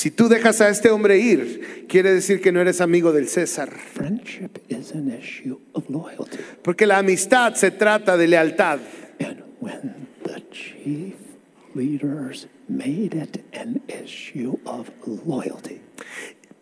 Si 0.00 0.10
tú 0.10 0.30
dejas 0.30 0.62
a 0.62 0.70
este 0.70 0.88
hombre 0.88 1.18
ir, 1.18 1.84
quiere 1.86 2.14
decir 2.14 2.40
que 2.40 2.52
no 2.52 2.60
eres 2.62 2.80
amigo 2.80 3.12
del 3.12 3.28
César. 3.28 3.68
Friendship 3.68 4.58
is 4.70 4.92
an 4.92 5.12
issue 5.12 5.58
of 5.74 5.90
loyalty. 5.90 6.38
Porque 6.62 6.86
la 6.86 6.96
amistad 6.96 7.54
se 7.54 7.70
trata 7.70 8.16
de 8.16 8.26
lealtad. 8.26 8.78
And 9.18 9.42
when 9.60 10.08
the 10.24 10.40
chief 10.50 11.16
leaders 11.74 12.46
made 12.66 13.14
it 13.14 13.44
an 13.52 13.82
issue 13.88 14.56
of 14.64 14.90
loyalty, 15.26 15.82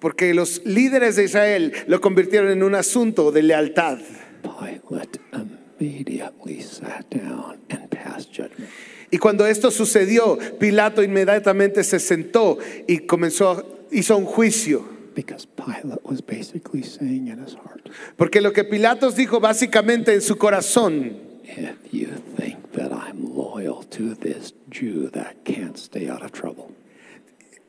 Porque 0.00 0.34
los 0.34 0.61
líderes 0.64 1.14
de 1.14 1.23
Israel 1.23 1.73
lo 1.86 2.00
convirtieron 2.00 2.50
en 2.50 2.64
un 2.64 2.75
asunto 2.75 3.30
de 3.30 3.45
lealtad. 3.45 4.00
Pilate 4.43 5.20
immediately 5.32 6.61
sat 6.61 7.09
down 7.09 7.61
and 7.70 7.89
passed 7.89 8.32
judgment. 8.32 8.68
Y 9.11 9.18
cuando 9.18 9.46
esto 9.46 9.70
sucedió, 9.70 10.38
Pilato 10.59 11.02
inmediatamente 11.02 11.82
se 11.84 11.98
sentó 11.98 12.59
y 12.86 12.98
comenzó, 13.00 13.86
hizo 13.91 14.16
un 14.16 14.24
juicio. 14.27 14.84
Because 15.14 15.46
Pilate 15.46 16.01
was 16.05 16.20
basically 16.24 16.82
saying 16.84 17.27
in 17.27 17.42
his 17.45 17.55
heart, 17.55 17.88
Porque 18.16 18.41
lo 18.41 18.52
que 18.52 18.62
Pilatos 18.65 19.16
dijo 19.16 19.41
básicamente 19.41 20.15
en 20.15 20.20
su 20.20 20.37
corazón, 20.37 21.16
if 21.45 21.92
you 21.92 22.06
think 22.37 22.70
that 22.73 22.92
I'm 22.92 23.34
loyal 23.34 23.84
to 23.91 24.15
this 24.15 24.55
Jew 24.70 25.10
that 25.10 25.34
can't 25.45 25.77
stay 25.77 26.09
out 26.09 26.23
of 26.23 26.30
trouble, 26.30 26.66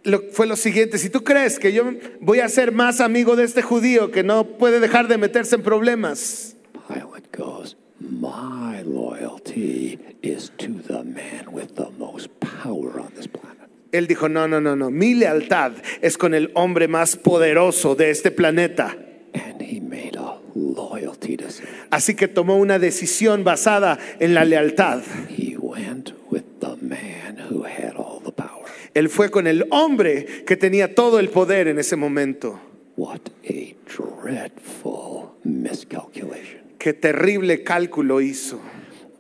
lo- 0.04 0.22
fue 0.32 0.46
lo 0.46 0.56
siguiente, 0.58 1.00
si 1.00 1.10
tú 1.10 1.24
crees 1.24 1.58
que 1.58 1.72
yo 1.74 1.86
voy 2.22 2.42
a 2.42 2.50
ser 2.50 2.72
más 2.72 3.00
amigo 3.02 3.36
de 3.36 3.46
este 3.46 3.64
judío 3.64 4.12
que 4.12 4.22
no 4.24 4.46
puede 4.60 4.80
dejar 4.80 5.08
de 5.08 5.18
meterse 5.18 5.56
en 5.56 5.64
problemas, 5.64 6.56
Pilate 6.88 7.30
goes, 7.36 7.78
My 8.00 8.82
loyalty 8.82 10.00
is 10.22 10.52
to 10.60 10.74
the 10.74 11.04
man 11.04 11.52
with 11.52 11.76
the 11.76 11.90
most 11.98 12.30
power 12.40 13.00
on 13.00 13.12
this 13.16 13.28
planet. 13.28 13.50
él 13.92 14.08
dijo, 14.08 14.30
no, 14.30 14.48
no, 14.48 14.62
no, 14.62 14.76
no, 14.76 14.92
mi 14.92 15.16
lealtad 15.16 15.74
es 16.02 16.18
con 16.18 16.34
el 16.34 16.52
hombre 16.54 16.88
más 16.88 17.16
poderoso 17.16 17.96
de 17.96 18.12
este 18.12 18.32
planeta. 18.32 18.96
And 19.34 19.62
he 19.62 19.80
made 19.80 20.16
a 20.18 20.38
loyalty 20.56 21.38
decision. 21.38 21.70
Así 21.92 22.16
que 22.16 22.28
tomó 22.28 22.58
una 22.58 22.80
decisión 22.80 23.44
basada 23.44 24.00
en 24.20 24.34
la 24.34 24.46
lealtad. 24.46 25.02
He 25.30 25.56
went 25.58 26.14
with 26.30 26.44
the 26.60 26.76
man 26.82 27.38
who 27.50 27.64
had 27.64 27.96
all 27.96 28.22
the 28.24 28.32
power. 28.32 28.66
Él 28.94 29.10
fue 29.10 29.30
con 29.30 29.48
el 29.48 29.66
hombre 29.72 30.44
que 30.46 30.56
tenía 30.56 30.96
todo 30.96 31.20
el 31.20 31.30
poder 31.30 31.68
en 31.68 31.80
ese 31.80 31.96
momento. 31.96 32.60
What 32.96 33.22
a 33.48 33.76
dreadful 33.86 35.32
miscalculation. 35.44 36.59
Qué 36.80 36.94
terrible 36.94 37.64
cálculo 37.64 38.22
hizo. 38.22 38.60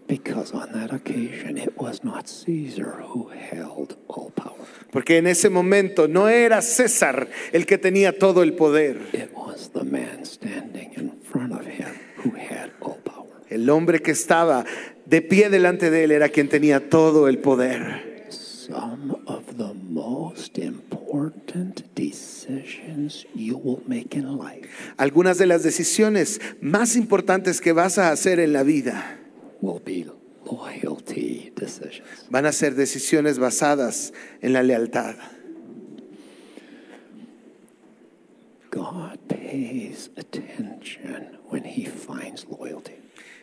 Because 0.08 0.54
on 0.56 0.72
that 0.72 0.92
occasion, 0.92 1.58
it 1.58 1.74
was 1.78 2.04
not 2.04 2.28
Caesar 2.28 3.04
who 3.14 3.30
held 3.30 3.96
all 4.08 4.32
power, 4.32 4.56
Porque 4.92 5.18
en 5.18 5.28
ese 5.28 5.50
momento 5.52 6.08
no 6.08 6.30
era 6.30 6.64
César 6.64 7.28
el 7.52 7.68
que 7.68 7.78
tenía 7.78 8.18
todo 8.18 8.42
el 8.42 8.54
poder. 8.54 8.98
it 9.14 9.30
was 9.36 9.70
the 9.72 9.84
man 9.84 10.26
standing 10.26 10.94
in 10.98 11.12
front 11.32 11.54
of 11.54 11.68
him 11.68 11.94
who 12.24 12.32
had 12.36 12.72
all 12.82 12.98
power. 13.04 13.28
El 13.52 13.70
hombre 13.70 14.00
que 14.02 14.12
estaba 14.12 14.66
de 15.06 15.22
pie 15.22 15.50
delante 15.50 15.92
de 15.92 16.06
él 16.06 16.12
era 16.12 16.30
quien 16.30 16.50
tenía 16.50 16.90
todo 16.90 17.28
el 17.28 17.38
poder. 17.38 18.26
Some 18.30 19.16
of 19.28 19.44
the 19.58 19.74
most 19.90 20.58
important 20.58 20.89
decisions 21.96 23.26
you 23.36 23.58
will 23.58 23.82
make 23.88 24.16
in 24.16 24.38
life 24.38 24.68
Algunas 24.98 25.38
de 25.38 25.46
las 25.46 25.64
decisiones 25.64 26.40
más 26.62 26.96
importantes 26.96 27.62
que 27.62 27.74
vas 27.74 27.98
a 27.98 28.12
hacer 28.12 28.40
en 28.40 28.54
la 28.54 28.64
vida 28.64 29.18
will 29.62 29.82
be 29.84 30.06
loyalty 30.46 31.52
decisions. 31.56 32.28
van 32.30 32.46
a 32.46 32.52
ser 32.52 32.76
decisiones 32.76 33.40
basadas 33.40 34.14
en 34.42 34.54
la 34.54 34.64
lealtad. 34.64 35.16
God 38.72 39.18
pays 39.28 40.10
attention 40.16 41.40
when 41.50 41.64
he 41.66 41.86
finds 41.86 42.46
loyalty. 42.46 42.94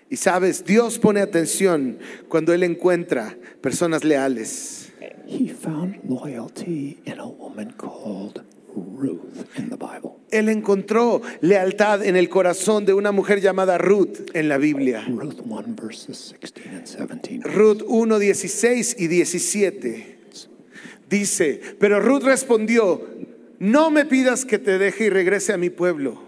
Y 0.09 0.17
sabes, 0.17 0.65
Dios 0.65 0.99
pone 1.01 1.21
atención 1.21 1.99
cuando 2.29 2.53
Él 2.53 2.63
encuentra 2.63 3.37
personas 3.61 4.05
leales. 4.05 4.86
He 5.27 5.49
found 5.49 5.99
loyalty 6.09 6.99
in 7.05 7.19
a 7.19 7.27
woman 7.27 7.73
called 7.73 8.43
Ruth 8.75 9.47
in 9.59 9.71
the 9.71 9.77
Bible. 9.77 10.21
Él 10.31 10.49
encontró 10.49 11.23
lealtad 11.41 12.05
en 12.05 12.17
el 12.17 12.29
corazón 12.29 12.85
de 12.85 12.93
una 12.93 13.13
mujer 13.13 13.41
llamada 13.41 13.79
Ruth 13.79 14.31
en 14.35 14.49
la 14.49 14.59
Biblia. 14.59 15.05
Ruth 15.09 15.41
1 15.45 15.75
verses 15.75 16.35
16 16.41 16.97
and 17.01 17.23
17. 17.23 17.43
Ruth 17.45 17.83
1, 17.87 18.19
16 18.19 18.97
y 18.99 19.07
17 19.09 20.17
dice, 21.09 21.61
pero 21.79 22.01
Ruth 22.01 22.23
respondió, 22.25 23.07
no 23.59 23.91
me 23.91 24.05
pidas 24.05 24.45
que 24.45 24.59
te 24.59 24.79
deje 24.79 25.07
y 25.07 25.11
regrese 25.11 25.53
a 25.53 25.57
mi 25.57 25.71
pueblo. 25.71 26.23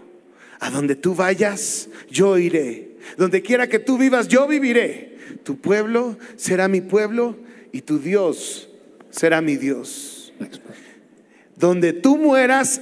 A 0.59 0.69
donde 0.71 0.95
tú 0.95 1.15
vayas, 1.15 1.89
yo 2.09 2.37
iré. 2.37 2.97
Donde 3.17 3.41
quiera 3.41 3.67
que 3.67 3.79
tú 3.79 3.97
vivas, 3.97 4.27
yo 4.27 4.47
viviré. 4.47 5.17
Tu 5.43 5.57
pueblo 5.57 6.17
será 6.35 6.67
mi 6.67 6.81
pueblo 6.81 7.37
y 7.71 7.81
tu 7.81 7.99
Dios 7.99 8.68
será 9.09 9.41
mi 9.41 9.57
Dios. 9.57 10.33
Donde 11.55 11.93
tú 11.93 12.17
mueras, 12.17 12.81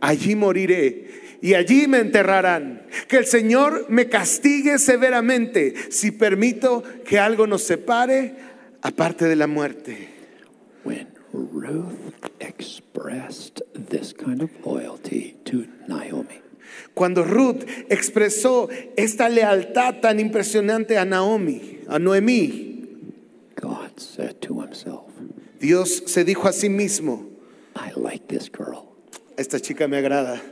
allí 0.00 0.34
moriré 0.34 1.38
y 1.40 1.54
allí 1.54 1.86
me 1.86 1.98
enterrarán. 1.98 2.82
Que 3.06 3.18
el 3.18 3.26
Señor 3.26 3.86
me 3.88 4.08
castigue 4.08 4.78
severamente 4.78 5.74
si 5.90 6.10
permito 6.10 6.82
que 7.04 7.18
algo 7.18 7.46
nos 7.46 7.62
separe 7.62 8.34
aparte 8.82 9.26
de 9.26 9.36
la 9.36 9.46
muerte. 9.46 10.08
When 10.84 11.08
Ruth 11.32 12.24
expressed 12.40 13.62
this 13.74 14.12
kind 14.12 14.42
of 14.42 14.50
loyalty 14.64 15.36
to 15.44 15.66
Naomi, 15.86 16.40
Cuando 16.94 17.22
Ruth 17.22 17.64
expresó 17.88 18.68
esta 18.96 19.28
lealtad 19.28 20.00
tan 20.00 20.18
impresionante 20.20 20.98
a 20.98 21.04
Naomi, 21.04 21.80
a 21.88 21.98
Noemí, 21.98 22.86
God 23.60 23.98
said 23.98 24.40
to 24.40 24.60
himself, 24.60 25.07
Dios 25.60 26.02
se 26.06 26.24
dijo 26.24 26.48
a 26.48 26.52
sí 26.52 26.68
mismo, 26.68 27.26
I 27.74 27.98
like 27.98 28.26
this 28.26 28.50
girl. 28.50 28.88
esta 29.38 29.60
chica 29.60 29.86
me 29.86 29.96
agrada, 29.96 30.42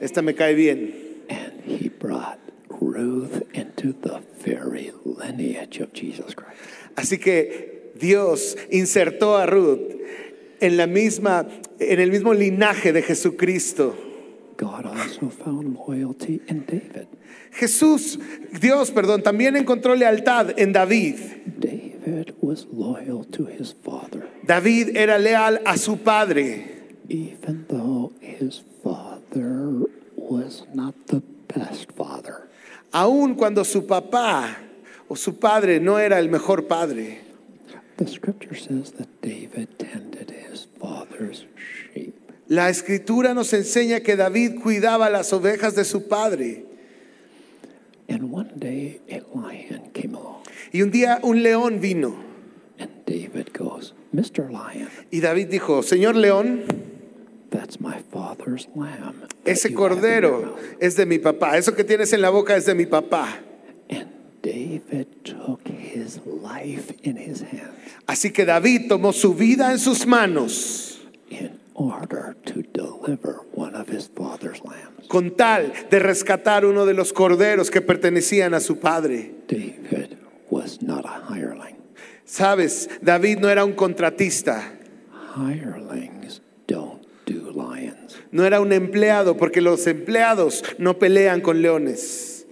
esta 0.00 0.22
me 0.22 0.34
cae 0.34 0.54
bien. 0.54 0.94
And 1.30 1.62
he 1.64 1.88
brought 1.88 2.38
Ruth 2.68 3.42
into 3.54 3.92
the 3.92 4.20
very 4.44 4.92
lineage 5.04 5.78
of 5.78 5.92
Jesus 5.92 6.34
Christ. 6.34 6.60
Así 6.96 7.18
que 7.18 7.92
Dios 7.94 8.56
insertó 8.70 9.36
a 9.36 9.46
Ruth 9.46 9.94
en 10.60 10.76
la 10.76 10.86
misma 10.86 11.46
en 11.78 12.00
el 12.00 12.10
mismo 12.10 12.34
linaje 12.34 12.92
de 12.92 13.02
Jesucristo. 13.02 13.94
God 14.56 14.86
also 14.86 15.30
found 15.30 15.78
loyalty 15.86 16.40
in 16.48 16.64
David. 16.66 17.06
Jesús, 17.58 18.18
Dios, 18.60 18.90
perdón, 18.92 19.22
también 19.22 19.56
encontró 19.56 19.94
lealtad 19.96 20.58
en 20.58 20.72
David. 20.72 21.16
David 21.58 22.34
was 22.40 22.66
loyal 22.72 23.24
to 23.32 23.46
his 23.46 23.74
father, 23.84 24.28
David 24.44 24.96
era 24.96 25.18
leal 25.18 25.60
a 25.66 25.76
su 25.76 25.96
padre, 25.98 26.96
even 27.08 27.66
though 27.68 28.12
his 28.20 28.62
father 28.82 29.84
was 30.16 30.64
not 30.72 30.94
the 31.08 31.20
best 31.52 31.92
father. 31.92 32.48
aun 32.92 33.34
cuando 33.34 33.64
su 33.64 33.86
papá 33.86 34.56
o 35.08 35.16
su 35.16 35.38
padre 35.38 35.80
no 35.80 35.98
era 35.98 36.18
el 36.18 36.28
mejor 36.28 36.66
padre. 36.66 37.20
The 37.96 38.06
scripture 38.06 38.54
says 38.54 38.92
that 38.92 39.08
David 39.20 39.78
tended 39.78 40.30
his 40.30 40.68
father's 40.80 41.46
sheep. 41.92 42.14
La 42.46 42.70
escritura 42.70 43.34
nos 43.34 43.52
enseña 43.52 44.00
que 44.02 44.16
David 44.16 44.60
cuidaba 44.62 45.10
las 45.10 45.32
ovejas 45.32 45.74
de 45.74 45.84
su 45.84 46.06
padre. 46.08 46.67
And 48.08 48.30
one 48.32 48.52
day 48.58 49.00
a 49.10 49.20
lion 49.36 49.90
came 49.92 50.14
along, 50.14 50.42
Y 50.72 50.80
un 50.82 50.90
día 50.90 51.20
un 51.22 51.42
león 51.42 51.80
vino. 51.80 52.14
and 52.78 52.90
David 53.04 53.52
goes, 53.52 53.92
Mr. 54.14 54.50
Lion, 54.50 54.88
Y 55.12 55.20
David 55.20 55.48
dijo, 55.50 55.82
Señor 55.82 56.14
león, 56.14 56.64
that's 57.50 57.80
my 57.80 57.98
father's 58.10 58.66
lamb. 58.74 59.26
ese 59.44 59.74
cordero 59.74 60.42
mouth." 60.42 60.58
es 60.80 60.96
de 60.96 61.04
mi 61.06 61.18
papá. 61.18 61.56
Eso 61.58 61.74
que 61.74 61.84
tienes 61.84 62.12
en 62.12 62.22
la 62.22 62.30
boca 62.30 62.56
es 62.56 62.64
de 62.66 62.74
mi 62.74 62.86
papá. 62.86 63.28
And 63.90 64.08
David 64.42 65.06
took 65.24 65.66
his 65.68 66.20
life 66.24 66.92
in 67.02 67.16
his 67.16 67.42
hands 67.42 67.74
Así 68.06 68.32
que 68.32 68.46
David 68.46 68.88
tomó 68.88 69.12
su 69.12 69.34
vida 69.34 69.70
en 69.72 69.78
sus 69.78 70.06
manos 70.06 71.00
in 71.28 71.58
order 71.74 72.36
to 72.46 72.62
deliver 72.72 73.40
one 73.52 73.74
of 73.74 73.88
his 73.90 74.08
father's 74.08 74.62
lambs. 74.64 74.87
Con 75.08 75.36
tal 75.36 75.72
de 75.90 75.98
rescatar 75.98 76.64
uno 76.64 76.86
de 76.86 76.94
los 76.94 77.12
corderos 77.12 77.70
que 77.70 77.80
pertenecían 77.80 78.54
a 78.54 78.60
su 78.60 78.78
padre. 78.78 79.32
David 79.48 80.16
was 80.50 80.82
not 80.82 81.04
a 81.06 81.34
hireling. 81.34 81.76
Sabes, 82.24 82.88
David 83.00 83.38
no 83.38 83.48
era 83.48 83.64
un 83.64 83.72
contratista, 83.72 84.74
Hirelings 85.34 86.42
don't 86.66 87.02
do 87.26 87.50
lions. 87.52 88.18
no 88.32 88.44
era 88.44 88.60
un 88.60 88.72
empleado, 88.72 89.36
porque 89.36 89.60
los 89.62 89.86
empleados 89.86 90.62
no 90.78 90.98
pelean 90.98 91.40
con 91.40 91.62
leones. 91.62 92.46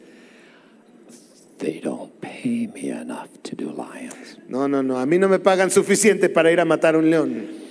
They 1.58 1.81
don't 1.81 2.12
pay 2.20 2.70
me 2.75 2.91
enough 2.91 3.29
to 3.43 3.56
do 3.56 3.73
lions. 3.73 4.38
No, 4.49 4.69
no, 4.69 4.82
no, 4.82 4.99
a 4.99 5.06
mí 5.06 5.19
no 5.19 5.29
me 5.29 5.38
pagan 5.38 5.70
suficiente 5.70 6.29
para 6.29 6.50
ir 6.53 6.61
a 6.61 6.64
matar 6.64 6.97
un 6.97 7.11
león. 7.11 7.66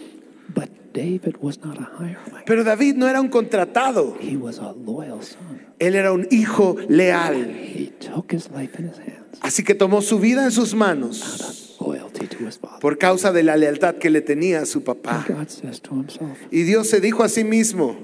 But 0.54 0.94
David 0.94 1.38
was 1.42 1.60
not 1.60 1.78
a 1.78 1.90
hireling. 2.00 2.44
Pero 2.46 2.64
David 2.64 2.96
no 2.96 3.08
era 3.08 3.20
un 3.20 3.30
contratado, 3.30 4.16
He 4.20 4.38
was 4.38 4.60
a 4.60 4.72
loyal 4.74 5.22
son. 5.24 5.62
él 5.80 5.96
era 5.96 6.12
un 6.14 6.28
hijo 6.32 6.76
leal. 6.88 7.36
He 7.54 7.92
took 8.00 8.32
his 8.32 8.50
life 8.52 8.80
in 8.80 8.90
his 8.90 8.98
hands 9.00 9.40
Así 9.42 9.64
que 9.64 9.76
tomó 9.76 10.02
su 10.02 10.20
vida 10.20 10.44
en 10.46 10.52
sus 10.52 10.72
out 10.74 10.80
manos 10.80 11.42
of 11.80 11.88
loyalty 11.88 12.28
to 12.28 12.46
his 12.48 12.58
father. 12.58 12.80
por 12.80 12.98
causa 12.98 13.32
de 13.34 13.44
la 13.44 13.58
lealtad 13.58 13.96
que 13.96 14.10
le 14.10 14.22
tenía 14.22 14.62
a 14.62 14.66
su 14.66 14.84
papá. 14.84 15.26
God 15.28 15.50
says 15.50 15.82
to 15.82 15.94
himself, 15.96 16.38
Y 16.52 16.64
Dios 16.64 16.90
se 16.90 17.02
dijo 17.02 17.24
a 17.24 17.30
sí 17.30 17.44
mismo, 17.44 17.98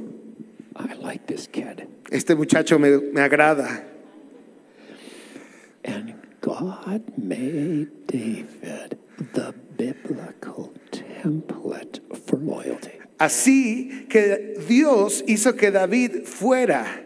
I 0.76 0.94
like 1.02 1.26
this 1.28 1.48
kid. 1.48 1.88
este 2.12 2.36
muchacho 2.36 2.78
me, 2.80 2.98
me 3.14 3.22
agrada. 3.22 3.86
And 5.86 6.14
God 6.42 7.04
made 7.18 7.88
David 8.08 8.98
the 9.34 9.54
biblical 9.78 10.74
template 11.22 12.02
for 12.26 12.40
loyalty. 12.40 12.92
Así 13.18 14.08
que 14.10 14.56
Dios 14.68 15.24
hizo 15.28 15.56
que 15.56 15.72
David 15.72 16.24
fuera 16.26 17.04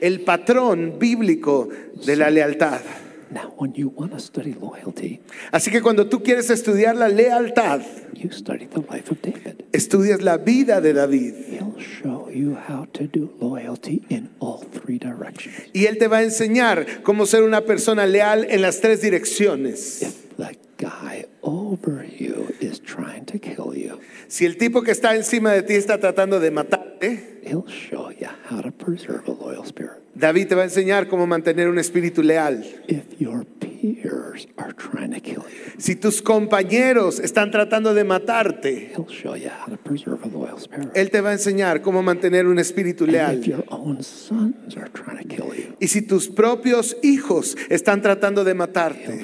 el 0.00 0.20
patrón 0.20 0.98
bíblico 0.98 1.68
de 2.04 2.16
la 2.16 2.30
lealtad. 2.30 2.80
Now, 3.28 3.52
when 3.58 3.72
you 3.74 3.88
want 3.88 4.12
to 4.12 4.20
study 4.20 4.54
loyalty, 4.54 5.20
Así 5.50 5.72
que 5.72 5.82
cuando 5.82 6.06
tú 6.08 6.22
quieres 6.22 6.48
estudiar 6.48 6.94
la 6.94 7.08
lealtad, 7.08 7.80
you 8.14 8.30
study 8.30 8.66
the 8.66 8.78
life 8.88 9.10
of 9.10 9.20
David. 9.20 9.64
estudias 9.72 10.22
la 10.22 10.36
vida 10.38 10.80
de 10.80 10.92
David. 10.92 11.34
He'll 11.50 11.74
show 11.80 12.30
you 12.30 12.56
how 12.68 12.86
to 12.92 13.08
do 13.08 13.34
loyalty 13.40 14.04
in 14.08 14.30
all 14.38 14.60
three 14.72 14.98
directions. 15.00 15.56
Y 15.72 15.86
él 15.86 15.98
te 15.98 16.06
va 16.06 16.18
a 16.18 16.22
enseñar 16.22 17.02
cómo 17.02 17.26
ser 17.26 17.42
una 17.42 17.62
persona 17.62 18.06
leal 18.06 18.46
en 18.48 18.62
las 18.62 18.80
tres 18.80 19.02
direcciones. 19.02 20.02
If 20.02 20.25
the 20.36 20.56
guy 20.78 21.24
over 21.42 22.04
you 22.04 22.54
is 22.60 22.80
trying 22.80 23.24
to 23.26 23.38
kill 23.38 23.74
you, 23.74 23.98
Si 24.28 24.44
el 24.44 24.56
tipo 24.56 24.82
que 24.82 24.92
está 24.92 25.14
encima 25.16 25.52
de 25.52 25.62
ti 25.62 25.74
está 25.74 25.98
tratando 25.98 26.40
de 26.40 26.50
matarte, 26.50 27.40
he'll 27.44 27.64
show 27.66 28.10
you 28.10 28.28
how 28.50 28.60
to 28.60 28.70
preserve 28.72 29.26
a 29.28 29.32
loyal 29.32 29.64
spirit. 29.64 30.02
David 30.14 30.48
te 30.48 30.54
va 30.54 30.62
a 30.62 30.64
enseñar 30.64 31.08
cómo 31.08 31.26
mantener 31.26 31.68
un 31.68 31.78
espíritu 31.78 32.22
leal. 32.22 32.64
If 32.88 33.18
your 33.20 33.44
peers 33.44 34.48
are 34.56 34.72
trying 34.74 35.12
to 35.12 35.20
kill 35.20 35.42
you, 35.44 35.72
Si 35.78 35.94
tus 35.94 36.22
compañeros 36.22 37.20
están 37.20 37.50
tratando 37.50 37.92
de 37.94 38.02
matarte, 38.04 38.92
he'll 38.96 39.06
show 39.08 39.36
you 39.36 39.50
how 39.50 39.66
to 39.70 39.76
preserve 39.76 40.24
a 40.24 40.28
loyal 40.28 40.58
spirit. 40.58 40.88
él 40.94 41.10
te 41.10 41.20
va 41.20 41.30
a 41.30 41.32
enseñar 41.34 41.82
cómo 41.82 42.02
mantener 42.02 42.46
un 42.46 42.58
espíritu 42.58 43.06
leal. 43.06 43.42
your 43.42 43.64
own 43.68 44.02
sons 44.02 44.74
are 44.76 44.88
trying 44.90 45.18
to 45.18 45.28
kill 45.28 45.54
you, 45.54 45.74
Y 45.80 45.88
si 45.88 46.00
tus 46.02 46.28
propios 46.28 46.96
hijos 47.02 47.56
están 47.68 48.00
tratando 48.00 48.42
de 48.44 48.54
matarte, 48.54 49.20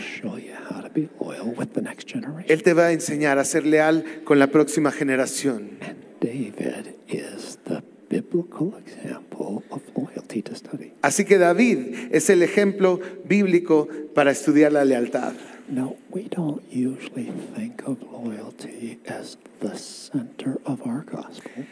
be 0.92 1.08
loyal 1.20 1.54
with 1.56 1.72
the 1.74 1.82
next 1.82 2.08
generation. 2.08 2.46
él 2.48 2.62
te 2.62 2.72
va 2.72 2.86
a 2.86 2.92
enseñar 2.92 3.38
a 3.38 3.44
ser 3.44 3.66
leal 3.66 4.04
con 4.24 4.38
la 4.38 4.48
próxima 4.48 4.92
generación. 4.92 5.78
And 5.80 5.96
David 6.20 6.94
is 7.08 7.58
the 7.64 7.82
biblical 8.08 8.74
example 8.76 9.64
of 9.70 9.82
loyalty 9.96 10.42
to 10.42 10.54
study. 10.54 10.92
Así 11.02 11.24
que 11.24 11.38
David 11.38 12.12
es 12.12 12.28
el 12.30 12.42
ejemplo 12.42 13.00
bíblico 13.24 13.88
para 14.14 14.30
estudiar 14.30 14.72
la 14.72 14.84
lealtad. 14.84 15.32
Now, 15.68 15.96
we 16.10 16.28
don't 16.28 16.62
usually 16.70 17.32
think 17.56 17.82
of 17.86 17.96
loyalty 18.02 18.98
as 19.06 19.38
the 19.60 19.76
center 19.78 20.60
of 20.66 20.82
our 20.86 21.04
gospel, 21.04 21.64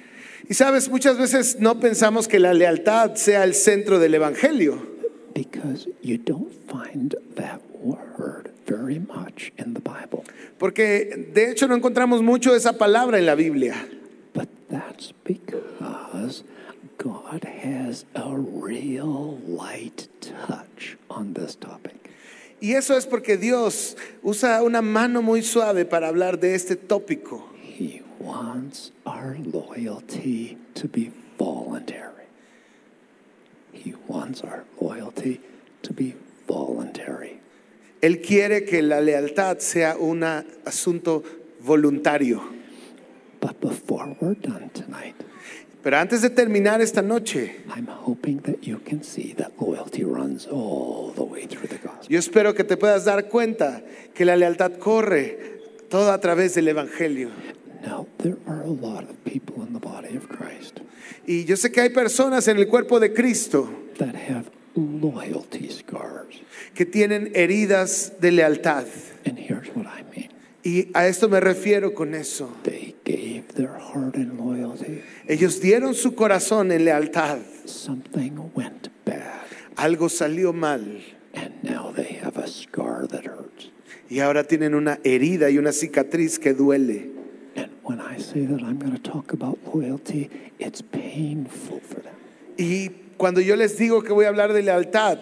Y 0.48 0.54
sabes, 0.54 0.88
muchas 0.88 1.18
veces 1.18 1.58
no 1.60 1.78
pensamos 1.78 2.26
que 2.26 2.38
la 2.40 2.54
lealtad 2.54 3.14
sea 3.16 3.44
el 3.44 3.54
centro 3.54 3.98
del 3.98 4.14
Evangelio, 4.14 4.80
because 5.34 5.86
you 6.02 6.18
don't 6.18 6.52
find 6.66 7.14
that 7.36 7.60
word 7.80 8.49
very 8.70 9.00
much 9.00 9.52
in 9.58 9.74
the 9.74 9.80
Bible. 9.80 10.24
porque 10.58 11.28
de 11.32 11.50
hecho 11.50 11.66
no 11.66 11.74
encontramos 11.74 12.22
mucho 12.22 12.54
esa 12.54 12.74
palabra 12.74 13.18
en 13.18 13.26
la 13.26 13.34
Biblia. 13.34 13.74
But 14.32 14.48
that's 14.68 15.12
because 15.24 16.44
God 16.98 17.44
has 17.44 18.04
a 18.14 18.36
real 18.36 19.38
light 19.46 20.08
touch 20.20 20.96
on 21.08 21.32
this 21.34 21.56
topic. 21.56 22.10
Y 22.60 22.74
eso 22.74 22.94
es 22.94 23.06
porque 23.06 23.38
Dios 23.38 23.96
usa 24.22 24.62
una 24.62 24.82
mano 24.82 25.22
muy 25.22 25.42
suave 25.42 25.86
para 25.86 26.08
hablar 26.08 26.38
de 26.38 26.54
este 26.54 26.76
tópico. 26.76 27.42
He 27.56 28.02
wants 28.20 28.92
our 29.06 29.38
loyalty 29.42 30.58
to 30.74 30.86
be 30.86 31.10
voluntary. 31.38 32.26
He 33.72 33.94
wants 34.06 34.42
our 34.42 34.64
loyalty 34.78 35.40
to 35.82 35.94
be 35.94 36.14
voluntary. 36.46 37.39
Él 38.00 38.20
quiere 38.20 38.64
que 38.64 38.82
la 38.82 39.00
lealtad 39.00 39.58
sea 39.58 39.96
un 39.98 40.24
asunto 40.24 41.22
voluntario. 41.60 42.40
But 43.40 43.60
before 43.60 44.16
we're 44.20 44.34
done 44.34 44.70
tonight, 44.72 45.14
Pero 45.82 45.96
antes 45.96 46.20
de 46.20 46.28
terminar 46.28 46.82
esta 46.82 47.00
noche, 47.00 47.62
I'm 47.74 47.88
hoping 47.88 48.40
that 48.42 48.60
you 48.62 48.80
can 48.84 49.02
see 49.02 49.32
that 49.38 49.52
loyalty 49.58 50.04
runs 50.04 50.46
all 50.46 51.12
the 51.14 51.22
way 51.22 51.46
through 51.46 51.68
the 51.68 51.78
gospel. 51.78 52.06
yo 52.08 52.18
espero 52.18 52.54
que 52.54 52.64
te 52.64 52.76
puedas 52.76 53.06
dar 53.06 53.28
cuenta 53.28 53.82
que 54.14 54.26
la 54.26 54.36
lealtad 54.36 54.72
corre 54.78 55.38
todo 55.88 56.12
a 56.12 56.20
través 56.20 56.54
del 56.54 56.68
Evangelio. 56.68 57.30
Now, 57.82 58.06
there 58.18 58.36
are 58.46 58.62
a 58.62 58.68
lot 58.70 59.04
of 59.04 59.16
people 59.24 59.64
in 59.66 59.72
the 59.72 59.78
body 59.80 60.14
of 60.16 60.28
Christ 60.28 60.80
Y 61.26 61.44
yo 61.46 61.56
sé 61.56 61.72
que 61.72 61.80
hay 61.80 61.90
personas 61.90 62.46
en 62.48 62.58
el 62.58 62.66
cuerpo 62.68 63.00
de 63.00 63.14
Cristo 63.14 63.70
that 63.98 64.14
have 64.14 64.50
loyalty 64.74 65.68
scars. 65.70 66.40
que 66.74 66.84
tienen 66.86 67.30
heridas 67.34 68.14
de 68.20 68.30
lealtad. 68.32 68.86
And 69.24 69.38
here's 69.38 69.68
what 69.74 69.86
I 69.86 70.02
mean 70.14 70.30
Y 70.62 70.88
a 70.94 71.06
esto 71.06 71.28
me 71.28 71.40
refiero 71.40 71.94
con 71.94 72.14
eso. 72.14 72.50
they 72.64 72.94
gave 73.04 73.54
their 73.54 73.78
heart 73.78 74.14
in 74.16 74.36
loyalty, 74.36 75.02
Ellos 75.26 75.60
dieron 75.60 75.94
su 75.94 76.14
corazón 76.14 76.70
en 76.72 76.84
lealtad. 76.84 77.40
something 77.66 78.50
went 78.54 78.88
bad, 79.04 79.42
Algo 79.76 80.08
salió 80.08 80.52
mal. 80.52 81.00
and 81.34 81.52
now 81.62 81.92
they 81.92 82.18
have 82.22 82.36
a 82.36 82.46
scar 82.48 83.06
that 83.08 83.24
hurts. 83.26 83.70
Y 84.10 84.18
ahora 84.20 84.44
tienen 84.44 84.74
una 84.74 84.98
herida 85.04 85.50
y 85.50 85.58
una 85.58 85.72
cicatriz 85.72 86.38
que 86.38 86.52
duele. 86.52 87.10
And 87.56 87.70
when 87.84 88.00
I 88.00 88.18
say 88.18 88.44
that 88.46 88.60
I'm 88.62 88.78
going 88.78 88.92
to 88.92 88.98
talk 88.98 89.32
about 89.32 89.58
loyalty, 89.72 90.28
it's 90.58 90.82
painful 90.82 91.80
for 91.80 92.00
them. 92.02 92.14
Y 92.58 92.90
cuando 93.20 93.42
yo 93.42 93.54
les 93.54 93.76
digo 93.76 94.02
que 94.02 94.14
voy 94.14 94.24
a 94.24 94.28
hablar 94.28 94.54
de 94.54 94.62
lealtad, 94.62 95.18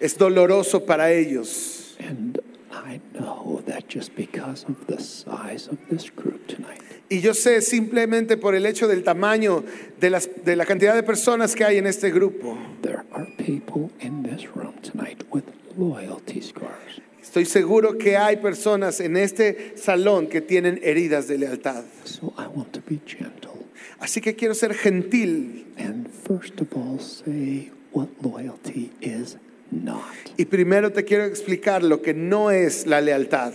es 0.00 0.16
doloroso 0.16 0.86
para 0.86 1.12
ellos. 1.12 1.94
And 2.00 2.40
I 2.72 3.02
know 3.12 3.62
that 3.66 3.86
just 3.86 4.16
because 4.16 4.64
of 4.66 4.86
the 4.86 4.98
size 4.98 5.68
of 5.68 5.76
this 5.90 6.10
group 6.10 6.46
tonight, 6.46 6.80
Y 7.10 7.20
yo 7.20 7.34
sé 7.34 7.60
simplemente 7.60 8.38
por 8.38 8.54
el 8.54 8.64
hecho 8.64 8.88
del 8.88 9.02
tamaño 9.02 9.62
de, 10.00 10.08
las, 10.08 10.30
de 10.42 10.56
la 10.56 10.64
cantidad 10.64 10.94
de 10.94 11.02
personas 11.02 11.54
que 11.54 11.64
hay 11.64 11.76
en 11.76 11.86
este 11.86 12.10
grupo. 12.10 12.56
there 12.80 13.04
are 13.12 13.26
people 13.36 13.90
in 14.00 14.22
this 14.22 14.46
room 14.56 14.72
tonight 14.80 15.22
with 15.30 15.44
loyalty 15.76 16.40
scars. 16.40 17.02
Estoy 17.22 17.44
seguro 17.44 17.98
que 17.98 18.16
hay 18.16 18.38
personas 18.38 19.00
en 19.00 19.18
este 19.18 19.76
salón 19.76 20.28
que 20.28 20.40
tienen 20.40 20.80
heridas 20.82 21.28
de 21.28 21.36
lealtad. 21.36 21.84
So 22.04 22.32
I 22.38 22.46
want 22.46 22.72
to 22.72 22.80
be 22.80 23.00
gentle 23.04 23.57
Así 24.00 24.20
que 24.20 24.34
quiero 24.36 24.54
ser 24.54 24.74
gentil 24.74 25.66
and 25.76 26.08
first 26.08 26.60
of 26.60 26.68
all 26.76 26.98
say 27.00 27.70
what 27.92 28.08
loyalty 28.22 28.92
is 29.00 29.36
not. 29.70 30.02
y 30.36 30.44
primero 30.44 30.92
te 30.92 31.04
quiero 31.04 31.24
explicar 31.24 31.82
lo 31.82 32.00
que 32.00 32.14
no 32.14 32.50
es 32.50 32.86
la 32.86 33.00
lealtad. 33.00 33.52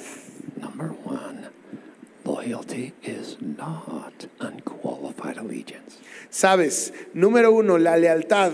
Number 0.60 0.92
one, 1.06 1.48
loyalty 2.26 2.94
is 3.04 3.38
not 3.42 4.28
unqualified 4.42 5.38
allegiance. 5.38 5.98
Sabes, 6.30 6.94
número 7.14 7.52
uno, 7.52 7.78
la 7.78 7.96
lealtad 7.98 8.52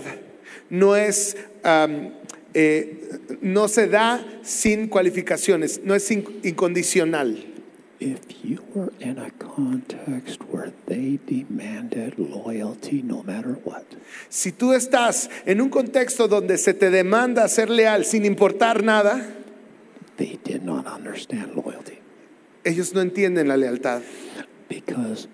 no 0.70 0.94
es, 0.94 1.36
am, 1.64 2.12
eh, 2.54 3.18
no 3.40 3.66
se 3.68 3.88
da 3.88 4.24
sin 4.42 4.88
cualificaciones, 4.88 5.80
no 5.84 5.94
es 5.94 6.08
in- 6.10 6.40
incondicional. 6.44 7.46
If 8.00 8.42
you 8.42 8.64
were 8.74 8.92
in 8.98 9.18
a 9.18 9.30
context 9.32 10.40
where 10.50 10.72
they 10.86 11.18
demanded 11.26 12.18
loyalty 12.18 13.02
no 13.02 13.22
matter 13.22 13.58
what, 13.64 13.84
Si 14.30 14.52
tú 14.52 14.72
estás 14.72 15.28
en 15.46 15.60
un 15.60 15.68
contexto 15.68 16.26
donde 16.26 16.56
se 16.58 16.72
te 16.74 16.90
demanda 16.90 17.46
ser 17.48 17.68
leal 17.68 18.04
sin 18.04 18.24
importar 18.24 18.82
nada, 18.82 19.34
they 20.16 20.38
did 20.42 20.62
not 20.62 20.86
understand 20.86 21.54
loyalty 21.54 21.98
ellos 22.64 22.94
no 22.94 23.00
entienden 23.00 23.48
la 23.48 23.56
lealtad. 23.56 24.02
because 24.68 25.28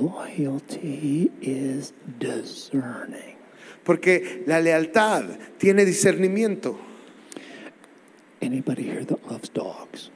loyalty 0.00 1.30
is 1.40 1.92
discerning. 2.18 3.36
Porque 3.84 4.42
la 4.46 4.60
lealtad 4.60 5.38
tiene 5.58 5.84
discernimiento. 5.84 6.76
Anybody 8.40 8.84
here 8.84 9.04
that 9.04 9.24
loves 9.30 9.48
dogs? 9.50 10.10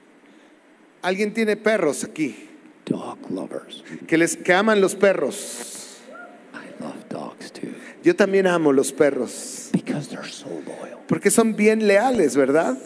Alguien 1.07 1.33
tiene 1.33 1.57
perros 1.57 2.03
aquí, 2.03 2.49
Dog 2.85 3.31
lovers. 3.31 3.85
que, 4.09 4.19
les, 4.19 4.37
que 4.37 4.53
aman 4.53 4.81
los 4.81 4.97
perros. 4.97 5.99
I 6.53 6.83
love 6.83 6.97
dogs 7.09 7.53
too 7.53 7.69
Yo 8.03 8.17
también 8.17 8.49
amo 8.49 8.73
los 8.73 8.91
perros. 8.91 9.71
because 9.73 10.09
they're 10.09 10.29
so 10.29 10.49
loyal. 10.49 10.99
Porque 11.07 11.31
son 11.31 11.55
bien 11.55 11.87
leales, 11.87 12.35
¿verdad? 12.35 12.77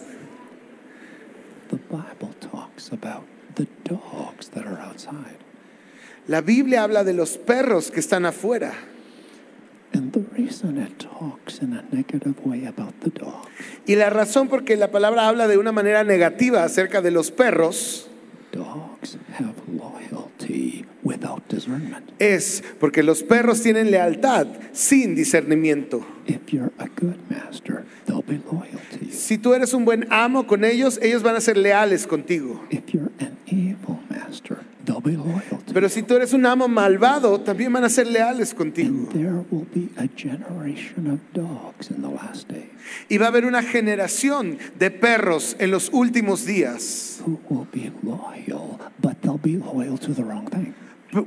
The 1.71 1.79
Bible 1.89 2.35
talks 2.41 2.93
about 2.93 3.25
the 3.55 3.67
dogs 3.85 4.51
that 4.51 4.67
are 4.67 4.79
outside. 4.83 5.39
La 6.29 6.43
Biblia 6.43 6.83
habla 6.83 7.05
de 7.05 7.15
los 7.15 7.39
perros 7.39 7.91
que 7.91 8.01
están 8.01 8.27
afuera. 8.27 8.75
Y 13.87 13.97
la 13.97 14.11
razón 14.11 14.49
por 14.49 14.65
que 14.65 14.77
la 14.77 14.91
palabra 14.91 15.29
habla 15.29 15.49
de 15.49 15.59
una 15.59 15.73
manera 15.73 16.05
negativa 16.05 16.65
acerca 16.65 17.03
de 17.03 17.11
los 17.11 17.31
perros 17.31 18.09
have 19.39 19.55
loyalty 19.69 20.85
without 21.03 21.43
discernment. 21.49 22.11
es 22.19 22.63
porque 22.79 23.03
los 23.03 23.23
perros 23.23 23.63
tienen 23.63 23.91
lealtad 23.91 24.47
sin 24.73 25.15
discernimiento. 25.15 26.05
If 26.27 26.53
you're 26.53 26.73
a 26.79 26.89
good 26.89 27.19
master, 27.29 27.85
they'll 28.07 28.23
be 28.23 28.41
loyal 28.51 28.81
to 28.93 29.05
you. 29.05 29.13
Si 29.13 29.39
tú 29.39 29.55
eres 29.55 29.75
un 29.75 29.85
buen 29.85 30.07
amo 30.11 30.47
con 30.47 30.65
ellos, 30.65 30.99
ellos 31.03 31.23
van 31.23 31.37
a 31.37 31.41
ser 31.41 31.57
leales 31.57 32.07
contigo. 32.07 32.65
If 32.71 32.93
you're 32.93 33.11
an 33.19 33.37
evil 33.47 34.01
master, 34.09 34.59
they'll 34.85 35.01
be 35.01 35.17
loyal 35.17 35.59
to 35.67 35.73
Pero 35.73 35.89
si 35.89 36.03
tú 36.03 36.15
eres 36.17 36.33
un 36.33 36.47
amo 36.47 36.69
malvado, 36.69 37.41
también 37.41 37.73
van 37.73 37.85
a 37.85 37.89
ser 37.89 38.07
leales 38.07 38.55
contigo. 38.55 39.09
And 39.11 39.13
there 39.13 39.45
will 39.51 39.67
be 39.75 39.89
a 39.97 40.07
generation 40.09 41.07
of 41.11 41.21
dogs 41.33 41.91
in 41.91 42.03
the 42.03 42.09
last 42.09 42.49
days 42.49 42.71
Y 43.09 43.19
va 43.19 43.27
a 43.27 43.29
haber 43.29 43.45
una 43.45 43.63
generación 43.63 44.59
de 44.79 44.91
perros 44.91 45.57
en 45.59 45.71
los 45.71 45.91
últimos 45.93 46.45
días 46.45 47.21
but 48.99 49.21
they'll 49.23 49.39
be 49.39 49.57
loyal 49.57 49.99
to 49.99 50.13
the 50.13 50.25
wrong 50.25 50.47
thing. 50.47 50.75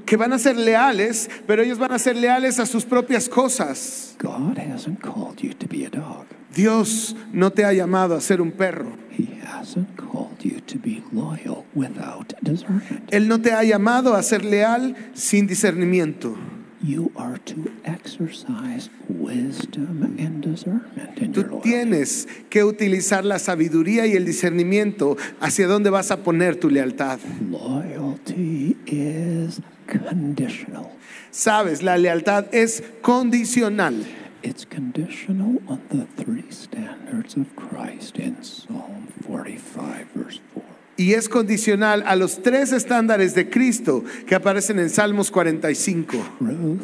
que 0.05 0.17
van 0.17 0.33
a 0.33 0.39
ser 0.39 0.55
leales, 0.55 1.29
pero 1.45 1.61
ellos 1.61 1.77
van 1.77 1.91
a 1.91 1.99
ser 1.99 2.15
leales 2.15 2.59
a 2.59 2.65
sus 2.65 2.85
propias 2.85 3.27
cosas. 3.27 4.15
God 4.17 4.57
hasn't 4.57 5.01
called 5.01 5.41
you 5.41 5.53
to 5.53 5.67
be 5.67 5.85
a 5.85 5.89
dog. 5.89 6.25
Dios 6.53 7.15
no 7.31 7.51
te 7.51 7.65
ha 7.65 7.73
llamado 7.73 8.15
a 8.15 8.21
ser 8.21 8.41
un 8.41 8.51
perro. 8.51 8.97
He 9.09 9.39
hasn't 9.45 9.95
called 9.97 10.43
you 10.43 10.61
to 10.61 10.77
be 10.77 11.03
loyal 11.11 11.65
without 11.73 12.33
discernment. 12.41 13.11
Él 13.11 13.27
no 13.27 13.41
te 13.41 13.51
ha 13.51 13.63
llamado 13.63 14.15
a 14.15 14.23
ser 14.23 14.45
leal 14.45 14.95
sin 15.13 15.47
discernimiento. 15.47 16.37
You 16.83 17.11
are 17.15 17.37
to 17.45 17.71
exercise 17.85 18.89
wisdom 19.07 20.17
and 20.19 20.41
discernment 20.43 21.17
in 21.17 21.33
your 21.33 21.45
Tú 21.45 21.49
loyalty. 21.49 21.69
tienes 21.69 22.27
que 22.49 22.65
utilizar 22.65 23.23
la 23.23 23.39
sabiduría 23.39 24.05
y 24.05 24.17
el 24.17 24.25
discernimiento 24.25 25.15
hacia 25.39 25.65
dónde 25.67 25.89
vas 25.89 26.11
a 26.11 26.17
poner 26.23 26.57
tu 26.57 26.69
lealtad. 26.69 27.19
Loyalty 27.49 28.75
is 28.85 29.61
conditional. 29.87 30.89
Sabes, 31.31 31.83
la 31.83 31.97
lealtad 31.97 32.53
es 32.53 32.83
condicional. 33.01 34.05
It's 34.43 34.65
conditional 34.65 35.61
on 35.69 35.79
the 35.89 36.05
three 36.21 36.51
standards 36.51 37.37
of 37.37 37.47
Christ 37.55 38.17
in 38.19 38.43
Psalm 38.43 39.07
45, 39.25 40.07
verse 40.13 40.41
4. 40.53 40.63
Y 40.95 41.13
es 41.13 41.27
condicional 41.27 42.03
a 42.05 42.15
los 42.15 42.41
tres 42.43 42.71
estándares 42.71 43.33
de 43.33 43.49
Cristo 43.49 44.03
que 44.27 44.35
aparecen 44.35 44.79
en 44.79 44.89
Salmos 44.89 45.31
45. 45.31 46.17
Truth, 46.37 46.81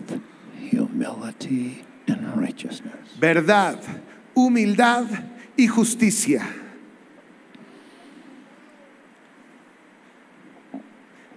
humility, 0.72 1.84
and 2.08 2.36
righteousness. 2.36 2.94
Verdad, 3.20 3.80
humildad 4.34 5.06
y 5.56 5.68
justicia. 5.68 6.48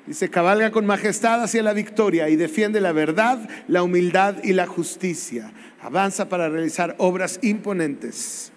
Dice, 0.07 0.29
cabalga 0.31 0.71
con 0.71 0.85
majestad 0.85 1.43
hacia 1.43 1.63
la 1.63 1.73
victoria 1.73 2.29
y 2.29 2.37
defiende 2.37 2.81
la 2.81 2.93
verdad, 2.93 3.49
la 3.69 3.83
humildad 3.83 4.37
y 4.43 4.53
la 4.53 4.67
justicia. 4.67 5.53
Avanza 5.81 6.29
para 6.29 6.49
realizar 6.49 6.95
obras 6.99 7.39
imponentes. 7.43 8.52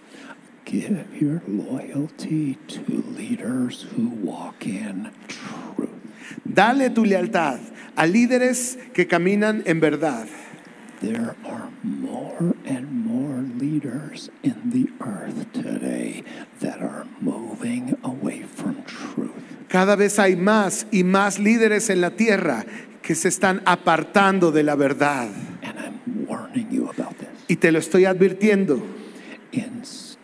Give 0.66 1.06
your 1.22 1.44
loyalty 1.48 2.58
to 2.70 3.04
leaders 3.16 3.84
who 3.96 4.10
walk 4.10 4.66
in 4.66 5.12
truth. 5.28 5.90
Dale 6.44 6.90
tu 6.90 7.06
lealtad 7.06 7.60
a 7.96 8.08
líderes 8.08 8.78
que 8.94 9.06
caminan 9.08 9.62
en 9.68 9.80
verdad. 9.80 10.28
There 11.02 11.36
are 11.46 11.70
more 11.84 12.56
and 12.66 13.06
more 13.06 13.44
leaders 13.60 14.32
in 14.42 14.72
the 14.72 14.90
earth 15.06 15.46
today 15.54 16.24
that 16.62 16.82
are 16.82 17.06
moving 17.22 17.96
away 18.04 18.42
from 18.42 18.84
truth. 18.86 19.32
Cada 19.70 19.96
vez 19.96 20.18
hay 20.18 20.36
más 20.36 20.88
y 20.92 21.04
más 21.04 21.38
líderes 21.38 21.92
en 21.92 22.02
la 22.02 22.12
tierra 22.12 22.66
que 23.04 23.14
se 23.14 23.28
están 23.28 23.62
apartando 23.66 24.52
de 24.52 24.64
la 24.64 24.76
verdad. 24.76 25.30
And 25.62 25.78
I'm 25.78 26.26
warning 26.28 26.72
you 26.72 26.90
about 26.90 27.20
this. 27.20 27.30
Y 27.48 27.58
te 27.58 27.72
lo 27.72 27.78
estoy 27.78 28.06
advirtiendo. 28.06 28.82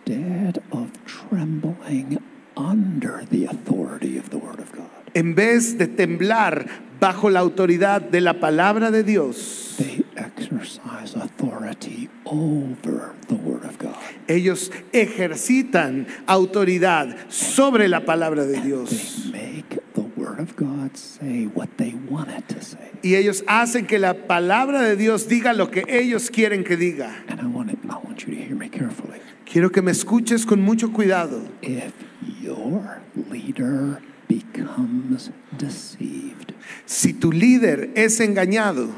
Instead 0.06 0.62
of 0.72 0.90
trembling 1.06 2.18
under 2.58 3.24
the 3.30 3.46
authority 3.46 4.18
of 4.18 4.30
the 4.30 4.38
Word 4.38 4.60
of 4.60 4.72
God, 4.72 4.88
En 5.14 5.36
vez 5.36 5.78
de 5.78 5.88
temblar 5.88 6.66
bajo 7.00 7.30
la 7.30 7.40
autoridad 7.42 8.02
de 8.02 8.22
la 8.22 8.34
palabra 8.40 8.92
de 8.92 9.04
Dios, 9.04 9.76
they 9.78 10.04
exercise 10.16 11.16
authority 11.16 12.10
over 12.26 13.14
the 13.28 13.36
Word 13.36 13.64
of 13.66 13.78
God. 13.78 13.96
ellos 14.28 14.72
ejercitan 14.94 16.08
autoridad 16.28 17.16
sobre 17.30 17.88
la 17.88 18.02
palabra 18.06 18.46
de 18.46 18.54
They 18.54 18.62
Dios. 18.62 19.30
make 19.32 19.80
the 19.94 20.02
Word 20.18 20.40
of 20.40 20.56
God 20.56 20.96
say 20.98 21.46
what 21.46 21.70
they 21.78 21.94
want 22.10 22.30
it 22.32 22.48
to 22.50 22.62
say. 22.62 22.90
Y 23.04 23.16
ellos 23.16 23.44
hacen 23.48 23.86
que 23.88 24.00
la 24.00 24.14
palabra 24.14 24.82
de 24.82 24.96
Dios 24.96 25.28
diga 25.28 25.54
lo 25.54 25.70
que 25.72 25.84
ellos 25.88 26.30
quieren 26.32 26.64
que 26.64 26.76
diga. 26.78 27.24
And 27.28 27.40
I 27.42 27.46
want, 27.48 27.72
it, 27.72 27.80
I 27.90 27.98
want 28.04 28.26
you 28.26 28.34
to 28.36 28.42
hear 28.42 28.56
me 28.56 28.70
carefully. 28.70 29.20
Quiero 29.52 29.70
que 29.72 29.82
me 29.82 29.92
escuches 29.92 30.46
con 30.46 30.62
mucho 30.62 30.94
cuidado. 30.94 31.42
If 31.62 31.94
your 32.42 33.02
leader 33.30 34.00
becomes 34.30 35.32
deceived, 35.58 36.54
Si 36.86 37.14
tu 37.14 37.32
líder 37.34 37.92
es 37.96 38.22
engañado, 38.22 38.90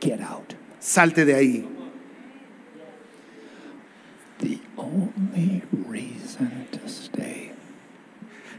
get 0.00 0.20
out. 0.20 0.54
salte 0.78 1.24
de 1.24 1.34
ahí. 1.34 1.68
The 4.40 4.60
only 4.76 5.62
reason 5.88 6.66
to 6.72 6.80
stay 6.86 7.52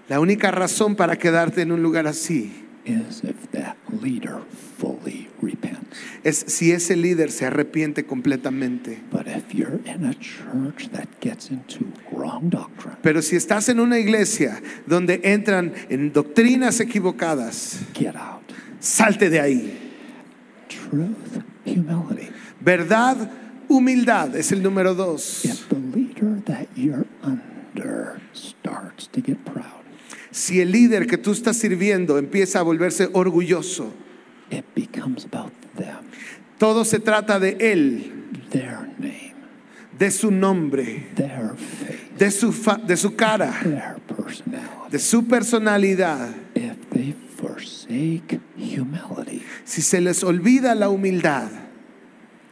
La 0.07 0.19
única 0.19 0.49
razón 0.49 0.95
para 0.95 1.17
quedarte 1.17 1.61
en 1.61 1.71
un 1.71 1.83
lugar 1.83 2.07
así 2.07 2.65
is 2.85 3.23
if 3.23 3.49
that 3.51 3.75
leader 4.01 4.41
fully 4.77 5.27
repents. 5.43 5.79
es 6.23 6.37
si 6.47 6.71
ese 6.71 6.95
líder 6.95 7.31
se 7.31 7.45
arrepiente 7.45 8.05
completamente. 8.05 8.99
But 9.11 9.27
if 9.27 9.53
you're 9.53 9.79
in 9.85 10.05
a 10.05 10.13
church 10.15 10.89
that 10.91 11.07
gets 11.21 11.49
into 11.51 11.85
wrong 12.11 12.49
doctrine, 12.49 12.97
Pero 13.01 13.21
si 13.21 13.35
estás 13.35 13.69
en 13.69 13.79
una 13.79 13.99
iglesia 13.99 14.61
donde 14.85 15.19
entran 15.23 15.73
en 15.89 16.11
doctrinas 16.13 16.79
equivocadas, 16.79 17.81
get 17.93 18.15
out. 18.15 18.41
salte 18.79 19.29
de 19.29 19.39
ahí. 19.39 19.79
Truth, 20.67 21.43
humility. 21.65 22.29
Verdad, 22.59 23.29
humildad 23.67 24.35
es 24.35 24.51
el 24.51 24.63
número 24.63 24.95
dos. 24.95 25.43
If 25.45 25.67
the 25.69 25.75
leader 25.75 26.41
that 26.45 26.67
you're 26.75 27.05
under 27.23 28.21
starts 28.33 29.07
to 29.11 29.21
get 29.21 29.37
proud, 29.43 29.83
Si 30.31 30.61
el 30.61 30.71
líder 30.71 31.05
que 31.05 31.17
tú 31.19 31.31
estás 31.31 31.57
sirviendo 31.57 32.17
empieza 32.17 32.57
a 32.59 32.63
volverse 32.63 33.07
orgulloso, 33.13 33.93
it 34.53 34.65
becomes 34.75 35.25
about 35.25 35.51
them, 35.75 36.05
todo 36.57 36.85
se 36.85 36.99
trata 36.99 37.39
de 37.39 37.57
él, 37.59 38.11
their 38.51 38.87
name, 38.99 39.33
de 39.97 40.11
su 40.11 40.31
nombre, 40.31 41.07
their 41.15 41.55
faith, 41.57 42.17
de 42.17 42.31
su, 42.31 42.51
fa- 42.51 42.77
de 42.77 42.95
su 42.95 43.15
cara, 43.15 43.51
their 43.63 43.97
personality. 44.07 44.91
de 44.91 44.99
su 44.99 45.23
personalidad. 45.27 46.33
If 46.55 46.89
they 46.91 47.13
forsake 47.37 48.39
humility, 48.57 49.43
Si 49.65 49.81
se 49.81 49.99
les 50.01 50.23
olvida 50.23 50.75
la 50.75 50.89
humildad, 50.89 51.49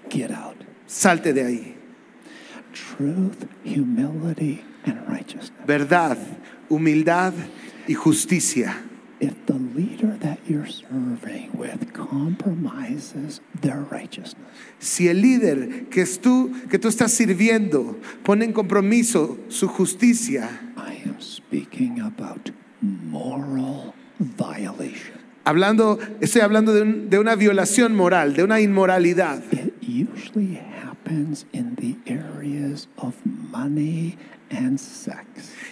get 0.09 0.31
out. 0.31 0.55
salte 0.87 1.33
de 1.33 1.43
ahí. 1.45 1.75
Truth, 2.73 3.45
humility, 3.65 4.61
and 4.85 5.07
righteousness. 5.09 5.51
Verdad, 5.67 6.17
humildad 6.69 7.33
y 7.87 7.93
justicia. 7.95 8.75
If 9.21 9.33
the 9.45 9.53
leader 9.53 10.17
that 10.21 10.39
you're 10.49 10.65
serving 10.67 11.51
with 11.53 11.93
compromises 11.93 13.39
their 13.61 13.81
righteousness, 13.91 14.47
Si 14.79 15.07
el 15.09 15.21
líder 15.21 15.85
que, 15.91 16.01
es 16.01 16.19
tú, 16.19 16.51
que 16.71 16.79
tú 16.79 16.87
estás 16.87 17.11
sirviendo 17.11 17.97
pone 18.23 18.45
en 18.45 18.51
compromiso 18.53 19.37
su 19.47 19.67
justicia, 19.67 20.49
I 20.75 21.03
am 21.07 21.19
speaking 21.21 21.99
about 22.01 22.49
moral 22.81 23.93
violation. 24.19 25.19
hablando, 25.45 25.99
estoy 26.19 26.41
hablando 26.41 26.73
de, 26.73 26.81
un- 26.81 27.09
de 27.11 27.19
una 27.19 27.35
violación 27.35 27.95
moral, 27.95 28.33
de 28.33 28.43
una 28.43 28.59
inmoralidad. 28.59 29.43
It 29.51 29.73
usually 29.87 30.55
happens 30.83 31.45
in 31.53 31.75
the 31.75 31.95
areas 32.11 32.87
of 32.97 33.13
money 33.25 34.17
and 34.51 34.79
sex. 34.79 35.25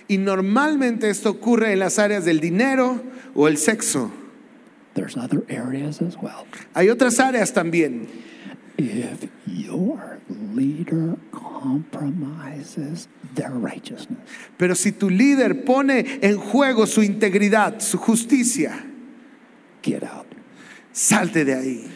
Y 0.07 0.17
normalmente 0.17 1.09
esto 1.09 1.29
ocurre 1.29 1.73
en 1.73 1.79
las 1.79 1.99
áreas 1.99 2.25
del 2.25 2.39
dinero 2.39 3.01
o 3.35 3.47
el 3.47 3.57
sexo. 3.57 4.11
There's 4.95 5.15
other 5.15 5.43
areas 5.49 6.01
as 6.01 6.17
well. 6.17 6.45
Hay 6.73 6.89
otras 6.89 7.19
áreas 7.19 7.53
también. 7.53 8.07
If 8.77 9.29
your 9.45 10.19
leader 10.55 11.17
compromises 11.31 13.07
their 13.35 13.51
righteousness, 13.51 14.19
Pero 14.57 14.73
si 14.73 14.91
tu 14.93 15.09
líder 15.09 15.65
pone 15.65 16.19
en 16.21 16.37
juego 16.37 16.87
su 16.87 17.03
integridad, 17.03 17.81
su 17.81 17.97
justicia, 17.97 18.83
get 19.81 20.03
out. 20.03 20.27
salte 20.93 21.43
de 21.45 21.53
ahí. 21.53 21.91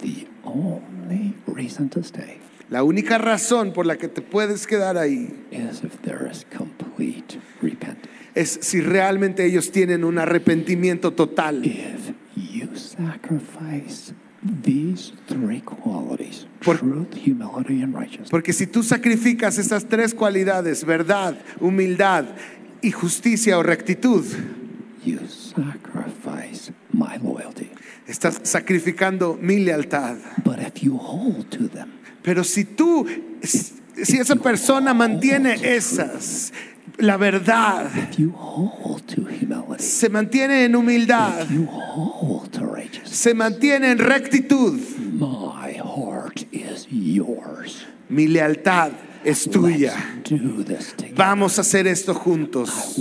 The 0.00 0.26
only 0.44 1.34
reason 1.46 1.88
to 1.90 2.02
stay 2.02 2.41
La 2.72 2.84
única 2.84 3.18
razón 3.18 3.74
por 3.74 3.84
la 3.84 3.98
que 3.98 4.08
te 4.08 4.22
puedes 4.22 4.66
quedar 4.66 4.96
ahí 4.96 5.28
is 5.50 5.84
if 5.84 5.98
there 6.00 6.26
is 6.30 6.46
complete 6.56 7.38
repentance. 7.60 8.08
es 8.34 8.58
si 8.62 8.80
realmente 8.80 9.44
ellos 9.44 9.70
tienen 9.70 10.04
un 10.04 10.18
arrepentimiento 10.18 11.12
total. 11.12 11.66
If 11.66 12.14
you 12.34 12.74
sacrifice 12.74 14.14
these 14.64 15.12
three 15.28 15.60
qualities 15.60 16.46
Por- 16.64 16.78
truth, 16.78 17.14
humility, 17.14 17.82
and 17.82 17.94
righteousness 17.94 18.30
Porque 18.30 18.54
si 18.54 18.66
tú 18.66 18.82
sacrificas 18.82 19.58
esas 19.58 19.84
tres 19.86 20.14
cualidades, 20.14 20.86
verdad, 20.86 21.36
humildad 21.60 22.24
y 22.80 22.90
justicia 22.90 23.58
o 23.58 23.62
rectitud, 23.62 24.24
you 25.04 25.18
sacrifice 25.28 26.72
my 26.90 27.18
loyalty. 27.22 27.70
estás 28.06 28.40
sacrificando 28.44 29.38
mi 29.38 29.58
lealtad. 29.58 30.16
But 30.42 30.58
if 30.60 30.82
you 30.82 30.96
hold 30.96 31.50
to 31.50 31.68
them, 31.68 31.90
Pero 32.22 32.44
si 32.44 32.64
tú, 32.64 33.06
si 33.42 34.16
esa 34.18 34.36
persona 34.36 34.94
mantiene 34.94 35.54
esas, 35.62 36.52
la 36.98 37.16
verdad, 37.16 37.90
se 39.78 40.08
mantiene 40.08 40.64
en 40.64 40.76
humildad, 40.76 41.46
se 43.04 43.34
mantiene 43.34 43.90
en 43.90 43.98
rectitud, 43.98 44.78
my 45.18 45.72
heart 45.74 46.42
is 46.52 46.86
yours. 46.90 47.86
mi 48.08 48.28
lealtad 48.28 48.92
es 49.24 49.48
tuya. 49.50 49.94
Vamos 51.14 51.58
a 51.58 51.60
hacer 51.62 51.86
esto 51.86 52.14
juntos. 52.14 52.96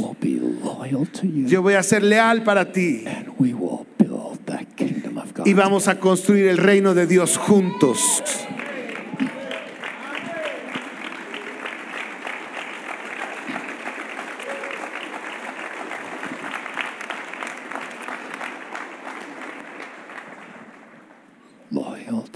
Yo 1.24 1.62
voy 1.62 1.74
a 1.74 1.84
ser 1.84 2.04
leal 2.04 2.44
para 2.44 2.72
ti 2.72 3.04
and 3.06 3.30
we 3.40 3.54
will 3.54 3.86
build 3.98 4.40
the 4.46 4.66
kingdom 4.76 5.18
of 5.18 5.34
God. 5.34 5.48
y 5.48 5.54
vamos 5.54 5.88
a 5.88 6.00
construir 6.00 6.48
el 6.48 6.58
reino 6.58 6.94
de 6.94 7.08
Dios 7.08 7.38
juntos. 7.38 8.24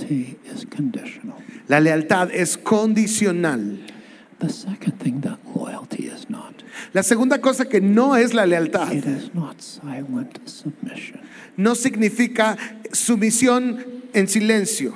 Loyalty 0.09 0.37
is 0.45 0.65
conditional. 0.65 1.35
La 1.67 1.79
lealtad 1.79 2.29
es 2.31 2.57
condicional. 2.57 3.79
The 4.39 4.49
second 4.49 4.99
thing 4.99 5.21
that 5.21 5.39
loyalty 5.55 6.07
is 6.07 6.29
not, 6.29 6.61
La 6.93 7.03
segunda 7.03 7.39
cosa 7.39 7.65
que 7.65 7.79
no 7.79 8.15
es 8.15 8.33
la 8.33 8.43
lealtad, 8.45 8.91
it 8.93 9.05
is 9.05 9.33
not 9.33 9.61
silent 9.61 10.39
submission. 10.47 11.21
no 11.57 11.73
significa 11.73 12.57
sumisión 12.91 14.03
en 14.13 14.27
silencio. 14.27 14.93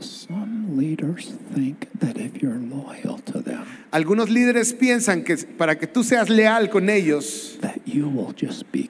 Some 0.00 0.76
leaders 0.78 1.32
think 1.54 1.88
that 1.98 2.16
if 2.16 2.40
you're 2.42 2.58
loyal 2.58 3.18
to 3.26 3.40
them, 3.42 3.66
Algunos 3.90 4.28
líderes 4.30 4.72
piensan 4.72 5.24
que 5.24 5.36
para 5.36 5.78
que 5.78 5.86
tú 5.86 6.02
seas 6.02 6.28
leal 6.30 6.70
con 6.70 6.88
ellos, 6.88 7.58
that 7.60 7.80
you 7.86 8.08
will 8.08 8.32
just 8.34 8.70
be 8.72 8.88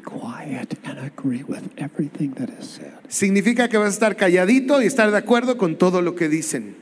agree 1.28 1.42
with 1.42 1.70
everything 1.76 2.32
that 2.34 2.48
is 2.50 2.66
said. 2.66 2.92
significa 3.08 3.68
que 3.68 3.78
vas 3.78 3.88
a 3.88 3.90
estar 3.90 4.16
calladito 4.16 4.82
y 4.82 4.86
estar 4.86 5.10
de 5.10 5.18
acuerdo 5.18 5.56
con 5.56 5.76
todo 5.76 6.02
lo 6.02 6.14
que 6.14 6.28
dicen. 6.28 6.76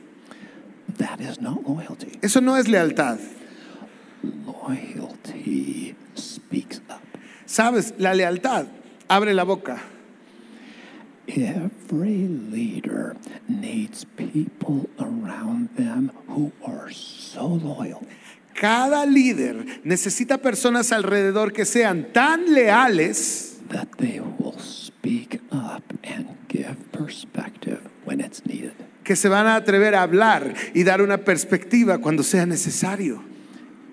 That 0.97 1.19
is 1.19 1.41
not 1.41 1.67
loyalty. 1.67 2.17
Eso 2.21 2.41
no 2.41 2.57
es 2.57 2.67
lealtad. 2.67 3.19
Loyalty 4.23 5.95
speaks 6.15 6.81
up. 6.89 7.01
Sabes, 7.45 7.93
la 7.97 8.13
lealtad 8.13 8.67
abre 9.07 9.33
la 9.33 9.43
boca. 9.43 9.81
Every 11.27 12.27
leader 12.27 13.17
needs 13.49 14.05
people 14.15 14.89
around 14.97 15.75
them 15.75 16.11
who 16.29 16.53
are 16.65 16.89
so 16.93 17.47
loyal 17.47 18.01
Cada 18.59 19.05
líder 19.05 19.81
necesita 19.83 20.39
personas 20.39 20.91
alrededor 20.91 21.51
que 21.53 21.65
sean 21.65 22.07
tan 22.11 22.53
leales 22.53 23.56
that 23.69 23.87
they 23.97 24.19
will 24.19 24.57
speak 24.59 25.41
up 25.51 25.83
and 26.03 26.27
give 26.47 26.75
perspective 26.91 27.81
when 28.05 28.19
it's 28.21 28.45
needed. 28.45 28.73
que 29.03 29.15
se 29.15 29.29
van 29.29 29.47
a 29.47 29.55
atrever 29.55 29.95
a 29.95 30.01
hablar 30.01 30.53
y 30.73 30.83
dar 30.83 31.01
una 31.01 31.17
perspectiva 31.19 31.99
cuando 31.99 32.23
sea 32.23 32.45
necesario. 32.45 33.23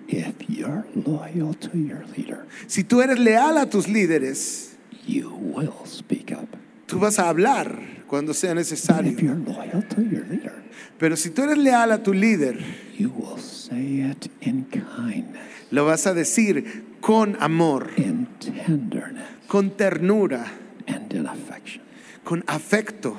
If 0.07 0.35
you're 0.49 0.85
loyal 0.93 1.55
to 1.55 1.77
your 1.77 2.05
leader, 2.15 2.45
Si 2.67 2.83
tú 2.83 3.01
eres 3.01 3.17
leal 3.19 3.57
a 3.57 3.69
tus 3.69 3.87
líderes, 3.87 4.75
you 5.07 5.29
will 5.31 5.73
speak 5.85 6.31
up. 6.31 6.47
tú 6.85 6.99
vas 6.99 7.17
a 7.17 7.29
hablar 7.29 8.03
cuando 8.07 8.33
sea 8.33 8.49
But 8.53 8.59
if 8.61 8.71
necesario. 8.71 9.19
you're 9.19 9.35
loyal 9.35 9.81
to 9.89 10.01
your 10.03 10.25
leader, 10.27 10.63
Pero 10.99 11.15
si 11.15 11.29
tú 11.31 11.43
eres 11.43 11.57
leal 11.57 11.91
a 11.91 12.03
tu 12.03 12.13
líder, 12.13 12.59
you 12.97 13.09
will 13.09 13.37
say 13.39 14.01
it 14.01 14.29
in 14.41 14.65
kindness, 14.65 15.41
lo 15.71 15.85
vas 15.85 16.05
a 16.07 16.13
decir 16.13 16.83
con 17.01 17.35
amor, 17.39 17.89
in 17.97 18.27
tenderness, 18.39 19.25
con 19.47 19.71
ternura, 19.71 20.45
and 20.87 21.13
in 21.13 21.25
affection. 21.27 21.81
con 22.23 22.43
afecto. 22.47 23.15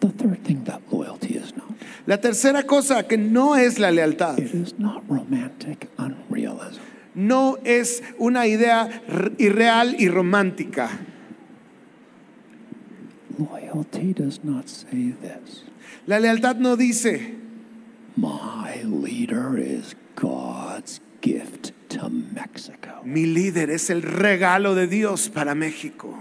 The 0.00 0.08
third 0.10 0.44
thing 0.44 0.64
that 0.64 0.80
loyalty 0.90 1.34
is 1.36 1.54
not, 1.56 1.66
La 2.06 2.18
tercera 2.18 2.64
cosa 2.66 3.06
que 3.06 3.16
no 3.16 3.54
es 3.54 3.78
la 3.78 3.90
lealtad, 3.90 4.38
it 4.38 4.54
is 4.54 4.78
not 4.78 5.02
romantic 5.08 5.88
unrealism. 5.98 6.80
no 7.14 7.58
es 7.64 8.02
una 8.18 8.46
idea 8.46 9.02
irreal 9.38 9.94
y 9.98 10.08
romántica. 10.08 10.88
Loyalty 13.38 14.12
does 14.12 14.42
not 14.42 14.68
say 14.68 15.12
this. 15.20 15.64
La 16.06 16.18
lealtad 16.18 16.56
no 16.56 16.76
dice, 16.76 17.34
My 18.16 18.82
leader 18.82 19.56
is 19.56 19.94
God's 20.16 21.00
gift 21.20 21.72
to 21.88 22.10
Mexico. 22.10 23.00
mi 23.04 23.26
líder 23.26 23.70
es 23.70 23.90
el 23.90 24.02
regalo 24.02 24.74
de 24.74 24.86
Dios 24.86 25.28
para 25.28 25.54
México. 25.54 26.16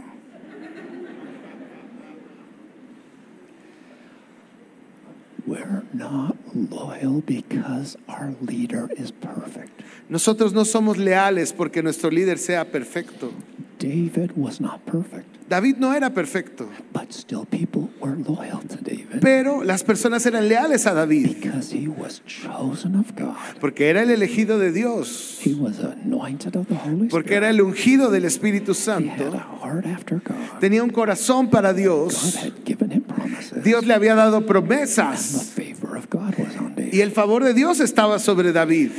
We're 5.46 5.84
not 5.94 6.36
loyal 6.54 7.22
because 7.26 7.98
our 8.10 8.36
leader 8.42 8.90
is 8.98 9.14
perfect. 9.14 9.82
Nosotros 10.10 10.52
no 10.52 10.66
somos 10.66 10.98
leales 10.98 11.54
porque 11.54 11.82
nuestro 11.82 12.10
líder 12.12 12.38
sea 12.38 12.66
perfecto. 12.66 13.32
David 13.80 14.32
was 14.36 14.60
not 14.60 14.86
perfect, 14.86 15.37
David 15.50 15.78
no 15.78 15.94
era 15.94 16.10
perfecto, 16.14 16.68
but 16.94 17.12
still 17.14 17.46
people 17.46 17.90
were 18.02 18.16
loyal 18.18 18.60
to 18.68 18.76
David 18.82 19.20
pero 19.22 19.64
las 19.64 19.84
personas 19.84 20.26
eran 20.26 20.48
leales 20.50 20.86
a 20.86 20.94
David 20.94 21.36
because 21.42 21.72
he 21.74 21.88
was 21.88 22.22
chosen 22.26 22.96
of 22.96 23.16
God. 23.16 23.36
porque 23.62 23.90
era 23.90 24.02
el 24.04 24.10
elegido 24.12 24.60
de 24.60 24.72
Dios, 24.74 25.40
He 25.44 25.54
was 25.54 25.80
anointed 25.80 26.56
of 26.58 26.68
the 26.68 26.76
Holy 26.76 27.08
porque 27.08 27.36
era 27.36 27.50
el 27.50 27.62
ungido 27.62 28.12
del 28.12 28.26
Espíritu 28.26 28.74
He 28.74 29.08
had 29.10 29.22
a 29.22 29.32
Santo. 29.32 29.38
heart 29.62 29.86
after 29.86 30.20
God. 30.20 30.60
Tenía 30.60 30.84
un 30.84 30.90
corazón 30.90 31.50
para 31.50 31.72
God 31.72 31.78
Dios. 31.78 32.36
had 32.36 32.54
given 32.66 32.92
him 32.92 33.04
promises. 33.04 33.64
Dios 33.64 33.86
le 33.86 33.94
había 33.94 34.16
dado 34.16 34.42
the 34.42 34.46
promesas 34.48 35.54
favor 35.56 35.96
of 35.98 36.10
God 36.10 36.36
was 36.38 36.56
on 36.58 36.76
David. 36.76 36.94
y 36.94 37.02
el 37.02 37.12
favor 37.12 37.44
de 37.46 37.54
Dios 37.54 37.80
estaba 37.80 38.20
sobre 38.20 38.52
David. 38.52 38.92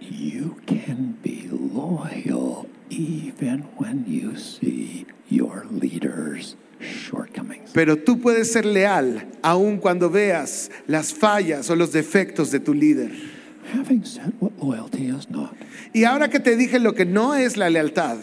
You 0.00 0.56
can 0.66 1.16
be 1.22 1.48
loyal 1.50 2.61
even 2.92 3.62
when 3.78 4.04
you 4.06 4.36
see 4.36 5.06
your 5.28 5.66
leader's 5.70 6.56
shortcomings. 6.80 7.70
Pero 7.72 7.96
tú 7.96 8.20
puedes 8.20 8.52
ser 8.52 8.64
leal 8.66 9.26
aun 9.42 9.78
cuando 9.78 10.10
veas 10.10 10.70
las 10.86 11.12
fallas 11.14 11.70
o 11.70 11.76
los 11.76 11.92
defectos 11.92 12.50
de 12.50 12.60
tu 12.60 12.74
líder. 12.74 13.10
Having 13.72 14.04
said 14.04 14.34
what 14.40 14.52
loyalty 14.60 15.06
is 15.06 15.30
not, 15.30 15.54
Y 15.94 16.04
ahora 16.04 16.28
que 16.28 16.40
te 16.40 16.56
dije 16.56 16.78
lo 16.78 16.94
que 16.94 17.04
no 17.06 17.34
es 17.34 17.56
la 17.56 17.70
lealtad, 17.70 18.18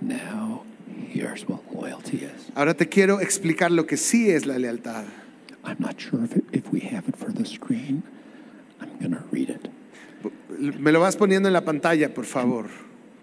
now 0.00 0.62
here's 1.12 1.46
what 1.48 1.60
loyalty 1.74 2.18
is. 2.18 2.50
ahora 2.54 2.74
te 2.74 2.88
quiero 2.88 3.20
explicar 3.20 3.70
lo 3.70 3.86
que 3.86 3.96
sí 3.96 4.30
es 4.30 4.46
la 4.46 4.54
lealtad. 4.58 5.04
I'm 5.64 5.76
not 5.80 6.00
sure 6.00 6.24
if, 6.24 6.36
it, 6.36 6.44
if 6.52 6.72
we 6.72 6.80
have 6.80 7.08
it 7.08 7.16
for 7.16 7.30
the 7.32 7.44
screen. 7.44 8.02
I'm 8.80 8.96
going 9.00 9.10
to 9.12 9.22
read 9.30 9.50
it. 9.50 9.68
Me 10.80 10.92
lo 10.92 11.00
vas 11.00 11.16
poniendo 11.16 11.48
en 11.48 11.52
la 11.52 11.62
pantalla, 11.62 12.14
por 12.14 12.24
favor. 12.24 12.66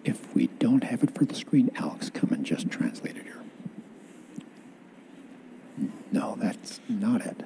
If 0.06 0.34
we 0.36 0.48
don't 0.60 0.84
have 0.84 1.04
it 1.04 1.16
for 1.16 1.26
the 1.26 1.34
screen, 1.36 1.72
Alex, 1.76 2.12
come 2.12 2.30
and 2.32 2.46
just 2.46 2.70
translate 2.70 3.18
it 3.18 3.24
here. 3.24 3.42
No, 6.12 6.38
that's 6.40 6.80
not 6.88 7.26
it. 7.26 7.42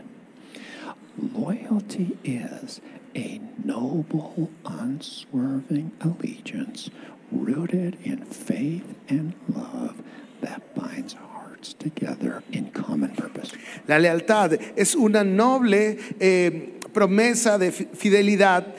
Loyalty 1.18 2.18
is 2.24 2.82
a 3.16 3.40
noble, 3.64 4.52
unswerving 4.66 5.92
allegiance 6.02 6.90
rooted 7.32 7.98
in 8.04 8.26
faith 8.26 8.96
and 9.08 9.34
love 9.48 10.02
that 10.42 10.76
binds 10.76 11.14
hearts 11.14 11.74
together 11.74 12.44
in 12.52 12.72
common 12.72 13.16
purpose. 13.16 13.52
La 13.88 13.98
lealtad 13.98 14.60
es 14.76 14.96
una 14.96 15.24
noble 15.24 15.98
eh, 16.20 16.80
promesa 16.94 17.58
de 17.58 17.72
fidelidad 17.72 18.76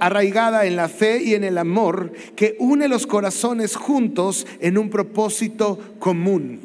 arraigada 0.00 0.66
en 0.66 0.76
la 0.76 0.88
fe 0.88 1.22
y 1.22 1.34
en 1.34 1.44
el 1.44 1.58
amor 1.58 2.12
que 2.34 2.56
une 2.58 2.88
los 2.88 3.06
corazones 3.06 3.76
juntos 3.76 4.46
en 4.60 4.78
un 4.78 4.90
propósito 4.90 5.78
común. 5.98 6.60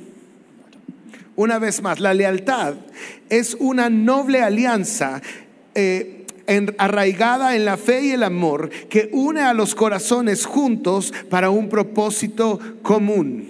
Una 1.35 1.59
vez 1.59 1.81
más, 1.81 1.99
la 1.99 2.13
lealtad 2.13 2.75
es 3.29 3.55
una 3.59 3.89
noble 3.89 4.41
alianza 4.41 5.21
eh, 5.73 6.25
en- 6.47 6.75
arraigada 6.77 7.55
en 7.55 7.63
la 7.65 7.77
fe 7.77 8.01
y 8.05 8.11
el 8.11 8.23
amor 8.23 8.69
que 8.89 9.09
une 9.13 9.41
a 9.41 9.53
los 9.53 9.73
corazones 9.73 10.45
juntos 10.45 11.13
para 11.29 11.49
un 11.49 11.69
propósito 11.69 12.59
común. 12.81 13.47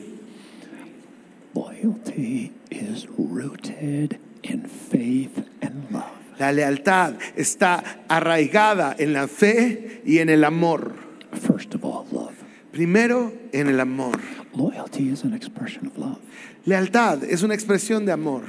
Loyalty 1.54 2.52
is 2.70 3.08
rooted 3.18 4.20
in 4.44 4.64
faith 4.68 5.44
and 5.62 5.92
love. 5.92 6.21
La 6.42 6.52
lealtad 6.52 7.14
está 7.36 8.02
arraigada 8.08 8.96
en 8.98 9.14
la 9.14 9.28
fe 9.28 10.02
y 10.04 10.18
en 10.18 10.28
el 10.28 10.44
amor. 10.44 10.96
First 11.40 11.76
of 11.76 11.86
all, 11.86 12.08
love. 12.12 12.34
Primero, 12.72 13.32
en 13.54 13.68
el 13.68 13.80
amor. 13.80 14.20
Loyalty 14.56 15.10
is 15.10 15.24
an 15.24 15.36
expression 15.36 15.86
of 15.86 15.96
love. 16.00 16.18
Lealtad 16.66 17.24
es 17.26 17.44
una 17.44 17.54
expresión 17.54 18.08
de 18.08 18.14
amor. 18.14 18.42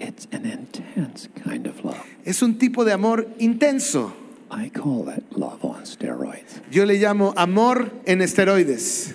It's 0.00 0.26
an 0.32 0.44
intense 0.44 1.28
kind 1.40 1.68
of 1.68 1.84
love. 1.84 2.02
Es 2.24 2.42
un 2.42 2.58
tipo 2.58 2.84
de 2.84 2.92
amor 2.92 3.28
intenso. 3.38 4.12
I 4.50 4.68
call 4.68 5.08
it 5.08 5.22
love 5.30 5.64
on 5.64 5.84
steroids. 5.84 6.60
Yo 6.72 6.84
le 6.84 6.94
llamo 6.94 7.32
amor 7.36 7.92
en 8.06 8.22
esteroides. 8.22 9.14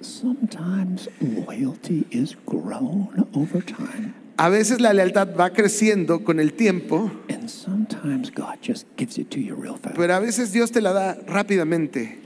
Sometimes 0.00 1.08
loyalty 1.20 2.06
is 2.10 2.36
grown 2.46 3.28
over 3.34 3.60
time, 3.60 4.14
A 4.38 4.48
veces 4.50 4.80
la 4.80 4.92
lealtad 4.92 5.34
va 5.34 5.50
creciendo 5.50 6.22
con 6.22 6.40
el 6.40 6.52
tiempo, 6.52 7.10
and 7.30 7.48
sometimes 7.48 8.30
God 8.34 8.58
just 8.62 8.86
gives 8.98 9.16
it 9.18 9.30
to 9.30 9.38
you 9.40 9.54
real 9.54 9.76
fast. 9.78 9.96
pero 9.96 10.14
a 10.14 10.20
veces 10.20 10.52
Dios 10.52 10.70
te 10.72 10.80
la 10.82 10.92
da 10.92 11.16
rápidamente. 11.26 12.18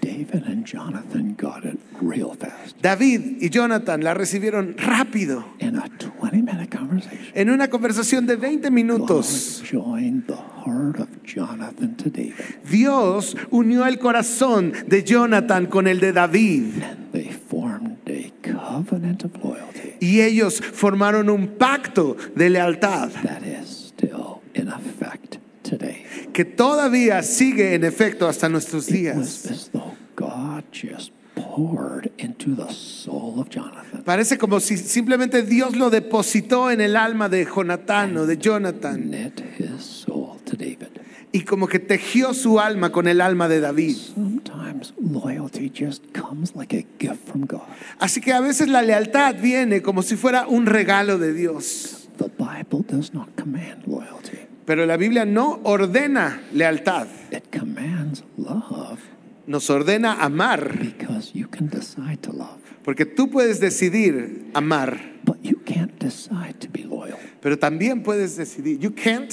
David 0.00 0.44
and 0.46 0.64
Jonathan 0.66 1.36
got 1.40 1.64
it 1.64 1.78
real 2.00 2.34
fast 2.36 2.76
David 2.82 3.38
y 3.40 3.50
Jonathan 3.50 4.02
la 4.02 4.14
recibieron 4.14 4.76
rápido, 4.76 5.44
in 5.60 5.76
a 5.76 5.88
20 6.20 6.42
minute 6.42 6.68
conversation. 6.76 7.32
en 7.34 7.50
una 7.50 7.68
conversación 7.68 8.26
de 8.26 8.36
20 8.36 8.68
God 8.68 8.72
minutos. 8.74 9.62
joined 9.64 10.26
the 10.26 10.34
heart 10.64 10.98
of 11.00 11.08
Jonathan 11.24 11.96
to 11.96 12.10
David, 12.10 12.34
Dios 12.68 13.36
unió 13.50 13.86
el 13.86 13.98
corazón 13.98 14.72
de 14.86 15.04
Jonathan 15.04 15.66
con 15.66 15.86
el 15.86 15.98
de 16.00 16.12
David 16.12 16.82
and 16.82 17.12
they 17.12 17.30
formed 17.30 17.98
a 18.08 18.30
covenant 18.42 19.24
of 19.24 19.32
loyalty 19.42 19.71
y 20.02 20.20
ellos 20.20 20.60
formaron 20.60 21.30
un 21.30 21.46
pacto 21.56 22.16
de 22.34 22.50
lealtad 22.50 23.10
that 23.22 23.42
is 23.42 23.68
still 23.96 24.40
in 24.54 24.68
effect 24.68 25.36
today. 25.62 26.04
que 26.32 26.44
todavía 26.44 27.22
sigue 27.22 27.74
en 27.74 27.84
efecto 27.84 28.26
hasta 28.26 28.48
nuestros 28.48 28.88
It 28.90 29.14
was 29.14 29.42
días. 29.44 29.46
as 29.50 29.68
though 29.70 29.94
God 30.16 30.64
just 30.72 31.12
poured 31.36 32.10
into 32.18 32.54
the 32.56 32.72
soul 32.72 33.38
of 33.40 33.48
Jonathan. 33.48 34.02
Parece 34.04 34.36
como 34.38 34.58
si 34.60 34.76
simplemente 34.76 35.42
Dios 35.42 35.76
lo 35.76 35.88
depositó 35.90 36.70
en 36.70 36.80
el 36.80 36.96
alma 36.96 37.28
de 37.28 37.44
Jonatán 37.46 38.16
o 38.16 38.26
de 38.26 38.36
Jonathan 38.38 39.08
knit 39.10 39.40
his 39.58 39.82
soul 39.82 40.38
to 40.44 40.56
David. 40.56 40.88
Y 41.32 41.40
como 41.42 41.66
que 41.66 41.78
tejió 41.78 42.34
su 42.34 42.60
alma 42.60 42.92
con 42.92 43.08
el 43.08 43.20
alma 43.20 43.48
de 43.48 43.60
David. 43.60 43.96
Sometimes 43.96 44.94
loyalty 44.98 45.70
just 45.74 46.04
comes 46.12 46.54
like 46.54 46.76
a 46.76 46.84
gift 46.98 47.26
from 47.28 47.46
God. 47.46 47.62
Así 47.98 48.20
que 48.20 48.32
a 48.32 48.40
veces 48.40 48.68
la 48.68 48.82
lealtad 48.82 49.36
viene 49.40 49.80
como 49.82 50.02
si 50.02 50.16
fuera 50.16 50.46
un 50.46 50.66
regalo 50.66 51.18
de 51.18 51.32
Dios. 51.32 52.08
The 52.18 52.28
Bible 52.38 52.84
does 52.86 53.14
not 53.14 53.28
command 53.36 53.86
loyalty, 53.86 54.38
Pero 54.66 54.86
la 54.86 54.96
Biblia 54.96 55.24
no 55.24 55.60
ordena 55.64 56.42
lealtad, 56.52 57.08
it 57.32 57.44
commands 57.50 58.22
love 58.36 58.98
nos 59.46 59.68
ordena 59.70 60.22
amar, 60.22 60.78
because 60.78 61.32
you 61.34 61.48
can 61.48 61.68
decide 61.68 62.18
to 62.22 62.32
love, 62.32 62.60
porque 62.84 63.06
tú 63.06 63.28
puedes 63.28 63.58
decidir 63.58 64.50
amar, 64.54 65.00
but 65.24 65.36
you 65.42 65.58
can't 65.64 65.98
decide 65.98 66.54
to 66.60 66.68
be 66.70 66.84
loyal. 66.84 67.18
pero 67.40 67.58
también 67.58 68.02
puedes 68.02 68.36
decidir. 68.36 68.78
You 68.78 68.94
can't 68.94 69.32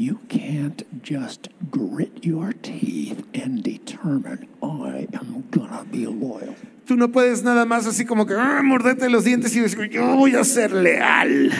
You 0.00 0.18
can't 0.30 0.82
just 1.02 1.48
grit 1.70 2.24
your 2.24 2.54
teeth 2.54 3.22
and 3.34 3.62
determine, 3.62 4.48
I 4.62 5.06
am 5.12 5.44
gonna 5.50 5.84
be 5.92 6.06
loyal. 6.06 6.54
Tú 6.86 6.96
no 6.96 7.08
puedes 7.12 7.42
nada 7.42 7.66
más 7.66 7.86
así 7.86 8.06
como 8.06 8.24
que 8.24 8.32
"Ah, 8.32 8.62
morderte 8.62 9.10
los 9.10 9.24
dientes 9.24 9.54
y 9.54 9.60
decir, 9.60 9.90
yo 9.90 10.16
voy 10.16 10.36
a 10.36 10.44
ser 10.44 10.72
leal. 10.72 11.52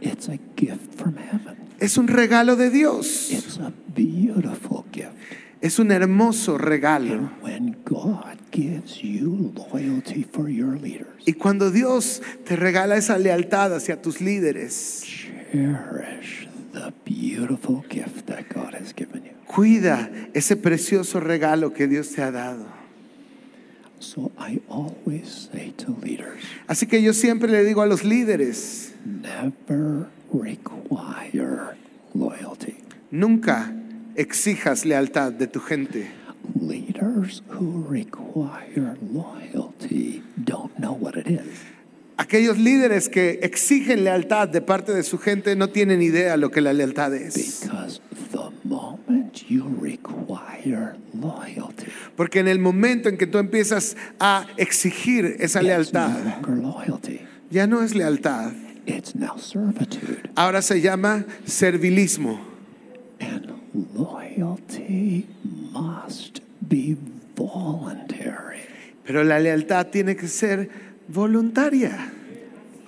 It's 0.00 0.28
a 0.28 0.38
gift 0.56 0.94
from 0.94 1.16
heaven. 1.16 1.56
Es 1.80 1.98
un 1.98 2.06
regalo 2.06 2.54
de 2.54 2.70
Dios. 2.70 3.32
It's 3.32 3.58
a 3.58 3.72
beautiful 3.92 4.84
gift. 4.92 5.10
Es 5.60 5.80
un 5.80 5.90
hermoso 5.90 6.56
regalo. 6.58 7.12
And 7.14 7.30
when 7.42 7.76
God 7.84 8.38
gives 8.52 9.02
you 9.02 9.52
loyalty 9.72 10.22
for 10.22 10.48
your 10.48 10.78
leaders, 10.80 11.08
Y 11.26 11.32
cuando 11.32 11.72
Dios 11.72 12.22
te 12.44 12.54
regala 12.54 12.96
esa 12.96 13.18
lealtad 13.18 13.74
hacia 13.74 14.00
tus 14.00 14.20
líderes, 14.20 15.02
cherish 15.50 16.43
the 16.74 16.92
beautiful 17.04 17.82
gift 17.88 18.26
that 18.26 18.48
God 18.52 18.74
has 18.74 18.92
given 18.92 19.24
you. 19.24 19.30
cuida 19.46 20.10
ese 20.34 20.56
precioso 20.56 21.20
regalo 21.20 21.72
que 21.72 21.86
Dios 21.86 22.10
te 22.10 22.22
ha 22.22 22.30
dado. 22.30 22.66
So 24.00 24.32
I 24.38 24.60
always 24.68 25.48
say 25.52 25.72
to 25.78 25.96
leaders, 26.02 26.42
Así 26.66 26.86
que 26.86 27.00
yo 27.00 27.12
siempre 27.14 27.50
le 27.50 27.64
digo 27.64 27.80
a 27.82 27.86
los 27.86 28.04
líderes, 28.04 28.92
never 29.04 30.08
require 30.32 31.76
loyalty. 32.12 32.76
nunca 33.10 33.72
exijas 34.16 34.84
lealtad 34.84 35.32
de 35.32 35.46
tu 35.46 35.60
gente. 35.60 36.10
Leaders 36.60 37.42
who 37.48 37.86
require 37.88 38.98
loyalty 39.00 40.22
don't 40.44 40.76
know 40.78 40.92
what 40.92 41.16
it 41.16 41.26
is. 41.26 41.64
Aquellos 42.16 42.58
líderes 42.58 43.08
que 43.08 43.40
exigen 43.42 44.04
lealtad 44.04 44.48
de 44.48 44.60
parte 44.60 44.92
de 44.92 45.02
su 45.02 45.18
gente 45.18 45.56
no 45.56 45.68
tienen 45.68 46.00
idea 46.00 46.36
lo 46.36 46.50
que 46.50 46.60
la 46.60 46.72
lealtad 46.72 47.12
es. 47.14 47.62
Because 47.62 48.00
the 48.30 48.50
moment 48.62 49.42
you 49.48 49.64
require 49.80 50.94
loyalty, 51.12 51.86
Porque 52.16 52.38
en 52.38 52.46
el 52.46 52.60
momento 52.60 53.08
en 53.08 53.16
que 53.16 53.26
tú 53.26 53.38
empiezas 53.38 53.96
a 54.20 54.46
exigir 54.56 55.36
esa 55.40 55.60
lealtad, 55.60 56.10
ya 57.50 57.66
no 57.66 57.82
es 57.82 57.96
lealtad. 57.96 58.52
It's 58.86 59.14
now 59.16 59.38
servitude. 59.38 60.30
Ahora 60.36 60.62
se 60.62 60.80
llama 60.80 61.24
servilismo. 61.46 62.38
And 63.18 63.50
loyalty 63.94 65.26
must 65.72 66.40
be 66.60 66.96
voluntary 67.34 68.60
Pero 69.04 69.24
la 69.24 69.38
lealtad 69.38 69.88
tiene 69.88 70.16
que 70.16 70.28
ser 70.28 70.68
voluntaria 71.08 72.12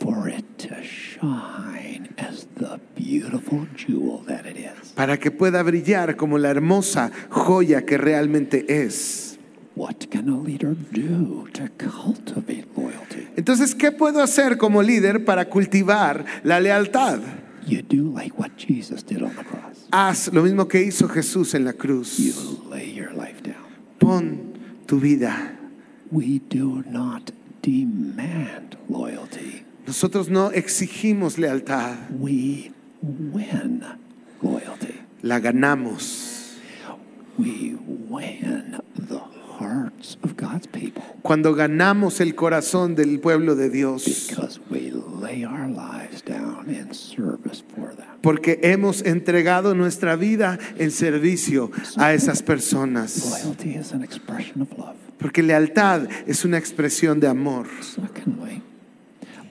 for 0.01 0.29
it 0.29 0.45
to 0.59 0.83
shine 0.83 2.15
as 2.19 2.47
the 2.57 2.79
beautiful 2.95 3.67
jewel 3.75 4.23
that 4.27 4.47
it 4.47 4.57
is. 4.57 4.93
para 4.95 5.19
que 5.19 5.31
pueda 5.31 5.63
brillar 5.63 6.17
como 6.17 6.39
la 6.39 6.51
hermosa 6.51 7.11
joya 7.31 7.85
que 7.85 7.99
realmente 7.99 8.83
es. 8.85 9.39
What 9.75 10.09
can 10.11 10.31
a 10.31 10.39
leader 10.39 10.75
do 10.75 11.49
to 11.53 11.69
cultivate 11.77 12.67
loyalty? 12.75 13.29
Entonces, 13.37 13.75
¿qué 13.75 13.93
puedo 13.93 14.23
hacer 14.23 14.57
como 14.57 14.83
líder 14.83 15.27
para 15.27 15.51
cultivar 15.51 16.25
la 16.45 16.61
lealtad? 16.61 17.21
You 17.67 17.83
do 17.83 18.11
like 18.11 18.39
what 18.39 18.53
Jesus 18.57 19.05
did 19.05 19.23
on 19.23 19.37
the 19.37 19.45
cross. 19.45 19.87
Haz 19.91 20.33
lo 20.33 20.43
mismo 20.43 20.67
que 20.67 20.83
hizo 20.83 21.09
Jesús 21.09 21.55
en 21.55 21.65
la 21.65 21.75
cruz. 21.75 22.17
You 22.17 22.65
lay 22.71 22.95
your 22.95 23.13
life 23.13 23.43
down. 23.43 23.67
Pon 23.99 24.55
tu 24.87 24.99
vida. 24.99 25.53
We 26.11 26.41
do 26.49 26.83
not 26.89 27.33
demand 27.67 28.77
loyalty. 28.89 29.65
Nosotros 29.87 30.29
no 30.31 30.51
exigimos 30.53 31.39
lealtad, 31.39 31.97
We 32.19 32.73
win 33.03 33.83
loyalty. 34.43 34.95
la 35.23 35.41
ganamos. 35.41 36.55
We 37.39 37.77
win 37.87 38.81
the 38.97 39.21
hearts 39.59 40.17
of 40.23 40.37
God's 40.37 40.67
people 40.69 41.03
Cuando 41.23 41.55
ganamos 41.55 42.21
el 42.21 42.35
corazón 42.35 42.95
del 42.95 43.21
pueblo 43.21 43.55
de 43.57 43.69
Dios, 43.69 44.05
because 44.29 44.59
we 44.71 44.91
lay 44.91 45.45
our 45.45 45.69
lives 45.69 46.23
down 46.25 46.71
in 46.71 46.95
service 46.95 47.63
for 47.75 47.95
them. 47.95 48.07
porque 48.23 48.59
hemos 48.63 49.03
entregado 49.05 49.75
nuestra 49.75 50.17
vida 50.17 50.59
en 50.79 50.91
servicio 50.91 51.71
a 51.97 52.15
esas 52.15 52.43
personas. 52.43 53.43
Loyalty 53.45 53.75
is 53.77 53.93
an 53.93 54.03
expression 54.03 54.63
of 54.63 54.73
love. 54.79 54.97
Porque 55.19 55.43
lealtad 55.43 56.09
es 56.27 56.45
una 56.45 56.59
expresión 56.59 57.21
de 57.21 57.29
amor. 57.29 57.67
Secondly, 57.81 58.63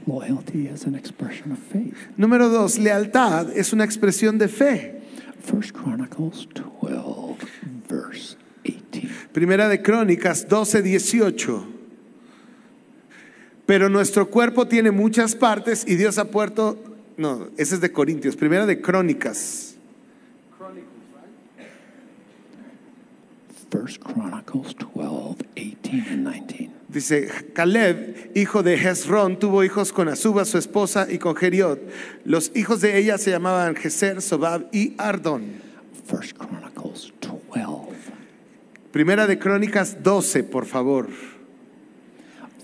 loyalty 0.05 0.67
is 0.67 0.85
an 0.85 0.95
expression 0.95 1.51
of 1.51 1.59
faith. 1.59 1.95
Número 2.17 2.49
dos, 2.49 2.77
lealtad 2.77 3.55
es 3.55 3.73
una 3.73 3.83
expresión 3.83 4.37
de 4.37 4.47
fe. 4.47 5.01
First 5.43 5.75
Chronicles 5.75 6.47
12, 6.53 7.37
verse 7.87 8.37
18. 8.63 9.07
Primera 9.31 9.67
de 9.67 9.81
Crónicas 9.81 10.47
12, 10.47 10.81
18. 10.81 11.67
Pero 13.65 13.89
nuestro 13.89 14.29
cuerpo 14.29 14.67
tiene 14.67 14.91
muchas 14.91 15.35
partes 15.35 15.85
y 15.87 15.95
Dios 15.95 16.17
ha 16.19 16.25
puesto, 16.25 16.81
no, 17.17 17.49
ese 17.57 17.75
es 17.75 17.81
de 17.81 17.91
Corintios, 17.91 18.35
primera 18.35 18.65
de 18.65 18.79
Crónicas. 18.79 19.74
First 23.71 24.01
Chronicles 24.01 24.75
12, 24.75 25.37
18, 25.55 26.05
and 26.09 26.23
19. 26.23 26.71
Dice, 26.87 27.27
Caleb, 27.53 28.31
hijo 28.35 28.63
de 28.63 28.75
Hezrón, 28.75 29.37
tuvo 29.37 29.63
hijos 29.63 29.91
con 29.91 30.07
Azuba, 30.07 30.45
su 30.45 30.57
esposa, 30.57 31.07
y 31.09 31.17
con 31.17 31.35
Geriot. 31.35 31.79
Los 32.23 32.51
hijos 32.55 32.81
de 32.81 32.97
ella 32.97 33.17
se 33.17 33.31
llamaban 33.31 33.75
Geser, 33.75 34.21
Sobab 34.21 34.67
y 34.71 34.93
Ardón. 34.97 35.61
First 36.07 36.37
Chronicles 36.37 37.11
12. 37.21 37.35
Primera 38.91 39.27
de 39.27 39.37
Crónicas 39.37 40.03
12, 40.03 40.43
por 40.43 40.65
favor. 40.65 41.09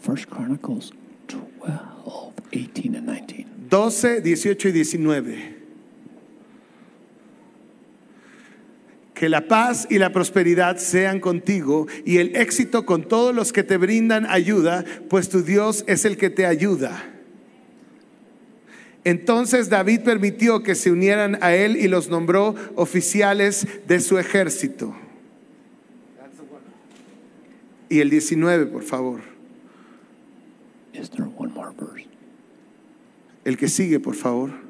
First 0.01 0.29
Chronicles 0.29 0.93
12, 1.27 2.33
18 2.51 2.95
and 2.95 3.05
19. 3.05 3.45
12, 3.69 4.21
18 4.21 4.69
y 4.69 4.71
19. 4.71 5.60
Que 9.21 9.29
la 9.29 9.47
paz 9.47 9.85
y 9.87 9.99
la 9.99 10.11
prosperidad 10.11 10.77
sean 10.77 11.19
contigo 11.19 11.85
y 12.05 12.17
el 12.17 12.35
éxito 12.35 12.87
con 12.87 13.07
todos 13.07 13.35
los 13.35 13.53
que 13.53 13.61
te 13.61 13.77
brindan 13.77 14.25
ayuda, 14.25 14.83
pues 15.11 15.29
tu 15.29 15.43
Dios 15.43 15.83
es 15.85 16.05
el 16.05 16.17
que 16.17 16.31
te 16.31 16.47
ayuda. 16.47 17.07
Entonces 19.03 19.69
David 19.69 19.99
permitió 19.99 20.63
que 20.63 20.73
se 20.73 20.89
unieran 20.89 21.37
a 21.41 21.53
él 21.53 21.77
y 21.77 21.87
los 21.87 22.09
nombró 22.09 22.55
oficiales 22.73 23.67
de 23.87 23.99
su 23.99 24.17
ejército. 24.17 24.95
Y 27.89 27.99
el 27.99 28.09
19, 28.09 28.65
por 28.65 28.81
favor. 28.81 29.21
El 33.45 33.55
que 33.55 33.67
sigue, 33.67 33.99
por 33.99 34.15
favor. 34.15 34.60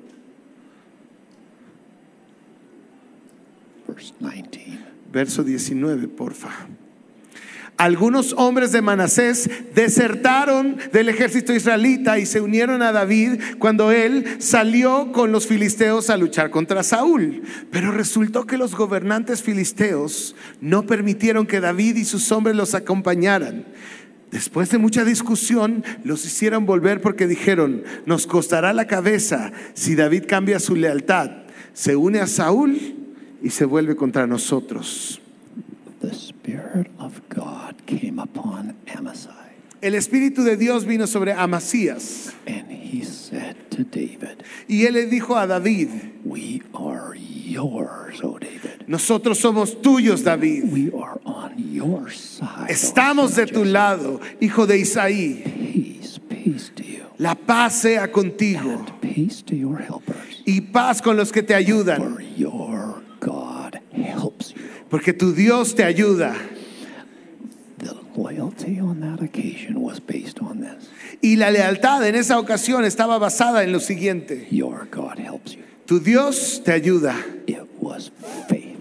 Verse 3.91 4.13
19. 4.19 4.79
Verso 5.11 5.43
19, 5.43 6.07
porfa. 6.07 6.67
Algunos 7.77 8.33
hombres 8.37 8.71
de 8.71 8.83
Manasés 8.83 9.49
desertaron 9.73 10.77
del 10.93 11.09
ejército 11.09 11.51
israelita 11.51 12.19
y 12.19 12.27
se 12.27 12.39
unieron 12.39 12.83
a 12.83 12.91
David 12.91 13.41
cuando 13.57 13.91
él 13.91 14.35
salió 14.37 15.11
con 15.11 15.31
los 15.31 15.47
filisteos 15.47 16.11
a 16.11 16.17
luchar 16.17 16.51
contra 16.51 16.83
Saúl. 16.83 17.41
Pero 17.71 17.91
resultó 17.91 18.45
que 18.45 18.57
los 18.57 18.75
gobernantes 18.75 19.41
filisteos 19.41 20.35
no 20.59 20.85
permitieron 20.85 21.47
que 21.47 21.59
David 21.59 21.95
y 21.95 22.05
sus 22.05 22.31
hombres 22.31 22.55
los 22.55 22.75
acompañaran. 22.75 23.65
Después 24.29 24.69
de 24.69 24.77
mucha 24.77 25.03
discusión, 25.03 25.83
los 26.03 26.23
hicieron 26.23 26.67
volver 26.67 27.01
porque 27.01 27.25
dijeron, 27.25 27.83
nos 28.05 28.27
costará 28.27 28.73
la 28.73 28.85
cabeza 28.85 29.51
si 29.73 29.95
David 29.95 30.25
cambia 30.27 30.59
su 30.59 30.75
lealtad, 30.75 31.31
se 31.73 31.95
une 31.95 32.19
a 32.19 32.27
Saúl 32.27 33.00
y 33.41 33.49
se 33.49 33.65
vuelve 33.65 33.95
contra 33.95 34.27
nosotros. 34.27 35.19
The 36.01 36.13
Spirit 36.13 36.87
of 36.99 37.21
God 37.29 37.75
came 37.85 38.19
upon 38.19 38.75
Amasai, 38.95 39.31
El 39.81 39.93
Espíritu 39.95 40.43
de 40.43 40.57
Dios 40.57 40.85
vino 40.85 41.05
sobre 41.07 41.33
Amasías 41.33 42.33
and 42.47 42.71
he 42.71 43.03
said 43.03 43.55
to 43.71 43.83
David, 43.83 44.43
y 44.67 44.85
él 44.85 44.93
le 44.93 45.05
dijo 45.05 45.35
a 45.37 45.45
David, 45.47 45.89
We 46.25 46.61
are 46.73 47.15
yours, 47.15 48.19
O 48.23 48.37
David. 48.39 48.87
nosotros 48.87 49.37
somos 49.39 49.81
tuyos, 49.81 50.23
David. 50.23 50.65
We 50.71 50.91
are 50.99 51.19
on 51.23 51.53
your 51.57 52.09
side. 52.11 52.67
Estamos 52.69 53.35
de 53.35 53.45
tu 53.47 53.63
lado, 53.65 54.19
hijo 54.39 54.65
de 54.67 54.79
Isaí. 54.79 55.43
Peace, 55.43 56.19
peace 56.29 56.71
to 56.75 56.83
you. 56.83 57.03
La 57.17 57.35
paz 57.35 57.81
sea 57.81 58.11
contigo 58.11 58.71
And 58.87 59.01
peace 59.01 59.43
to 59.43 59.55
your 59.55 59.77
helpers. 59.79 60.41
y 60.45 60.61
paz 60.61 61.01
con 61.01 61.15
los 61.15 61.31
que 61.31 61.43
te 61.43 61.53
ayudan, 61.53 62.01
For 62.15 62.21
your 62.21 63.01
God 63.21 63.79
helps 63.93 64.51
you. 64.53 64.61
porque 64.89 65.13
tu 65.13 65.31
Dios 65.33 65.73
te 65.75 65.83
ayuda. 65.85 66.35
The 67.77 67.95
loyalty 68.15 68.79
on 68.79 68.99
that 69.01 69.21
occasion 69.23 69.81
was 69.81 69.99
based 70.01 70.39
on 70.41 70.59
this. 70.61 70.89
Y 71.21 71.35
la 71.37 71.49
lealtad 71.51 72.05
en 72.07 72.15
esa 72.15 72.37
ocasión 72.39 72.83
estaba 72.83 73.17
basada 73.19 73.63
en 73.63 73.71
lo 73.71 73.79
siguiente. 73.79 74.47
Your 74.51 74.87
God 74.91 75.17
helps 75.19 75.53
you. 75.55 75.63
Tu 75.85 75.99
Dios 75.99 76.61
te 76.63 76.71
ayuda. 76.73 77.15
It 77.47 77.63
was 77.79 78.11
faith. 78.49 78.77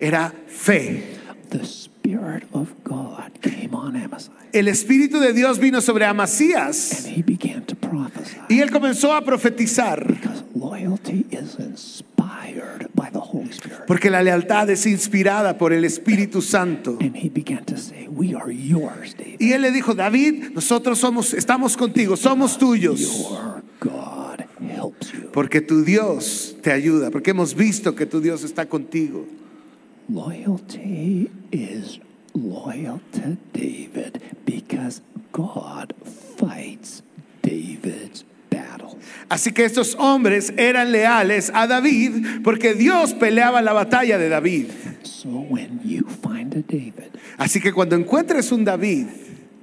Era 0.00 0.32
fe. 0.46 1.02
The 1.50 1.64
Spirit 1.64 2.44
of 2.52 2.72
God 2.84 3.30
came 3.40 3.74
on 3.74 3.94
Amasai, 3.96 4.32
El 4.52 4.66
Espíritu 4.68 5.20
de 5.20 5.32
Dios 5.32 5.58
vino 5.58 5.80
sobre 5.80 6.04
Amasías 6.06 7.04
and 7.04 7.16
he 7.16 7.22
began 7.22 7.64
to 7.66 7.76
prophesy. 7.76 8.36
y 8.48 8.60
él 8.60 8.70
comenzó 8.70 9.12
a 9.14 9.22
profetizar. 9.22 10.06
Because 10.06 10.42
loyalty 10.54 11.24
is 11.30 11.56
Spirit. 11.76 12.15
Porque 13.86 14.10
la 14.10 14.22
lealtad 14.22 14.68
es 14.70 14.86
inspirada 14.86 15.56
por 15.58 15.72
el 15.72 15.84
Espíritu 15.84 16.42
Santo. 16.42 16.98
And 17.00 17.16
he 17.16 17.28
began 17.28 17.64
to 17.66 17.76
say, 17.76 18.08
We 18.08 18.34
are 18.34 18.52
yours, 18.52 19.14
David. 19.16 19.36
Y 19.38 19.52
él 19.52 19.62
le 19.62 19.70
dijo, 19.70 19.94
David, 19.94 20.50
nosotros 20.52 20.98
somos, 20.98 21.34
estamos 21.34 21.76
contigo, 21.76 22.16
somos 22.16 22.58
tuyos. 22.58 23.00
Your 23.00 23.62
God 23.80 24.44
helps 24.60 25.12
you. 25.12 25.30
Porque 25.32 25.60
tu 25.60 25.84
Dios 25.84 26.56
te 26.62 26.72
ayuda, 26.72 27.10
porque 27.10 27.30
hemos 27.30 27.54
visto 27.54 27.94
que 27.94 28.06
tu 28.06 28.20
Dios 28.20 28.44
está 28.44 28.66
contigo. 28.66 29.26
Loyalty 30.08 31.30
is 31.50 32.00
loyal 32.34 33.00
to 33.12 33.36
David 33.52 34.20
because 34.44 35.00
God 35.32 35.94
fights 36.36 37.02
David's 37.42 38.24
battles. 38.56 38.96
Así 39.28 39.52
que 39.52 39.64
estos 39.64 39.96
hombres 39.98 40.52
eran 40.56 40.92
leales 40.92 41.50
a 41.54 41.66
David 41.66 42.42
porque 42.44 42.74
Dios 42.74 43.14
peleaba 43.14 43.60
la 43.62 43.72
batalla 43.72 44.18
de 44.18 44.28
David. 44.28 44.66
So 45.02 45.28
when 45.28 45.80
you 45.84 46.06
find 46.22 46.54
a 46.54 46.62
David 46.62 47.16
Así 47.38 47.60
que 47.60 47.72
cuando 47.72 47.96
encuentres 47.96 48.50
un 48.50 48.64
David, 48.64 49.08